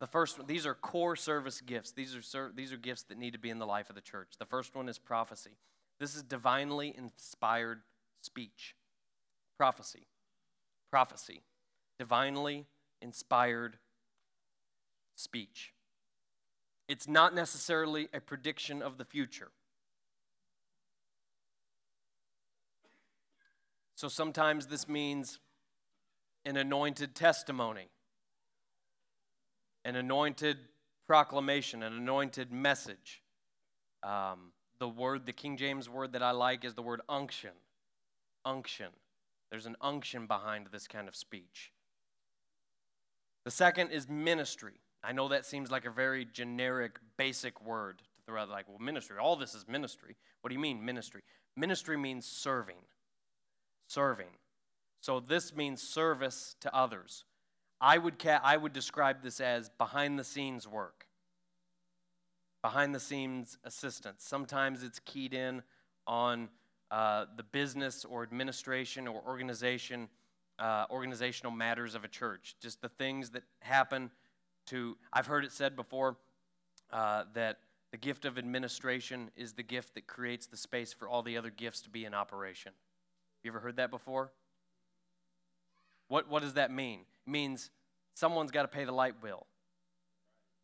The 0.00 0.06
first 0.06 0.38
one, 0.38 0.46
these 0.46 0.64
are 0.64 0.74
core 0.74 1.16
service 1.16 1.60
gifts. 1.60 1.92
These 1.92 2.16
are, 2.16 2.22
ser- 2.22 2.52
these 2.56 2.72
are 2.72 2.78
gifts 2.78 3.02
that 3.04 3.18
need 3.18 3.34
to 3.34 3.38
be 3.38 3.50
in 3.50 3.58
the 3.58 3.66
life 3.66 3.90
of 3.90 3.94
the 3.94 4.00
church. 4.00 4.32
The 4.38 4.46
first 4.46 4.74
one 4.74 4.88
is 4.88 4.98
prophecy. 4.98 5.58
This 6.00 6.16
is 6.16 6.22
divinely 6.22 6.94
inspired 6.96 7.82
speech. 8.22 8.74
Prophecy. 9.58 10.06
Prophecy. 10.90 11.42
Divinely 11.98 12.64
inspired 13.02 13.76
speech. 15.14 15.74
It's 16.88 17.08
not 17.08 17.34
necessarily 17.34 18.08
a 18.12 18.20
prediction 18.20 18.82
of 18.82 18.98
the 18.98 19.04
future. 19.04 19.50
So 23.94 24.08
sometimes 24.08 24.66
this 24.66 24.88
means 24.88 25.38
an 26.44 26.56
anointed 26.56 27.14
testimony, 27.14 27.88
an 29.84 29.94
anointed 29.94 30.58
proclamation, 31.06 31.82
an 31.82 31.92
anointed 31.92 32.50
message. 32.50 33.22
Um, 34.02 34.52
the 34.78 34.88
word, 34.88 35.26
the 35.26 35.32
King 35.32 35.56
James 35.56 35.88
word 35.88 36.14
that 36.14 36.22
I 36.22 36.32
like 36.32 36.64
is 36.64 36.74
the 36.74 36.82
word 36.82 37.00
unction. 37.08 37.52
Unction. 38.44 38.88
There's 39.50 39.66
an 39.66 39.76
unction 39.80 40.26
behind 40.26 40.68
this 40.72 40.88
kind 40.88 41.06
of 41.06 41.14
speech. 41.14 41.70
The 43.44 43.50
second 43.50 43.90
is 43.90 44.08
ministry. 44.08 44.80
I 45.04 45.12
know 45.12 45.28
that 45.28 45.46
seems 45.46 45.70
like 45.70 45.84
a 45.84 45.90
very 45.90 46.24
generic, 46.24 46.98
basic 47.16 47.60
word 47.64 47.98
to 47.98 48.04
throw 48.26 48.42
out, 48.42 48.48
like, 48.48 48.68
well, 48.68 48.78
ministry. 48.78 49.16
All 49.18 49.36
this 49.36 49.54
is 49.54 49.66
ministry. 49.66 50.16
What 50.40 50.48
do 50.48 50.54
you 50.54 50.60
mean, 50.60 50.84
ministry? 50.84 51.22
Ministry 51.56 51.96
means 51.96 52.24
serving. 52.24 52.76
Serving. 53.88 54.28
So 55.00 55.18
this 55.18 55.54
means 55.54 55.82
service 55.82 56.54
to 56.60 56.74
others. 56.74 57.24
I 57.80 57.98
would, 57.98 58.18
ca- 58.18 58.40
I 58.44 58.56
would 58.56 58.72
describe 58.72 59.22
this 59.22 59.40
as 59.40 59.68
behind 59.70 60.18
the 60.18 60.24
scenes 60.24 60.68
work, 60.68 61.06
behind 62.62 62.94
the 62.94 63.00
scenes 63.00 63.58
assistance. 63.64 64.24
Sometimes 64.24 64.84
it's 64.84 65.00
keyed 65.00 65.34
in 65.34 65.62
on 66.06 66.48
uh, 66.92 67.24
the 67.36 67.42
business 67.42 68.04
or 68.04 68.22
administration 68.22 69.08
or 69.08 69.20
organization, 69.26 70.08
uh, 70.60 70.84
organizational 70.90 71.50
matters 71.50 71.96
of 71.96 72.04
a 72.04 72.08
church, 72.08 72.54
just 72.60 72.80
the 72.80 72.88
things 72.88 73.30
that 73.30 73.42
happen 73.60 74.12
to, 74.66 74.96
I've 75.12 75.26
heard 75.26 75.44
it 75.44 75.52
said 75.52 75.76
before 75.76 76.16
uh, 76.92 77.24
that 77.34 77.58
the 77.90 77.98
gift 77.98 78.24
of 78.24 78.38
administration 78.38 79.30
is 79.36 79.52
the 79.52 79.62
gift 79.62 79.94
that 79.94 80.06
creates 80.06 80.46
the 80.46 80.56
space 80.56 80.92
for 80.92 81.08
all 81.08 81.22
the 81.22 81.36
other 81.36 81.50
gifts 81.50 81.82
to 81.82 81.90
be 81.90 82.04
in 82.04 82.14
operation. 82.14 82.72
You 83.42 83.50
ever 83.50 83.60
heard 83.60 83.76
that 83.76 83.90
before? 83.90 84.30
What, 86.08 86.28
what 86.28 86.42
does 86.42 86.54
that 86.54 86.70
mean? 86.70 87.00
It 87.26 87.30
means 87.30 87.70
someone's 88.14 88.50
got 88.50 88.62
to 88.62 88.68
pay 88.68 88.84
the 88.84 88.92
light 88.92 89.20
bill. 89.22 89.46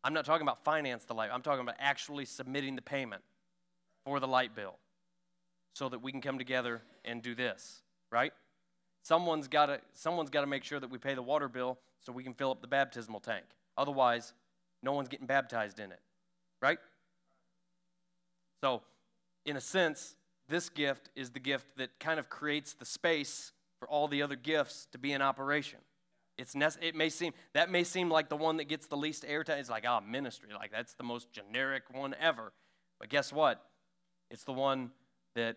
I'm 0.03 0.13
not 0.13 0.25
talking 0.25 0.43
about 0.43 0.63
finance 0.63 1.05
the 1.05 1.13
light, 1.13 1.29
I'm 1.33 1.41
talking 1.41 1.61
about 1.61 1.75
actually 1.77 2.25
submitting 2.25 2.75
the 2.75 2.81
payment 2.81 3.21
for 4.05 4.19
the 4.19 4.27
light 4.27 4.55
bill 4.55 4.77
so 5.73 5.89
that 5.89 6.01
we 6.01 6.11
can 6.11 6.21
come 6.21 6.37
together 6.37 6.81
and 7.05 7.21
do 7.21 7.35
this, 7.35 7.81
right? 8.11 8.33
Someone's 9.03 9.47
got 9.47 9.67
to 9.67 9.81
someone's 9.93 10.29
got 10.29 10.41
to 10.41 10.47
make 10.47 10.63
sure 10.63 10.79
that 10.79 10.89
we 10.89 10.97
pay 10.97 11.15
the 11.15 11.21
water 11.21 11.47
bill 11.47 11.79
so 11.99 12.11
we 12.11 12.23
can 12.23 12.33
fill 12.33 12.51
up 12.51 12.61
the 12.61 12.67
baptismal 12.67 13.19
tank. 13.19 13.45
Otherwise, 13.79 14.33
no 14.83 14.91
one's 14.91 15.07
getting 15.07 15.25
baptized 15.25 15.79
in 15.79 15.93
it, 15.93 16.01
right? 16.61 16.79
So, 18.61 18.81
in 19.45 19.55
a 19.55 19.61
sense, 19.61 20.15
this 20.49 20.67
gift 20.67 21.09
is 21.15 21.29
the 21.29 21.39
gift 21.39 21.77
that 21.77 21.97
kind 21.97 22.19
of 22.19 22.29
creates 22.29 22.73
the 22.73 22.83
space 22.83 23.53
for 23.79 23.87
all 23.87 24.09
the 24.09 24.21
other 24.21 24.35
gifts 24.35 24.85
to 24.91 24.97
be 24.97 25.13
in 25.13 25.21
operation. 25.21 25.79
It's 26.37 26.55
nece- 26.55 26.77
it 26.81 26.93
may 26.93 27.07
seem 27.09 27.33
that 27.53 27.71
may 27.71 27.85
seem 27.85 28.09
like 28.09 28.27
the 28.27 28.35
one 28.35 28.57
that 28.57 28.65
gets 28.65 28.87
the 28.87 28.97
least 28.97 29.25
airtime. 29.25 29.59
It's 29.59 29.69
like, 29.69 29.85
ah, 29.87 30.01
oh, 30.01 30.05
ministry, 30.05 30.49
like 30.53 30.71
that's 30.71 30.93
the 30.95 31.03
most 31.03 31.31
generic 31.31 31.83
one 31.89 32.13
ever. 32.19 32.51
But 32.99 33.07
guess 33.07 33.31
what? 33.31 33.63
It's 34.29 34.43
the 34.43 34.53
one 34.53 34.91
that 35.35 35.55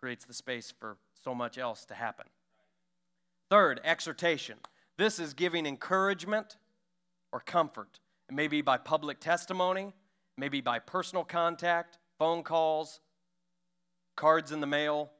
creates 0.00 0.24
the 0.24 0.34
space 0.34 0.74
for 0.76 0.96
so 1.22 1.36
much 1.36 1.56
else 1.56 1.84
to 1.84 1.94
happen. 1.94 2.26
Third, 3.48 3.80
exhortation. 3.84 4.58
This 4.98 5.20
is 5.20 5.34
giving 5.34 5.66
encouragement 5.66 6.56
or 7.32 7.40
comfort. 7.40 8.00
It 8.28 8.34
may 8.34 8.48
be 8.48 8.62
by 8.62 8.76
public 8.76 9.20
testimony, 9.20 9.92
maybe 10.36 10.60
by 10.60 10.78
personal 10.78 11.24
contact, 11.24 11.98
phone 12.18 12.42
calls, 12.42 13.00
cards 14.16 14.52
in 14.52 14.60
the 14.60 14.66
mail. 14.66 15.10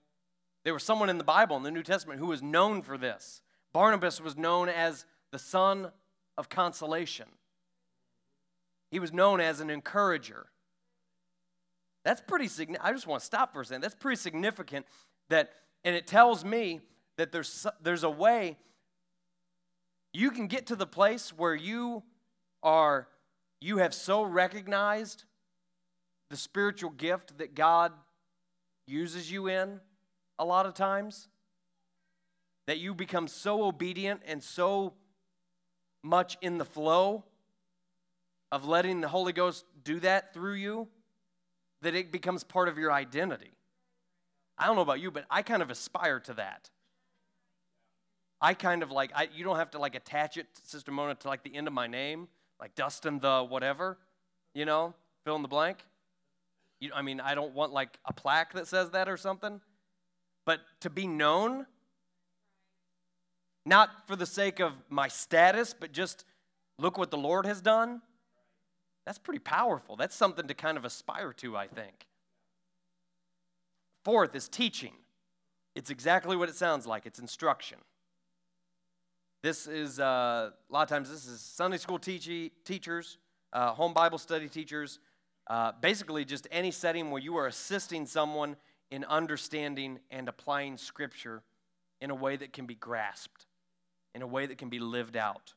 There 0.64 0.74
was 0.74 0.82
someone 0.82 1.08
in 1.08 1.18
the 1.18 1.24
Bible 1.24 1.56
in 1.56 1.62
the 1.62 1.70
New 1.70 1.82
Testament 1.82 2.20
who 2.20 2.26
was 2.26 2.42
known 2.42 2.82
for 2.82 2.98
this. 2.98 3.40
Barnabas 3.72 4.20
was 4.20 4.36
known 4.36 4.68
as 4.68 5.06
the 5.32 5.38
son 5.38 5.90
of 6.36 6.48
consolation. 6.48 7.26
He 8.90 8.98
was 8.98 9.12
known 9.12 9.40
as 9.40 9.61
an 9.61 9.70
encourager. 9.70 10.46
That's 12.04 12.20
pretty 12.20 12.48
significant. 12.48 12.88
I 12.88 12.92
just 12.92 13.06
want 13.06 13.20
to 13.20 13.26
stop 13.26 13.52
for 13.52 13.61
a 13.61 13.64
second. 13.64 13.82
That's 13.82 13.94
pretty 13.94 14.16
significant 14.16 14.86
that, 15.28 15.52
and 15.84 15.94
it 15.94 16.06
tells 16.06 16.44
me 16.44 16.80
that 17.16 17.30
there's, 17.30 17.66
there's 17.82 18.04
a 18.04 18.11
way 18.11 18.56
you 20.12 20.30
can 20.30 20.46
get 20.46 20.66
to 20.66 20.76
the 20.76 20.86
place 20.86 21.30
where 21.30 21.54
you 21.54 22.02
are 22.62 23.08
you 23.61 23.78
have 23.78 23.92
so 23.92 24.22
recognized 24.22 25.24
the 26.30 26.36
spiritual 26.36 26.90
gift 26.90 27.38
that 27.38 27.54
God 27.54 27.92
uses 28.86 29.30
you 29.30 29.48
in 29.48 29.80
a 30.38 30.44
lot 30.44 30.64
of 30.64 30.74
times 30.74 31.28
that 32.66 32.78
you 32.78 32.94
become 32.94 33.28
so 33.28 33.64
obedient 33.64 34.22
and 34.26 34.42
so 34.42 34.94
much 36.02 36.38
in 36.40 36.56
the 36.56 36.64
flow 36.64 37.24
of 38.50 38.66
letting 38.66 39.00
the 39.00 39.08
Holy 39.08 39.32
Ghost 39.32 39.64
do 39.84 40.00
that 40.00 40.32
through 40.32 40.54
you 40.54 40.88
that 41.82 41.94
it 41.94 42.12
becomes 42.12 42.44
part 42.44 42.68
of 42.68 42.78
your 42.78 42.92
identity. 42.92 43.52
I 44.56 44.66
don't 44.66 44.76
know 44.76 44.82
about 44.82 45.00
you, 45.00 45.11
but 45.11 45.24
I 45.30 45.42
kind 45.42 45.62
of 45.62 45.70
aspire 45.70 46.20
to 46.20 46.34
that. 46.34 46.70
I 48.41 48.55
kind 48.55 48.82
of 48.82 48.91
like, 48.91 49.11
I, 49.14 49.28
you 49.34 49.45
don't 49.45 49.57
have 49.57 49.70
to 49.72 49.78
like 49.78 49.95
attach 49.95 50.36
it, 50.36 50.47
Sister 50.64 50.91
Mona, 50.91 51.14
to 51.14 51.28
like 51.28 51.43
the 51.43 51.55
end 51.55 51.66
of 51.66 51.72
my 51.72 51.86
name, 51.86 52.28
like 52.61 52.74
Dustin 52.74 53.18
the 53.18 53.45
whatever, 53.45 53.99
you 54.55 54.64
know, 54.64 54.95
fill 55.24 55.36
in 55.36 55.43
the 55.43 55.49
blank. 55.49 55.78
You, 56.80 56.91
I 56.95 57.03
mean, 57.03 57.20
I 57.20 57.34
don't 57.34 57.55
want 57.55 57.72
like 57.72 57.99
a 58.07 58.12
plaque 58.12 58.55
that 58.55 58.66
says 58.66 58.91
that 58.91 59.09
or 59.09 59.16
something, 59.16 59.61
but 60.47 60.61
to 60.80 60.91
be 60.91 61.07
known, 61.07 61.66
not 63.66 63.91
for 64.07 64.16
the 64.16 64.26
sake 64.26 64.59
of 64.59 64.72
my 64.88 65.09
status, 65.09 65.74
but 65.78 65.93
just 65.93 66.24
look 66.78 66.97
what 66.97 67.11
the 67.11 67.18
Lord 67.18 67.45
has 67.45 67.61
done, 67.61 68.01
that's 69.05 69.18
pretty 69.18 69.41
powerful. 69.41 69.97
That's 69.97 70.14
something 70.14 70.47
to 70.47 70.55
kind 70.55 70.78
of 70.78 70.84
aspire 70.84 71.32
to, 71.34 71.57
I 71.57 71.66
think. 71.66 72.07
Fourth 74.05 74.34
is 74.34 74.49
teaching. 74.49 74.93
It's 75.74 75.91
exactly 75.91 76.36
what 76.36 76.49
it 76.49 76.55
sounds 76.55 76.86
like 76.86 77.07
it's 77.07 77.18
instruction. 77.18 77.78
This 79.43 79.66
is, 79.66 79.99
uh, 79.99 80.51
a 80.51 80.72
lot 80.72 80.82
of 80.82 80.88
times, 80.88 81.11
this 81.11 81.26
is 81.26 81.41
Sunday 81.41 81.78
school 81.78 81.99
teach- 81.99 82.53
teachers, 82.64 83.16
uh, 83.55 83.72
home 83.72 83.95
Bible 83.95 84.18
study 84.18 84.51
teachers, 84.51 84.99
uh, 85.47 85.72
basically 85.80 86.26
just 86.26 86.47
any 86.51 86.70
setting 86.70 87.11
where 87.11 87.22
you 87.22 87.36
are 87.38 87.47
assisting 87.47 88.05
someone 88.05 88.57
in 88.91 89.03
understanding 89.05 89.99
and 90.11 90.28
applying 90.28 90.76
Scripture 90.76 91.43
in 92.03 92.11
a 92.11 92.14
way 92.14 92.36
that 92.36 92.53
can 92.53 92.66
be 92.66 92.74
grasped, 92.74 93.47
in 94.14 94.20
a 94.20 94.26
way 94.26 94.45
that 94.45 94.59
can 94.59 94.68
be 94.68 94.78
lived 94.78 95.16
out. 95.16 95.55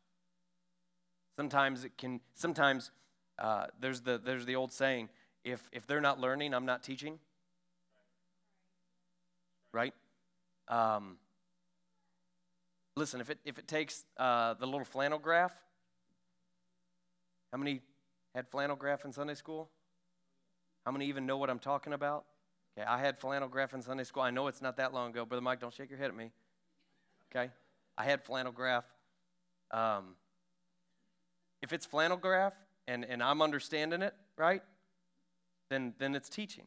Sometimes 1.36 1.84
it 1.84 1.98
can, 1.98 2.22
sometimes 2.36 2.92
uh, 3.38 3.68
there's, 3.82 4.02
the, 4.02 4.18
there's 4.18 4.46
the 4.46 4.56
old 4.56 4.72
saying 4.72 5.10
if, 5.44 5.68
if 5.74 5.86
they're 5.88 6.00
not 6.00 6.22
learning, 6.22 6.54
I'm 6.54 6.66
not 6.66 6.84
teaching. 6.84 7.20
Right? 9.74 9.94
Um, 10.70 11.18
Listen, 12.96 13.22
if 13.22 13.30
it, 13.30 13.40
if 13.44 13.58
it 13.58 13.68
takes 13.68 14.06
uh, 14.18 14.54
the 14.56 14.66
little 14.66 14.86
flannel 14.86 15.18
graph, 15.18 15.54
how 17.52 17.58
many 17.58 17.82
had 18.36 18.48
flannel 18.48 18.76
graph 18.76 19.06
in 19.06 19.12
Sunday 19.12 19.34
school? 19.36 19.70
How 20.86 20.92
many 20.92 21.06
even 21.06 21.26
know 21.26 21.38
what 21.38 21.50
I'm 21.50 21.60
talking 21.60 21.94
about? 21.94 22.26
Okay, 22.78 22.86
I 22.88 23.00
had 23.00 23.20
flannel 23.20 23.48
graph 23.48 23.74
in 23.74 23.82
Sunday 23.82 24.04
school. 24.04 24.24
I 24.24 24.32
know 24.32 24.48
it's 24.48 24.62
not 24.62 24.78
that 24.78 24.94
long 24.94 25.12
ago. 25.12 25.26
Brother 25.26 25.42
Mike, 25.42 25.60
don't 25.60 25.74
shake 25.74 25.90
your 25.90 26.00
head 26.00 26.10
at 26.10 26.16
me. 26.16 26.32
Okay? 27.34 27.52
I 27.98 28.04
had 28.04 28.24
flannel 28.24 28.52
graph. 28.52 28.86
Um, 29.72 30.16
if 31.62 31.74
it's 31.74 31.86
flannel 31.86 32.18
graph 32.18 32.54
and, 32.88 33.06
and 33.06 33.24
I'm 33.24 33.42
understanding 33.42 34.02
it, 34.02 34.14
right, 34.38 34.62
then, 35.70 35.94
then 35.98 36.16
it's 36.16 36.30
teaching. 36.30 36.66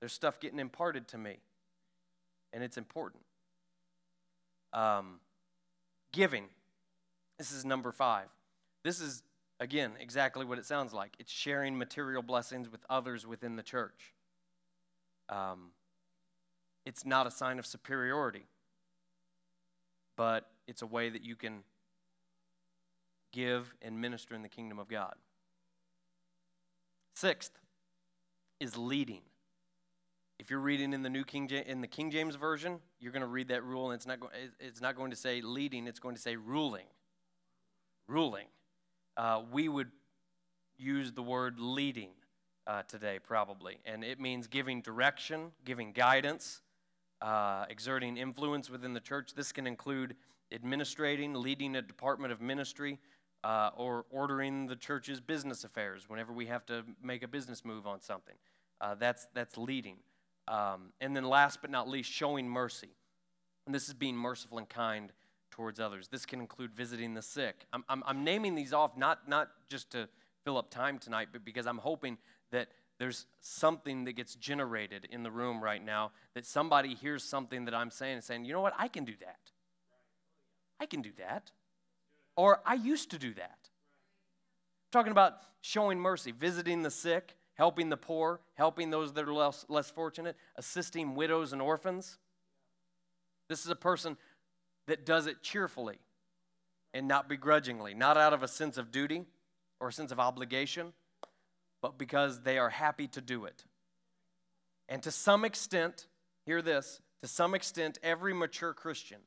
There's 0.00 0.12
stuff 0.12 0.40
getting 0.40 0.58
imparted 0.58 1.08
to 1.08 1.18
me, 1.18 1.38
and 2.52 2.62
it's 2.62 2.76
important. 2.76 3.22
Um, 4.72 5.20
Giving. 6.12 6.46
This 7.38 7.52
is 7.52 7.64
number 7.64 7.92
five. 7.92 8.28
This 8.84 9.00
is, 9.00 9.22
again, 9.60 9.92
exactly 9.98 10.44
what 10.44 10.58
it 10.58 10.66
sounds 10.66 10.92
like 10.92 11.14
it's 11.18 11.32
sharing 11.32 11.78
material 11.78 12.22
blessings 12.22 12.70
with 12.70 12.84
others 12.90 13.26
within 13.26 13.56
the 13.56 13.62
church. 13.62 14.14
Um, 15.28 15.70
it's 16.84 17.04
not 17.04 17.26
a 17.26 17.30
sign 17.30 17.58
of 17.58 17.66
superiority, 17.66 18.46
but 20.16 20.50
it's 20.66 20.82
a 20.82 20.86
way 20.86 21.08
that 21.08 21.22
you 21.22 21.36
can 21.36 21.64
give, 23.32 23.74
and 23.80 24.00
minister 24.00 24.34
in 24.34 24.42
the 24.42 24.48
kingdom 24.48 24.78
of 24.78 24.88
God. 24.88 25.14
Sixth 27.16 27.52
is 28.60 28.76
leading. 28.76 29.22
If 30.42 30.50
you're 30.50 30.58
reading 30.58 30.92
in 30.92 31.04
the 31.04 31.08
New 31.08 31.22
King 31.22 31.46
James, 31.46 31.68
in 31.68 31.80
the 31.80 31.86
King 31.86 32.10
James 32.10 32.34
version, 32.34 32.80
you're 32.98 33.12
going 33.12 33.20
to 33.20 33.28
read 33.28 33.46
that 33.46 33.62
rule, 33.62 33.92
and 33.92 33.94
it's 33.94 34.08
not 34.08 34.18
it's 34.58 34.80
not 34.80 34.96
going 34.96 35.12
to 35.12 35.16
say 35.16 35.40
leading; 35.40 35.86
it's 35.86 36.00
going 36.00 36.16
to 36.16 36.20
say 36.20 36.34
ruling. 36.34 36.86
Ruling. 38.08 38.46
Uh, 39.16 39.42
we 39.52 39.68
would 39.68 39.92
use 40.76 41.12
the 41.12 41.22
word 41.22 41.60
leading 41.60 42.10
uh, 42.66 42.82
today, 42.88 43.20
probably, 43.22 43.78
and 43.86 44.02
it 44.02 44.18
means 44.18 44.48
giving 44.48 44.80
direction, 44.80 45.52
giving 45.64 45.92
guidance, 45.92 46.60
uh, 47.20 47.64
exerting 47.70 48.16
influence 48.16 48.68
within 48.68 48.94
the 48.94 49.00
church. 49.00 49.34
This 49.36 49.52
can 49.52 49.68
include 49.68 50.16
administrating, 50.50 51.34
leading 51.34 51.76
a 51.76 51.82
department 51.82 52.32
of 52.32 52.40
ministry, 52.40 52.98
uh, 53.44 53.70
or 53.76 54.06
ordering 54.10 54.66
the 54.66 54.74
church's 54.74 55.20
business 55.20 55.62
affairs 55.62 56.08
whenever 56.08 56.32
we 56.32 56.46
have 56.46 56.66
to 56.66 56.82
make 57.00 57.22
a 57.22 57.28
business 57.28 57.64
move 57.64 57.86
on 57.86 58.00
something. 58.00 58.34
Uh, 58.80 58.96
that's, 58.96 59.28
that's 59.34 59.56
leading. 59.56 59.98
Um, 60.48 60.92
and 61.00 61.14
then, 61.16 61.24
last 61.24 61.60
but 61.60 61.70
not 61.70 61.88
least, 61.88 62.10
showing 62.10 62.48
mercy. 62.48 62.90
And 63.66 63.74
this 63.74 63.88
is 63.88 63.94
being 63.94 64.16
merciful 64.16 64.58
and 64.58 64.68
kind 64.68 65.12
towards 65.50 65.78
others. 65.78 66.08
This 66.08 66.26
can 66.26 66.40
include 66.40 66.74
visiting 66.74 67.14
the 67.14 67.22
sick. 67.22 67.66
I'm, 67.72 67.84
I'm, 67.88 68.02
I'm 68.06 68.24
naming 68.24 68.54
these 68.54 68.72
off 68.72 68.96
not, 68.96 69.28
not 69.28 69.50
just 69.68 69.90
to 69.92 70.08
fill 70.44 70.58
up 70.58 70.70
time 70.70 70.98
tonight, 70.98 71.28
but 71.32 71.44
because 71.44 71.66
I'm 71.66 71.78
hoping 71.78 72.18
that 72.50 72.68
there's 72.98 73.26
something 73.40 74.04
that 74.04 74.12
gets 74.12 74.34
generated 74.34 75.06
in 75.10 75.22
the 75.22 75.30
room 75.30 75.62
right 75.62 75.84
now, 75.84 76.12
that 76.34 76.46
somebody 76.46 76.94
hears 76.94 77.22
something 77.22 77.64
that 77.66 77.74
I'm 77.74 77.90
saying 77.90 78.14
and 78.14 78.24
saying, 78.24 78.44
you 78.44 78.52
know 78.52 78.60
what, 78.60 78.74
I 78.78 78.88
can 78.88 79.04
do 79.04 79.14
that. 79.20 79.38
I 80.80 80.86
can 80.86 81.02
do 81.02 81.10
that. 81.18 81.50
Or 82.36 82.60
I 82.66 82.74
used 82.74 83.10
to 83.10 83.18
do 83.18 83.34
that. 83.34 83.58
I'm 83.62 84.90
talking 84.92 85.12
about 85.12 85.34
showing 85.60 85.98
mercy, 85.98 86.32
visiting 86.32 86.82
the 86.82 86.90
sick, 86.90 87.36
helping 87.54 87.88
the 87.88 87.96
poor, 87.96 88.40
helping 88.54 88.90
those 88.90 89.12
that 89.12 89.28
are 89.28 89.32
less, 89.32 89.64
less 89.68 89.90
fortunate, 89.90 90.36
assisting 90.56 91.14
widows 91.14 91.52
and 91.52 91.60
orphans. 91.60 92.18
This 93.48 93.64
is 93.64 93.70
a 93.70 93.76
person 93.76 94.16
that 94.86 95.04
does 95.04 95.26
it 95.26 95.42
cheerfully 95.42 95.98
and 96.94 97.06
not 97.06 97.28
begrudgingly, 97.28 97.94
not 97.94 98.16
out 98.16 98.32
of 98.32 98.42
a 98.42 98.48
sense 98.48 98.78
of 98.78 98.90
duty 98.90 99.24
or 99.80 99.88
a 99.88 99.92
sense 99.92 100.12
of 100.12 100.20
obligation, 100.20 100.92
but 101.80 101.98
because 101.98 102.42
they 102.42 102.58
are 102.58 102.70
happy 102.70 103.08
to 103.08 103.20
do 103.20 103.44
it. 103.44 103.64
And 104.88 105.02
to 105.02 105.10
some 105.10 105.44
extent, 105.44 106.06
hear 106.44 106.62
this, 106.62 107.00
to 107.22 107.28
some 107.28 107.54
extent, 107.54 107.98
every 108.02 108.34
mature 108.34 108.74
Christian 108.74 109.18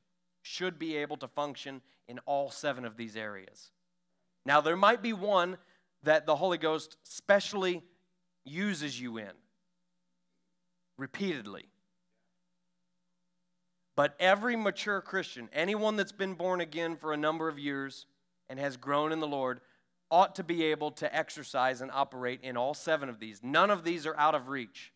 should 0.41 0.77
be 0.77 0.95
able 0.97 1.17
to 1.17 1.27
function 1.27 1.81
in 2.07 2.19
all 2.25 2.51
seven 2.51 2.85
of 2.85 2.97
these 2.97 3.15
areas. 3.15 3.71
Now, 4.45 4.61
there 4.61 4.77
might 4.77 5.01
be 5.01 5.13
one 5.13 5.57
that 6.03 6.25
the 6.25 6.35
Holy 6.35 6.57
Ghost 6.57 6.97
specially 7.03 7.83
uses 8.45 8.99
you 8.99 9.17
in 9.17 9.31
repeatedly. 10.97 11.65
But 13.95 14.15
every 14.19 14.55
mature 14.55 15.01
Christian, 15.01 15.49
anyone 15.53 15.95
that's 15.95 16.11
been 16.11 16.33
born 16.33 16.61
again 16.61 16.95
for 16.97 17.13
a 17.13 17.17
number 17.17 17.47
of 17.47 17.57
years 17.57 18.05
and 18.49 18.59
has 18.59 18.77
grown 18.77 19.11
in 19.11 19.19
the 19.19 19.27
Lord, 19.27 19.61
ought 20.11 20.35
to 20.35 20.43
be 20.43 20.65
able 20.65 20.91
to 20.91 21.15
exercise 21.15 21.81
and 21.81 21.89
operate 21.91 22.41
in 22.43 22.57
all 22.57 22.73
seven 22.73 23.09
of 23.09 23.19
these. 23.19 23.39
None 23.41 23.71
of 23.71 23.83
these 23.83 24.05
are 24.05 24.17
out 24.17 24.35
of 24.35 24.49
reach. 24.49 24.91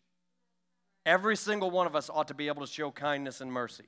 Every 1.04 1.36
single 1.36 1.70
one 1.70 1.86
of 1.86 1.96
us 1.96 2.10
ought 2.12 2.28
to 2.28 2.34
be 2.34 2.48
able 2.48 2.64
to 2.64 2.72
show 2.72 2.90
kindness 2.90 3.40
and 3.40 3.50
mercy. 3.50 3.86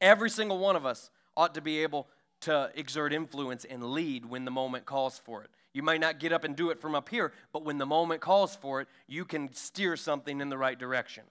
Every 0.00 0.30
single 0.30 0.58
one 0.58 0.74
of 0.74 0.86
us 0.86 1.10
ought 1.36 1.54
to 1.54 1.60
be 1.60 1.82
able 1.82 2.08
to 2.40 2.70
exert 2.74 3.12
influence 3.12 3.64
and 3.64 3.84
lead 3.84 4.26
when 4.26 4.44
the 4.44 4.50
moment 4.50 4.84
calls 4.84 5.18
for 5.18 5.42
it. 5.42 5.50
You 5.74 5.82
might 5.82 6.00
not 6.00 6.18
get 6.18 6.32
up 6.32 6.44
and 6.44 6.54
do 6.54 6.70
it 6.70 6.80
from 6.80 6.94
up 6.94 7.08
here, 7.08 7.32
but 7.52 7.64
when 7.64 7.78
the 7.78 7.86
moment 7.86 8.20
calls 8.20 8.54
for 8.54 8.80
it, 8.80 8.88
you 9.06 9.24
can 9.24 9.52
steer 9.54 9.96
something 9.96 10.40
in 10.40 10.50
the 10.50 10.58
right 10.58 10.78
direction. 10.78 11.24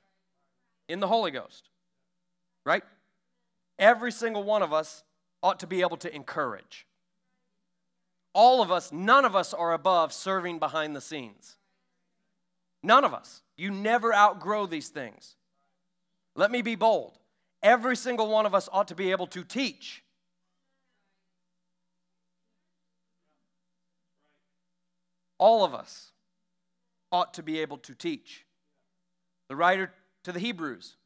In 0.87 0.99
the 0.99 1.07
Holy 1.07 1.31
Ghost. 1.31 1.69
Right? 2.65 2.83
Every 3.77 4.11
single 4.11 4.43
one 4.43 4.63
of 4.63 4.73
us 4.73 5.03
ought 5.43 5.59
to 5.59 5.67
be 5.67 5.81
able 5.81 5.97
to 5.97 6.15
encourage. 6.15 6.85
All 8.33 8.61
of 8.61 8.71
us, 8.71 8.91
none 8.91 9.25
of 9.25 9.35
us 9.35 9.53
are 9.53 9.73
above 9.73 10.13
serving 10.13 10.59
behind 10.59 10.95
the 10.95 11.01
scenes. 11.01 11.57
None 12.81 13.03
of 13.03 13.13
us. 13.13 13.41
You 13.57 13.71
never 13.71 14.13
outgrow 14.13 14.65
these 14.65 14.89
things. 14.89 15.35
Let 16.35 16.49
me 16.49 16.61
be 16.61 16.75
bold. 16.75 17.19
Every 17.61 17.95
single 17.95 18.29
one 18.29 18.45
of 18.45 18.55
us 18.55 18.69
ought 18.71 18.87
to 18.87 18.95
be 18.95 19.11
able 19.11 19.27
to 19.27 19.43
teach. 19.43 20.03
All 25.41 25.65
of 25.65 25.73
us 25.73 26.11
ought 27.11 27.33
to 27.33 27.43
be 27.43 27.59
able 27.59 27.79
to 27.79 27.95
teach. 27.95 28.45
The 29.49 29.55
writer 29.55 29.91
to 30.23 30.31
the 30.31 30.39
Hebrews 30.39 30.97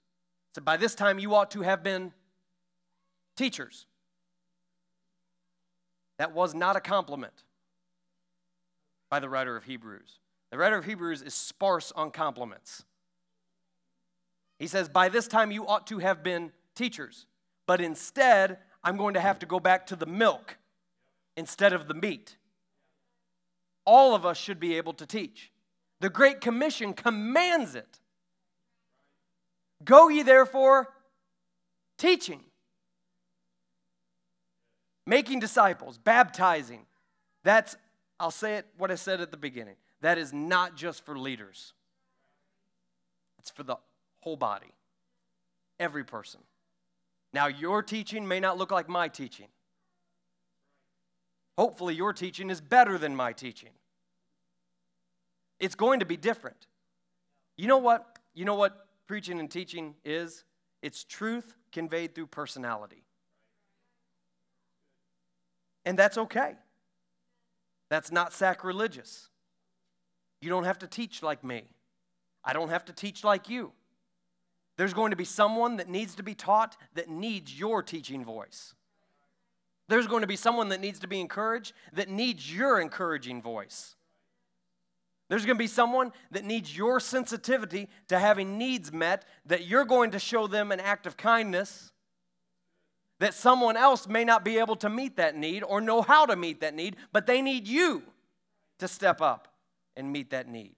said, 0.53 0.65
By 0.65 0.75
this 0.75 0.93
time 0.93 1.19
you 1.19 1.33
ought 1.33 1.51
to 1.51 1.61
have 1.61 1.81
been 1.81 2.11
teachers. 3.37 3.85
That 6.19 6.33
was 6.33 6.53
not 6.53 6.75
a 6.75 6.81
compliment 6.81 7.43
by 9.09 9.21
the 9.21 9.29
writer 9.29 9.55
of 9.55 9.63
Hebrews. 9.63 10.19
The 10.51 10.57
writer 10.57 10.77
of 10.77 10.83
Hebrews 10.83 11.21
is 11.21 11.33
sparse 11.33 11.93
on 11.93 12.11
compliments. 12.11 12.83
He 14.59 14.67
says, 14.67 14.89
By 14.89 15.07
this 15.07 15.29
time 15.29 15.49
you 15.49 15.65
ought 15.65 15.87
to 15.87 15.99
have 15.99 16.23
been 16.23 16.51
teachers, 16.75 17.25
but 17.67 17.79
instead 17.79 18.57
I'm 18.83 18.97
going 18.97 19.13
to 19.13 19.21
have 19.21 19.39
to 19.39 19.45
go 19.45 19.61
back 19.61 19.87
to 19.87 19.95
the 19.95 20.05
milk 20.05 20.57
instead 21.37 21.71
of 21.71 21.87
the 21.87 21.93
meat. 21.93 22.35
All 23.85 24.15
of 24.15 24.25
us 24.25 24.37
should 24.37 24.59
be 24.59 24.77
able 24.77 24.93
to 24.93 25.05
teach. 25.05 25.51
The 26.01 26.09
Great 26.09 26.41
Commission 26.41 26.93
commands 26.93 27.75
it. 27.75 27.99
Go 29.83 30.09
ye 30.09 30.23
therefore 30.23 30.89
teaching, 31.97 32.41
making 35.05 35.39
disciples, 35.39 35.97
baptizing. 35.97 36.85
That's, 37.43 37.77
I'll 38.19 38.31
say 38.31 38.55
it 38.55 38.65
what 38.77 38.91
I 38.91 38.95
said 38.95 39.21
at 39.21 39.31
the 39.31 39.37
beginning. 39.37 39.75
That 40.01 40.17
is 40.17 40.33
not 40.33 40.75
just 40.75 41.05
for 41.05 41.17
leaders, 41.17 41.73
it's 43.39 43.51
for 43.51 43.63
the 43.63 43.77
whole 44.19 44.37
body, 44.37 44.73
every 45.79 46.03
person. 46.03 46.41
Now, 47.33 47.47
your 47.47 47.83
teaching 47.83 48.27
may 48.27 48.39
not 48.39 48.57
look 48.57 48.71
like 48.71 48.87
my 48.87 49.07
teaching. 49.07 49.47
Hopefully, 51.57 51.95
your 51.95 52.13
teaching 52.13 52.49
is 52.49 52.59
better 52.61 52.97
than 52.97 53.15
my 53.15 53.31
teaching. 53.33 53.71
It's 55.59 55.75
going 55.75 56.01
to 56.01 56.05
be 56.05 56.17
different. 56.17 56.67
You 57.57 57.67
know 57.67 57.77
what? 57.77 58.19
You 58.33 58.45
know 58.45 58.55
what 58.55 58.87
preaching 59.07 59.39
and 59.39 59.49
teaching 59.49 59.95
is? 60.03 60.43
It's 60.81 61.03
truth 61.03 61.55
conveyed 61.71 62.13
through 62.13 62.27
personality. 62.27 63.03
And 65.85 65.97
that's 65.97 66.17
okay. 66.17 66.55
That's 67.89 68.11
not 68.11 68.33
sacrilegious. 68.33 69.29
You 70.41 70.49
don't 70.49 70.65
have 70.65 70.79
to 70.79 70.87
teach 70.87 71.23
like 71.23 71.43
me. 71.43 71.63
I 72.43 72.53
don't 72.53 72.69
have 72.69 72.85
to 72.85 72.93
teach 72.93 73.23
like 73.23 73.49
you. 73.49 73.71
There's 74.77 74.93
going 74.93 75.11
to 75.11 75.15
be 75.15 75.25
someone 75.25 75.77
that 75.77 75.89
needs 75.89 76.15
to 76.15 76.23
be 76.23 76.35
taught 76.35 76.75
that 76.95 77.09
needs 77.09 77.57
your 77.57 77.81
teaching 77.81 78.25
voice. 78.25 78.73
There's 79.87 80.07
going 80.07 80.21
to 80.21 80.27
be 80.27 80.35
someone 80.35 80.69
that 80.69 80.81
needs 80.81 80.99
to 80.99 81.07
be 81.07 81.19
encouraged 81.19 81.73
that 81.93 82.09
needs 82.09 82.51
your 82.53 82.79
encouraging 82.79 83.41
voice. 83.41 83.95
There's 85.29 85.45
going 85.45 85.57
to 85.57 85.63
be 85.63 85.67
someone 85.67 86.11
that 86.31 86.45
needs 86.45 86.75
your 86.75 86.99
sensitivity 86.99 87.89
to 88.09 88.19
having 88.19 88.57
needs 88.57 88.91
met, 88.91 89.25
that 89.45 89.65
you're 89.65 89.85
going 89.85 90.11
to 90.11 90.19
show 90.19 90.47
them 90.47 90.71
an 90.71 90.79
act 90.79 91.07
of 91.07 91.17
kindness, 91.17 91.91
that 93.19 93.33
someone 93.33 93.75
else 93.75 94.07
may 94.07 94.23
not 94.23 94.45
be 94.45 94.59
able 94.59 94.75
to 94.77 94.89
meet 94.89 95.17
that 95.17 95.35
need 95.35 95.63
or 95.63 95.81
know 95.81 96.01
how 96.01 96.25
to 96.25 96.35
meet 96.35 96.61
that 96.61 96.75
need, 96.75 96.95
but 97.11 97.25
they 97.25 97.41
need 97.41 97.67
you 97.67 98.03
to 98.79 98.87
step 98.87 99.21
up 99.21 99.47
and 99.95 100.11
meet 100.11 100.29
that 100.31 100.47
need. 100.47 100.75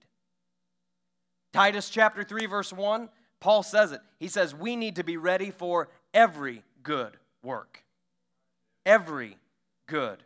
Titus 1.52 1.90
chapter 1.90 2.22
3, 2.22 2.46
verse 2.46 2.72
1 2.72 3.08
Paul 3.40 3.62
says 3.62 3.92
it. 3.92 4.00
He 4.18 4.28
says, 4.28 4.54
We 4.54 4.76
need 4.76 4.96
to 4.96 5.04
be 5.04 5.16
ready 5.16 5.50
for 5.50 5.88
every 6.12 6.64
good 6.82 7.16
work. 7.42 7.84
Every 8.86 9.36
good 9.86 10.22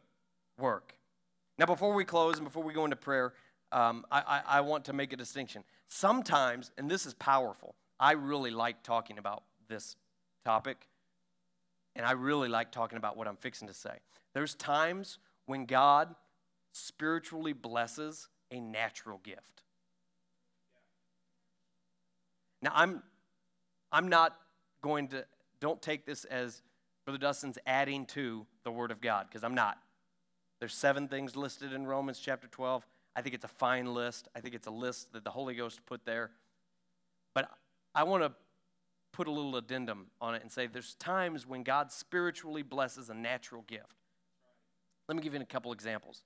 work. 0.59 0.94
Now, 1.59 1.66
before 1.66 1.94
we 1.94 2.05
close 2.05 2.36
and 2.36 2.44
before 2.44 2.62
we 2.62 2.72
go 2.72 2.84
into 2.84 2.96
prayer, 2.96 3.34
um, 3.70 4.05
I, 4.11 4.20
I, 4.20 4.42
I 4.59 4.61
want 4.61 4.84
to 4.86 4.92
make 4.92 5.12
a 5.12 5.16
distinction. 5.16 5.64
Sometimes, 5.88 6.70
and 6.78 6.90
this 6.90 7.07
is 7.07 7.14
powerful, 7.14 7.74
I 8.00 8.12
really 8.12 8.50
like 8.50 8.82
talking 8.82 9.18
about 9.18 9.42
this 9.68 9.96
topic, 10.44 10.88
and 11.94 12.07
I 12.07 12.12
really 12.12 12.48
like 12.48 12.72
talking 12.72 12.98
about 12.98 13.16
what 13.16 13.28
I'm 13.28 13.36
fixing 13.36 13.68
to 13.68 13.74
say. 13.74 13.96
There's 14.34 14.55
times 14.55 15.18
when 15.46 15.66
God 15.66 16.14
spiritually 16.72 17.53
blesses 17.53 18.28
a 18.50 18.61
natural 18.61 19.20
gift. 19.22 19.62
Now, 22.62 22.72
I'm, 22.74 23.03
I'm 23.90 24.09
not 24.09 24.36
going 24.82 25.09
to, 25.09 25.24
don't 25.61 25.82
take 25.82 26.07
this 26.07 26.24
as 26.24 26.62
Brother 27.05 27.18
Dustin's 27.18 27.59
adding 27.66 28.07
to 28.07 28.46
the 28.64 28.70
Word 28.70 28.90
of 28.90 29.00
God, 29.00 29.26
because 29.28 29.42
I'm 29.42 29.55
not. 29.55 29.78
There's 30.61 30.74
seven 30.74 31.09
things 31.09 31.34
listed 31.34 31.72
in 31.72 31.86
Romans 31.86 32.20
chapter 32.20 32.46
12. 32.46 32.86
I 33.16 33.22
think 33.22 33.34
it's 33.34 33.44
a 33.44 33.48
fine 33.48 33.92
list. 33.92 34.28
I 34.34 34.40
think 34.40 34.55
it's 34.55 34.68
a 34.68 34.72
list 34.72 35.12
that 35.12 35.24
the 35.24 35.30
Holy 35.30 35.55
Ghost 35.55 35.84
put 35.86 36.05
there. 36.05 36.30
But 37.34 37.50
I 37.94 38.05
want 38.05 38.22
to 38.22 38.32
put 39.12 39.26
a 39.26 39.30
little 39.30 39.57
addendum 39.57 40.07
on 40.20 40.34
it 40.34 40.42
and 40.42 40.50
say 40.50 40.66
there's 40.66 40.94
times 40.94 41.46
when 41.46 41.62
God 41.62 41.92
spiritually 41.92 42.62
blesses 42.62 43.11
a 43.11 43.14
natural 43.14 43.62
gift. 43.62 43.96
Let 45.09 45.16
me 45.16 45.22
give 45.22 45.34
you 45.34 45.40
a 45.40 45.44
couple 45.44 45.72
examples. 45.72 46.22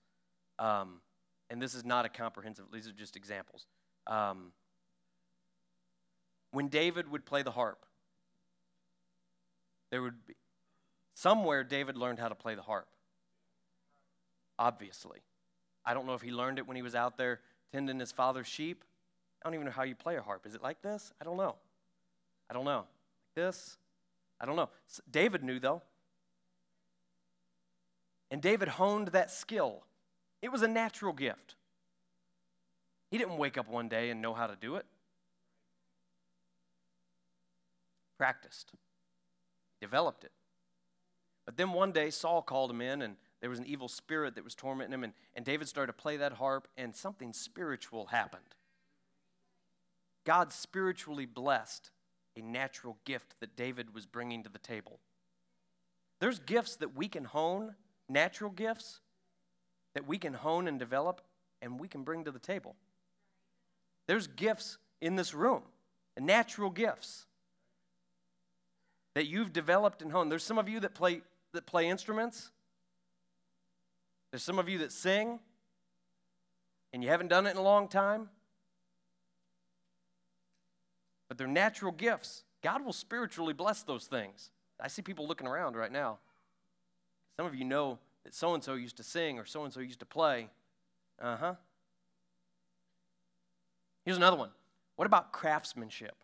Um, 0.59 1.01
and 1.51 1.61
this 1.61 1.75
is 1.75 1.85
not 1.85 2.05
a 2.05 2.09
comprehensive, 2.09 2.67
these 2.73 2.87
are 2.87 2.93
just 2.93 3.17
examples. 3.17 3.67
Um, 4.07 4.53
when 6.53 6.69
David 6.69 7.11
would 7.11 7.25
play 7.25 7.43
the 7.43 7.51
harp, 7.51 7.85
there 9.91 10.03
would 10.03 10.27
be 10.27 10.35
somewhere 11.17 11.65
David 11.65 11.97
learned 11.97 12.19
how 12.19 12.29
to 12.29 12.35
play 12.35 12.55
the 12.55 12.63
harp. 12.63 12.87
Obviously. 14.59 15.19
I 15.85 15.95
don't 15.95 16.07
know 16.07 16.15
if 16.15 16.23
he 16.23 16.31
learned 16.31 16.59
it 16.59 16.67
when 16.67 16.77
he 16.77 16.83
was 16.83 16.95
out 16.95 17.17
there 17.17 17.41
tending 17.73 17.99
his 17.99 18.13
father's 18.13 18.47
sheep. 18.47 18.85
I 19.43 19.49
don't 19.49 19.55
even 19.55 19.67
know 19.67 19.73
how 19.73 19.85
you 19.85 19.95
play 19.95 20.17
a 20.17 20.23
harp. 20.23 20.47
Is 20.47 20.55
it 20.55 20.63
like 20.63 20.83
this? 20.83 21.13
I 21.21 21.25
don't 21.25 21.37
know. 21.37 21.57
I 22.51 22.55
don't 22.55 22.65
know. 22.65 22.85
This? 23.35 23.79
I 24.41 24.47
don't 24.47 24.57
know. 24.57 24.69
David 25.11 25.43
knew, 25.43 25.59
though. 25.59 25.83
And 28.31 28.43
David 28.43 28.69
honed 28.69 29.09
that 29.09 29.31
skill. 29.31 29.85
It 30.43 30.53
was 30.53 30.63
a 30.63 30.69
natural 30.69 31.13
gift. 31.13 31.55
He 33.11 33.19
didn't 33.19 33.39
wake 33.39 33.57
up 33.57 33.69
one 33.69 33.89
day 33.89 34.11
and 34.11 34.21
know 34.21 34.35
how 34.35 34.47
to 34.47 34.57
do 34.57 34.77
it. 34.77 34.85
Practiced, 38.19 38.73
developed 39.81 40.25
it. 40.25 40.33
But 41.47 41.57
then 41.57 41.73
one 41.73 41.93
day, 41.93 42.11
Saul 42.11 42.43
called 42.43 42.71
him 42.71 42.81
in, 42.81 43.01
and 43.03 43.17
there 43.41 43.49
was 43.49 43.61
an 43.61 43.67
evil 43.67 43.89
spirit 43.89 44.35
that 44.35 44.45
was 44.45 44.55
tormenting 44.55 44.93
him, 44.93 45.05
and, 45.05 45.13
and 45.35 45.45
David 45.45 45.69
started 45.69 45.93
to 45.93 46.03
play 46.03 46.17
that 46.19 46.35
harp, 46.35 46.69
and 46.77 46.95
something 46.95 47.33
spiritual 47.33 48.07
happened. 48.07 48.43
God 50.25 50.53
spiritually 50.53 51.25
blessed 51.25 51.91
a 52.37 52.43
natural 52.43 52.99
gift 53.05 53.37
that 53.41 53.57
David 53.57 53.95
was 53.95 54.07
bringing 54.07 54.43
to 54.43 54.51
the 54.51 54.59
table. 54.59 54.99
There's 56.21 56.41
gifts 56.41 56.77
that 56.77 56.97
we 56.97 57.09
can 57.09 57.25
hone, 57.25 57.77
natural 58.09 58.51
gifts 58.51 59.01
that 59.95 60.07
we 60.07 60.19
can 60.19 60.35
hone 60.35 60.67
and 60.67 60.79
develop, 60.79 61.21
and 61.63 61.79
we 61.79 61.89
can 61.89 62.03
bring 62.03 62.25
to 62.25 62.31
the 62.31 62.39
table. 62.39 62.75
There's 64.09 64.27
gifts 64.27 64.79
in 65.01 65.17
this 65.17 65.33
room, 65.33 65.63
natural 66.19 66.71
gifts 66.71 67.27
that 69.15 69.27
you've 69.27 69.53
developed 69.53 70.03
and 70.03 70.13
honed. 70.13 70.31
There's 70.31 70.45
some 70.45 70.59
of 70.59 70.69
you 70.69 70.81
that 70.81 70.95
play 70.95 71.23
that 71.57 71.67
play 71.67 71.89
instruments. 71.89 72.51
There's 74.31 74.43
some 74.43 74.59
of 74.59 74.69
you 74.69 74.79
that 74.79 74.93
sing 74.93 75.41
and 76.93 77.03
you 77.03 77.11
haven't 77.11 77.29
done 77.29 77.47
it 77.47 77.51
in 77.51 77.57
a 77.57 77.63
long 77.63 77.89
time 77.89 78.31
but 81.29 81.39
they're 81.39 81.47
natural 81.47 81.93
gifts. 81.93 82.45
God 82.63 82.85
will 82.85 82.93
spiritually 82.93 83.53
bless 83.53 83.83
those 83.83 84.07
things. 84.07 84.51
I 84.81 84.89
see 84.89 85.03
people 85.03 85.27
looking 85.27 85.47
around 85.47 85.77
right 85.77 85.91
now. 85.93 86.19
Some 87.37 87.47
of 87.47 87.55
you 87.55 87.65
know 87.65 87.99
that 88.25 88.35
so 88.35 88.55
and 88.55 88.63
so 88.63 88.75
used 88.75 88.97
to 88.99 89.03
sing 89.03 89.39
or 89.39 89.45
so 89.45 89.65
and 89.65 89.73
so 89.73 89.81
used 89.81 90.01
to 90.01 90.07
play. 90.07 90.49
Uh 91.21 91.37
huh. 91.37 91.55
Here's 94.05 94.17
another 94.17 94.37
one. 94.37 94.51
What 94.97 95.07
about 95.07 95.33
craftsmanship? 95.33 96.15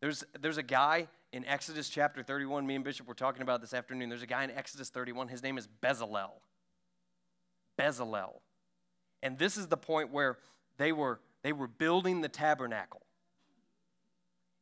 There's, 0.00 0.24
there's 0.40 0.58
a 0.58 0.62
guy 0.62 1.08
in 1.32 1.44
Exodus 1.44 1.88
chapter 1.88 2.22
31, 2.22 2.66
me 2.66 2.74
and 2.74 2.84
Bishop 2.84 3.06
were 3.06 3.14
talking 3.14 3.42
about 3.42 3.60
this 3.60 3.74
afternoon. 3.74 4.08
There's 4.08 4.22
a 4.22 4.26
guy 4.26 4.44
in 4.44 4.50
Exodus 4.50 4.88
31. 4.88 5.28
His 5.28 5.42
name 5.42 5.58
is 5.58 5.68
Bezalel. 5.82 6.40
Bezalel. 7.78 8.40
And 9.22 9.38
this 9.38 9.56
is 9.56 9.66
the 9.68 9.76
point 9.76 10.10
where 10.12 10.38
they 10.78 10.92
were 10.92 11.20
they 11.42 11.52
were 11.52 11.68
building 11.68 12.20
the 12.20 12.28
tabernacle. 12.28 13.02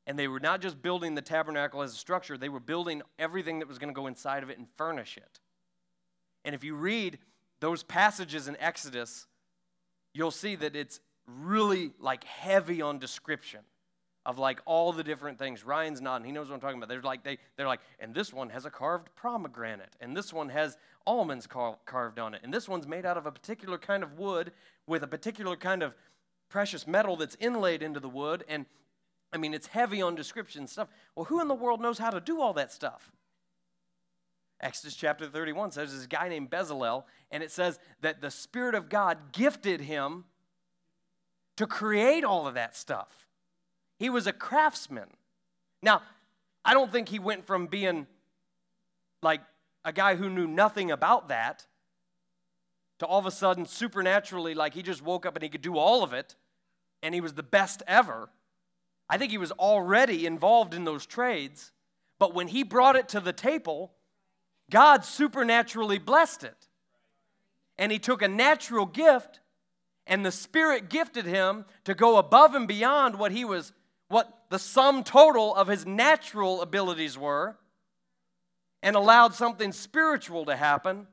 And 0.06 0.18
they 0.18 0.28
were 0.28 0.40
not 0.40 0.60
just 0.60 0.80
building 0.82 1.14
the 1.14 1.22
tabernacle 1.22 1.82
as 1.82 1.92
a 1.92 1.96
structure, 1.96 2.38
they 2.38 2.48
were 2.48 2.60
building 2.60 3.02
everything 3.18 3.58
that 3.60 3.68
was 3.68 3.78
going 3.78 3.92
to 3.92 3.98
go 3.98 4.06
inside 4.06 4.42
of 4.42 4.50
it 4.50 4.58
and 4.58 4.68
furnish 4.76 5.16
it. 5.16 5.40
And 6.44 6.54
if 6.54 6.62
you 6.62 6.76
read 6.76 7.18
those 7.60 7.82
passages 7.82 8.46
in 8.46 8.56
Exodus, 8.60 9.26
you'll 10.14 10.30
see 10.30 10.54
that 10.56 10.76
it's 10.76 11.00
really 11.26 11.92
like 11.98 12.22
heavy 12.24 12.82
on 12.82 12.98
description 12.98 13.60
of 14.26 14.38
like 14.38 14.60
all 14.66 14.92
the 14.92 15.04
different 15.04 15.38
things. 15.38 15.64
Ryan's 15.64 16.00
nodding. 16.00 16.26
He 16.26 16.32
knows 16.32 16.48
what 16.48 16.56
I'm 16.56 16.60
talking 16.60 16.78
about. 16.78 16.88
They're 16.88 17.00
like 17.00 17.22
they 17.22 17.38
they're 17.56 17.68
like, 17.68 17.80
and 18.00 18.12
this 18.12 18.32
one 18.32 18.50
has 18.50 18.66
a 18.66 18.70
carved 18.70 19.08
pomegranate, 19.14 19.94
and 20.00 20.14
this 20.14 20.32
one 20.32 20.48
has 20.48 20.76
almonds 21.06 21.46
car- 21.46 21.78
carved 21.86 22.18
on 22.18 22.34
it, 22.34 22.40
and 22.42 22.52
this 22.52 22.68
one's 22.68 22.88
made 22.88 23.06
out 23.06 23.16
of 23.16 23.24
a 23.24 23.32
particular 23.32 23.78
kind 23.78 24.02
of 24.02 24.18
wood 24.18 24.52
with 24.86 25.04
a 25.04 25.06
particular 25.06 25.56
kind 25.56 25.82
of 25.82 25.94
precious 26.48 26.86
metal 26.88 27.16
that's 27.16 27.36
inlaid 27.36 27.82
into 27.82 28.00
the 28.00 28.08
wood. 28.08 28.44
And 28.48 28.66
I 29.32 29.38
mean, 29.38 29.54
it's 29.54 29.68
heavy 29.68 30.02
on 30.02 30.16
description 30.16 30.66
stuff. 30.66 30.88
Well, 31.14 31.26
who 31.26 31.40
in 31.40 31.46
the 31.46 31.54
world 31.54 31.80
knows 31.80 31.98
how 31.98 32.10
to 32.10 32.20
do 32.20 32.40
all 32.40 32.52
that 32.54 32.72
stuff? 32.72 33.12
Exodus 34.60 34.96
chapter 34.96 35.26
31 35.26 35.70
says 35.70 35.92
there's 35.92 36.04
a 36.04 36.08
guy 36.08 36.28
named 36.28 36.50
Bezalel, 36.50 37.04
and 37.30 37.44
it 37.44 37.52
says 37.52 37.78
that 38.00 38.20
the 38.20 38.30
Spirit 38.30 38.74
of 38.74 38.88
God 38.88 39.32
gifted 39.32 39.82
him 39.82 40.24
to 41.56 41.66
create 41.66 42.24
all 42.24 42.48
of 42.48 42.54
that 42.54 42.74
stuff. 42.74 43.25
He 43.98 44.10
was 44.10 44.26
a 44.26 44.32
craftsman. 44.32 45.08
Now, 45.82 46.02
I 46.64 46.74
don't 46.74 46.90
think 46.90 47.08
he 47.08 47.18
went 47.18 47.46
from 47.46 47.66
being 47.66 48.06
like 49.22 49.40
a 49.84 49.92
guy 49.92 50.16
who 50.16 50.28
knew 50.28 50.46
nothing 50.46 50.90
about 50.90 51.28
that 51.28 51.66
to 52.98 53.06
all 53.06 53.18
of 53.18 53.26
a 53.26 53.30
sudden 53.30 53.66
supernaturally, 53.66 54.54
like 54.54 54.74
he 54.74 54.82
just 54.82 55.02
woke 55.02 55.26
up 55.26 55.36
and 55.36 55.42
he 55.42 55.48
could 55.48 55.62
do 55.62 55.76
all 55.76 56.02
of 56.02 56.12
it 56.12 56.34
and 57.02 57.14
he 57.14 57.20
was 57.20 57.34
the 57.34 57.42
best 57.42 57.82
ever. 57.86 58.28
I 59.08 59.18
think 59.18 59.30
he 59.30 59.38
was 59.38 59.52
already 59.52 60.26
involved 60.26 60.74
in 60.74 60.84
those 60.84 61.06
trades, 61.06 61.72
but 62.18 62.34
when 62.34 62.48
he 62.48 62.62
brought 62.62 62.96
it 62.96 63.08
to 63.10 63.20
the 63.20 63.32
table, 63.32 63.92
God 64.70 65.04
supernaturally 65.04 65.98
blessed 65.98 66.44
it. 66.44 66.68
And 67.78 67.92
he 67.92 67.98
took 67.98 68.22
a 68.22 68.28
natural 68.28 68.86
gift 68.86 69.40
and 70.06 70.24
the 70.24 70.32
Spirit 70.32 70.88
gifted 70.88 71.26
him 71.26 71.64
to 71.84 71.94
go 71.94 72.16
above 72.16 72.54
and 72.54 72.66
beyond 72.68 73.18
what 73.18 73.32
he 73.32 73.44
was, 73.44 73.72
what 74.08 74.44
the 74.50 74.58
sum 74.58 75.04
total 75.04 75.54
of 75.54 75.68
his 75.68 75.84
natural 75.84 76.62
abilities 76.62 77.18
were, 77.18 77.56
and 78.82 78.94
allowed 78.94 79.34
something 79.34 79.72
spiritual 79.72 80.44
to 80.44 80.56
happen 80.56 81.06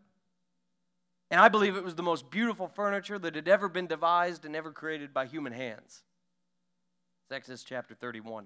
and 1.34 1.42
I 1.42 1.48
believe 1.48 1.76
it 1.76 1.84
was 1.84 1.96
the 1.96 2.04
most 2.04 2.30
beautiful 2.30 2.68
furniture 2.68 3.18
that 3.18 3.34
had 3.34 3.48
ever 3.48 3.68
been 3.68 3.88
devised 3.88 4.46
and 4.46 4.56
ever 4.56 4.72
created 4.72 5.16
by 5.16 5.26
human 5.26 5.52
hands. 5.52 6.04
It's 7.24 7.32
Exodus 7.32 7.64
chapter 7.64 7.96
31. 7.96 8.46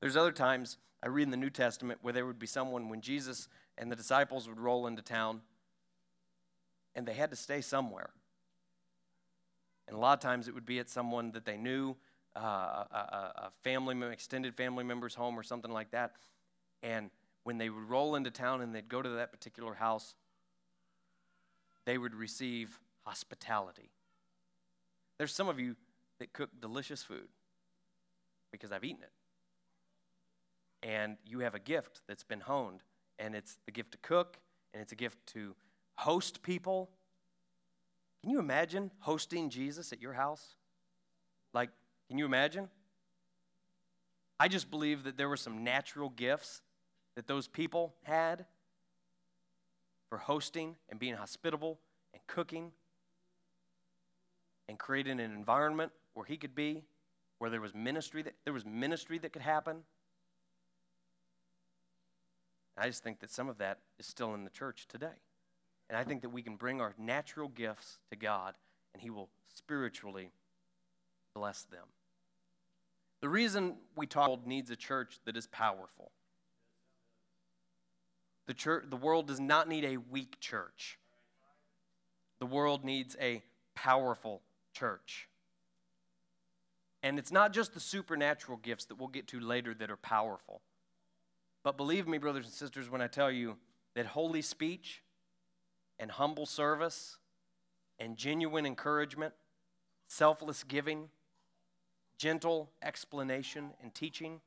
There's 0.00 0.16
other 0.16 0.32
times 0.32 0.78
I 1.04 1.06
read 1.06 1.22
in 1.22 1.30
the 1.30 1.36
New 1.36 1.50
Testament 1.50 2.00
where 2.02 2.12
there 2.12 2.26
would 2.26 2.40
be 2.40 2.48
someone 2.48 2.88
when 2.88 3.00
Jesus 3.00 3.46
and 3.76 3.92
the 3.92 3.94
disciples 3.94 4.48
would 4.48 4.58
roll 4.58 4.88
into 4.88 5.02
town 5.02 5.40
and 6.96 7.06
they 7.06 7.12
had 7.14 7.30
to 7.30 7.36
stay 7.36 7.60
somewhere. 7.60 8.10
And 9.86 9.96
a 9.96 10.00
lot 10.00 10.14
of 10.14 10.20
times 10.20 10.48
it 10.48 10.54
would 10.54 10.66
be 10.66 10.80
at 10.80 10.88
someone 10.88 11.30
that 11.30 11.44
they 11.44 11.56
knew, 11.56 11.94
uh, 12.38 12.84
a, 12.90 13.32
a 13.36 13.50
family, 13.62 13.96
extended 14.12 14.54
family 14.54 14.84
member's 14.84 15.14
home 15.14 15.38
or 15.38 15.42
something 15.42 15.72
like 15.72 15.90
that. 15.90 16.12
And 16.82 17.10
when 17.44 17.58
they 17.58 17.68
would 17.68 17.88
roll 17.88 18.14
into 18.14 18.30
town 18.30 18.60
and 18.60 18.74
they'd 18.74 18.88
go 18.88 19.02
to 19.02 19.08
that 19.10 19.32
particular 19.32 19.74
house, 19.74 20.14
they 21.84 21.98
would 21.98 22.14
receive 22.14 22.78
hospitality. 23.04 23.90
There's 25.16 25.34
some 25.34 25.48
of 25.48 25.58
you 25.58 25.74
that 26.18 26.32
cook 26.32 26.50
delicious 26.60 27.02
food 27.02 27.28
because 28.52 28.72
I've 28.72 28.84
eaten 28.84 29.02
it. 29.02 29.12
And 30.86 31.16
you 31.26 31.40
have 31.40 31.54
a 31.54 31.58
gift 31.58 32.02
that's 32.06 32.22
been 32.22 32.40
honed, 32.40 32.82
and 33.18 33.34
it's 33.34 33.58
the 33.66 33.72
gift 33.72 33.92
to 33.92 33.98
cook, 33.98 34.38
and 34.72 34.80
it's 34.80 34.92
a 34.92 34.96
gift 34.96 35.18
to 35.28 35.56
host 35.96 36.42
people. 36.42 36.90
Can 38.22 38.30
you 38.30 38.38
imagine 38.38 38.90
hosting 39.00 39.50
Jesus 39.50 39.92
at 39.92 40.00
your 40.00 40.12
house? 40.12 40.54
Like, 41.52 41.70
can 42.08 42.18
you 42.18 42.24
imagine? 42.24 42.68
I 44.40 44.48
just 44.48 44.70
believe 44.70 45.04
that 45.04 45.16
there 45.16 45.28
were 45.28 45.36
some 45.36 45.64
natural 45.64 46.10
gifts 46.10 46.62
that 47.16 47.26
those 47.26 47.48
people 47.48 47.94
had 48.04 48.46
for 50.08 50.18
hosting 50.18 50.76
and 50.88 50.98
being 50.98 51.14
hospitable 51.14 51.78
and 52.14 52.22
cooking 52.26 52.72
and 54.68 54.78
creating 54.78 55.20
an 55.20 55.32
environment 55.32 55.92
where 56.14 56.24
he 56.24 56.36
could 56.36 56.54
be, 56.54 56.84
where 57.38 57.50
there 57.50 57.60
was 57.60 57.74
ministry 57.74 58.22
that 58.22 58.34
there 58.44 58.52
was 58.52 58.64
ministry 58.64 59.18
that 59.18 59.32
could 59.32 59.42
happen. 59.42 59.82
I 62.76 62.86
just 62.86 63.02
think 63.02 63.20
that 63.20 63.30
some 63.30 63.48
of 63.48 63.58
that 63.58 63.78
is 63.98 64.06
still 64.06 64.34
in 64.34 64.44
the 64.44 64.50
church 64.50 64.86
today. 64.88 65.06
And 65.90 65.98
I 65.98 66.04
think 66.04 66.22
that 66.22 66.28
we 66.28 66.42
can 66.42 66.56
bring 66.56 66.80
our 66.80 66.94
natural 66.96 67.48
gifts 67.48 67.98
to 68.10 68.16
God 68.16 68.54
and 68.94 69.02
he 69.02 69.10
will 69.10 69.28
spiritually 69.52 70.30
bless 71.34 71.64
them. 71.64 71.86
The 73.20 73.28
reason 73.28 73.76
we 73.96 74.06
talk 74.06 74.46
needs 74.46 74.70
a 74.70 74.76
church 74.76 75.18
that 75.24 75.36
is 75.36 75.46
powerful. 75.46 76.12
The, 78.46 78.54
church, 78.54 78.84
the 78.88 78.96
world 78.96 79.26
does 79.26 79.40
not 79.40 79.68
need 79.68 79.84
a 79.84 79.96
weak 79.96 80.40
church. 80.40 80.98
The 82.38 82.46
world 82.46 82.84
needs 82.84 83.16
a 83.20 83.42
powerful 83.74 84.42
church. 84.72 85.28
And 87.02 87.18
it's 87.18 87.32
not 87.32 87.52
just 87.52 87.74
the 87.74 87.80
supernatural 87.80 88.58
gifts 88.58 88.86
that 88.86 88.96
we'll 88.98 89.08
get 89.08 89.26
to 89.28 89.40
later 89.40 89.74
that 89.74 89.90
are 89.90 89.96
powerful. 89.96 90.62
But 91.62 91.76
believe 91.76 92.08
me, 92.08 92.18
brothers 92.18 92.46
and 92.46 92.54
sisters, 92.54 92.88
when 92.88 93.00
I 93.02 93.06
tell 93.06 93.30
you 93.30 93.56
that 93.94 94.06
holy 94.06 94.42
speech 94.42 95.02
and 95.98 96.10
humble 96.10 96.46
service 96.46 97.18
and 97.98 98.16
genuine 98.16 98.64
encouragement, 98.64 99.34
selfless 100.06 100.64
giving, 100.64 101.08
gentle 102.18 102.70
explanation 102.82 103.70
and 103.82 103.94
teaching, 103.94 104.40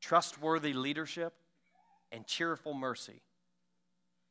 trustworthy 0.00 0.72
leadership, 0.72 1.34
and 2.10 2.26
cheerful 2.26 2.74
mercy 2.74 3.20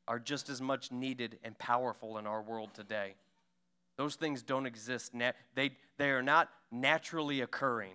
are 0.07 0.19
just 0.19 0.49
as 0.49 0.61
much 0.61 0.91
needed 0.91 1.38
and 1.43 1.57
powerful 1.57 2.17
in 2.17 2.28
our 2.28 2.41
world 2.41 2.74
today. 2.74 3.13
Those 3.95 4.15
things 4.15 4.41
don't 4.41 4.65
exist. 4.65 5.13
they, 5.55 5.71
they 5.97 6.09
are 6.09 6.24
not 6.24 6.49
naturally 6.71 7.41
occurring 7.41 7.93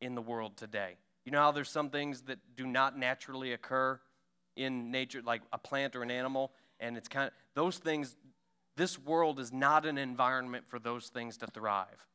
in 0.00 0.14
the 0.14 0.22
world 0.22 0.56
today. 0.56 0.96
You 1.24 1.32
know 1.32 1.40
how 1.40 1.52
there's 1.52 1.70
some 1.70 1.90
things 1.90 2.22
that 2.22 2.38
do 2.56 2.66
not 2.66 2.96
naturally 2.96 3.52
occur 3.52 4.00
in 4.54 4.90
nature, 4.90 5.22
like 5.24 5.42
a 5.52 5.58
plant 5.58 5.96
or 5.96 6.02
an 6.02 6.10
animal, 6.10 6.52
and 6.80 6.96
it's 6.96 7.08
kind 7.08 7.26
of 7.26 7.32
those 7.54 7.78
things. 7.78 8.16
This 8.76 8.98
world 8.98 9.40
is 9.40 9.52
not 9.52 9.86
an 9.86 9.98
environment 9.98 10.64
for 10.68 10.78
those 10.78 11.08
things 11.08 11.36
to 11.38 11.46
thrive. 11.46 12.06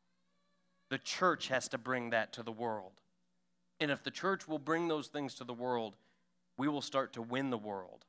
The 0.92 0.98
church 0.98 1.48
has 1.48 1.70
to 1.70 1.78
bring 1.78 2.10
that 2.10 2.34
to 2.34 2.44
the 2.44 2.52
world. 2.52 2.92
And 3.80 3.90
if 3.90 4.04
the 4.04 4.12
church 4.12 4.46
will 4.46 4.60
bring 4.60 4.90
those 4.90 5.08
things 5.08 5.34
to 5.36 5.46
the 5.46 5.54
world, 5.54 5.96
we 6.58 6.68
will 6.68 6.82
start 6.82 7.14
to 7.14 7.22
win 7.22 7.50
the 7.50 7.58
world. 7.58 8.04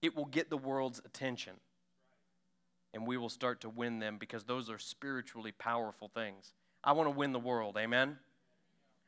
It 0.00 0.16
will 0.16 0.24
get 0.24 0.48
the 0.48 0.56
world's 0.56 1.00
attention. 1.04 1.52
And 2.94 3.06
we 3.06 3.18
will 3.18 3.28
start 3.28 3.60
to 3.60 3.68
win 3.68 3.98
them 3.98 4.16
because 4.16 4.44
those 4.44 4.70
are 4.70 4.78
spiritually 4.78 5.52
powerful 5.52 6.08
things. 6.08 6.54
I 6.82 6.92
want 6.92 7.08
to 7.08 7.14
win 7.14 7.32
the 7.32 7.38
world. 7.38 7.76
Amen? 7.76 8.16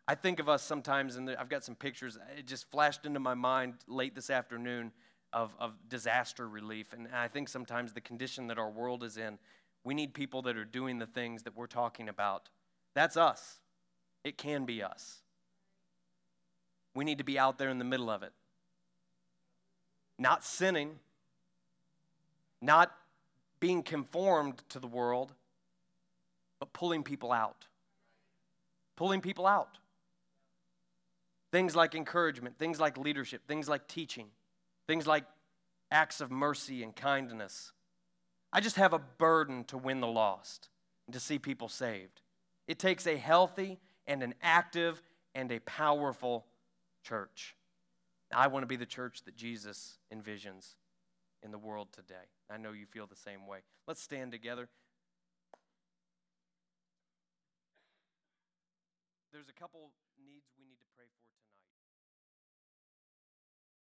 I 0.06 0.16
think 0.16 0.40
of 0.40 0.48
us 0.50 0.62
sometimes, 0.62 1.16
and 1.16 1.30
I've 1.30 1.48
got 1.48 1.64
some 1.64 1.74
pictures. 1.74 2.18
It 2.36 2.46
just 2.46 2.70
flashed 2.70 3.06
into 3.06 3.18
my 3.18 3.34
mind 3.34 3.76
late 3.88 4.14
this 4.14 4.28
afternoon 4.28 4.92
of, 5.32 5.56
of 5.58 5.72
disaster 5.88 6.46
relief. 6.46 6.92
And 6.92 7.08
I 7.14 7.28
think 7.28 7.48
sometimes 7.48 7.94
the 7.94 8.02
condition 8.02 8.48
that 8.48 8.58
our 8.58 8.70
world 8.70 9.02
is 9.02 9.16
in, 9.16 9.38
we 9.84 9.94
need 9.94 10.14
people 10.14 10.42
that 10.42 10.56
are 10.56 10.64
doing 10.64 10.98
the 10.98 11.06
things 11.06 11.44
that 11.44 11.56
we're 11.56 11.66
talking 11.66 12.08
about. 12.08 12.48
That's 12.94 13.16
us. 13.16 13.60
It 14.24 14.36
can 14.36 14.64
be 14.64 14.82
us. 14.82 15.20
We 16.94 17.04
need 17.04 17.18
to 17.18 17.24
be 17.24 17.38
out 17.38 17.58
there 17.58 17.68
in 17.70 17.78
the 17.78 17.84
middle 17.84 18.10
of 18.10 18.22
it. 18.22 18.32
Not 20.18 20.44
sinning, 20.44 20.98
not 22.60 22.94
being 23.58 23.82
conformed 23.82 24.62
to 24.70 24.80
the 24.80 24.86
world, 24.86 25.32
but 26.58 26.72
pulling 26.72 27.02
people 27.02 27.32
out. 27.32 27.66
Pulling 28.96 29.20
people 29.20 29.46
out. 29.46 29.78
Things 31.52 31.74
like 31.74 31.94
encouragement, 31.94 32.58
things 32.58 32.78
like 32.78 32.98
leadership, 32.98 33.42
things 33.48 33.68
like 33.68 33.88
teaching, 33.88 34.26
things 34.86 35.06
like 35.06 35.24
acts 35.90 36.20
of 36.20 36.30
mercy 36.30 36.82
and 36.82 36.94
kindness. 36.94 37.72
I 38.52 38.60
just 38.60 38.76
have 38.76 38.92
a 38.92 38.98
burden 38.98 39.64
to 39.64 39.78
win 39.78 40.00
the 40.00 40.08
lost 40.08 40.68
and 41.06 41.14
to 41.14 41.20
see 41.20 41.38
people 41.38 41.68
saved. 41.68 42.20
It 42.66 42.78
takes 42.78 43.06
a 43.06 43.16
healthy 43.16 43.78
and 44.06 44.22
an 44.22 44.34
active 44.42 45.02
and 45.34 45.50
a 45.52 45.60
powerful 45.60 46.46
church. 47.04 47.56
I 48.32 48.46
want 48.48 48.62
to 48.62 48.66
be 48.66 48.76
the 48.76 48.86
church 48.86 49.22
that 49.24 49.36
Jesus 49.36 49.98
envisions 50.12 50.74
in 51.42 51.50
the 51.50 51.58
world 51.58 51.88
today. 51.92 52.28
I 52.50 52.56
know 52.56 52.72
you 52.72 52.86
feel 52.86 53.06
the 53.06 53.16
same 53.16 53.46
way. 53.46 53.58
Let's 53.86 54.02
stand 54.02 54.32
together. 54.32 54.68
There's 59.32 59.48
a 59.48 59.58
couple 59.58 59.90
needs 60.26 60.50
we 60.58 60.59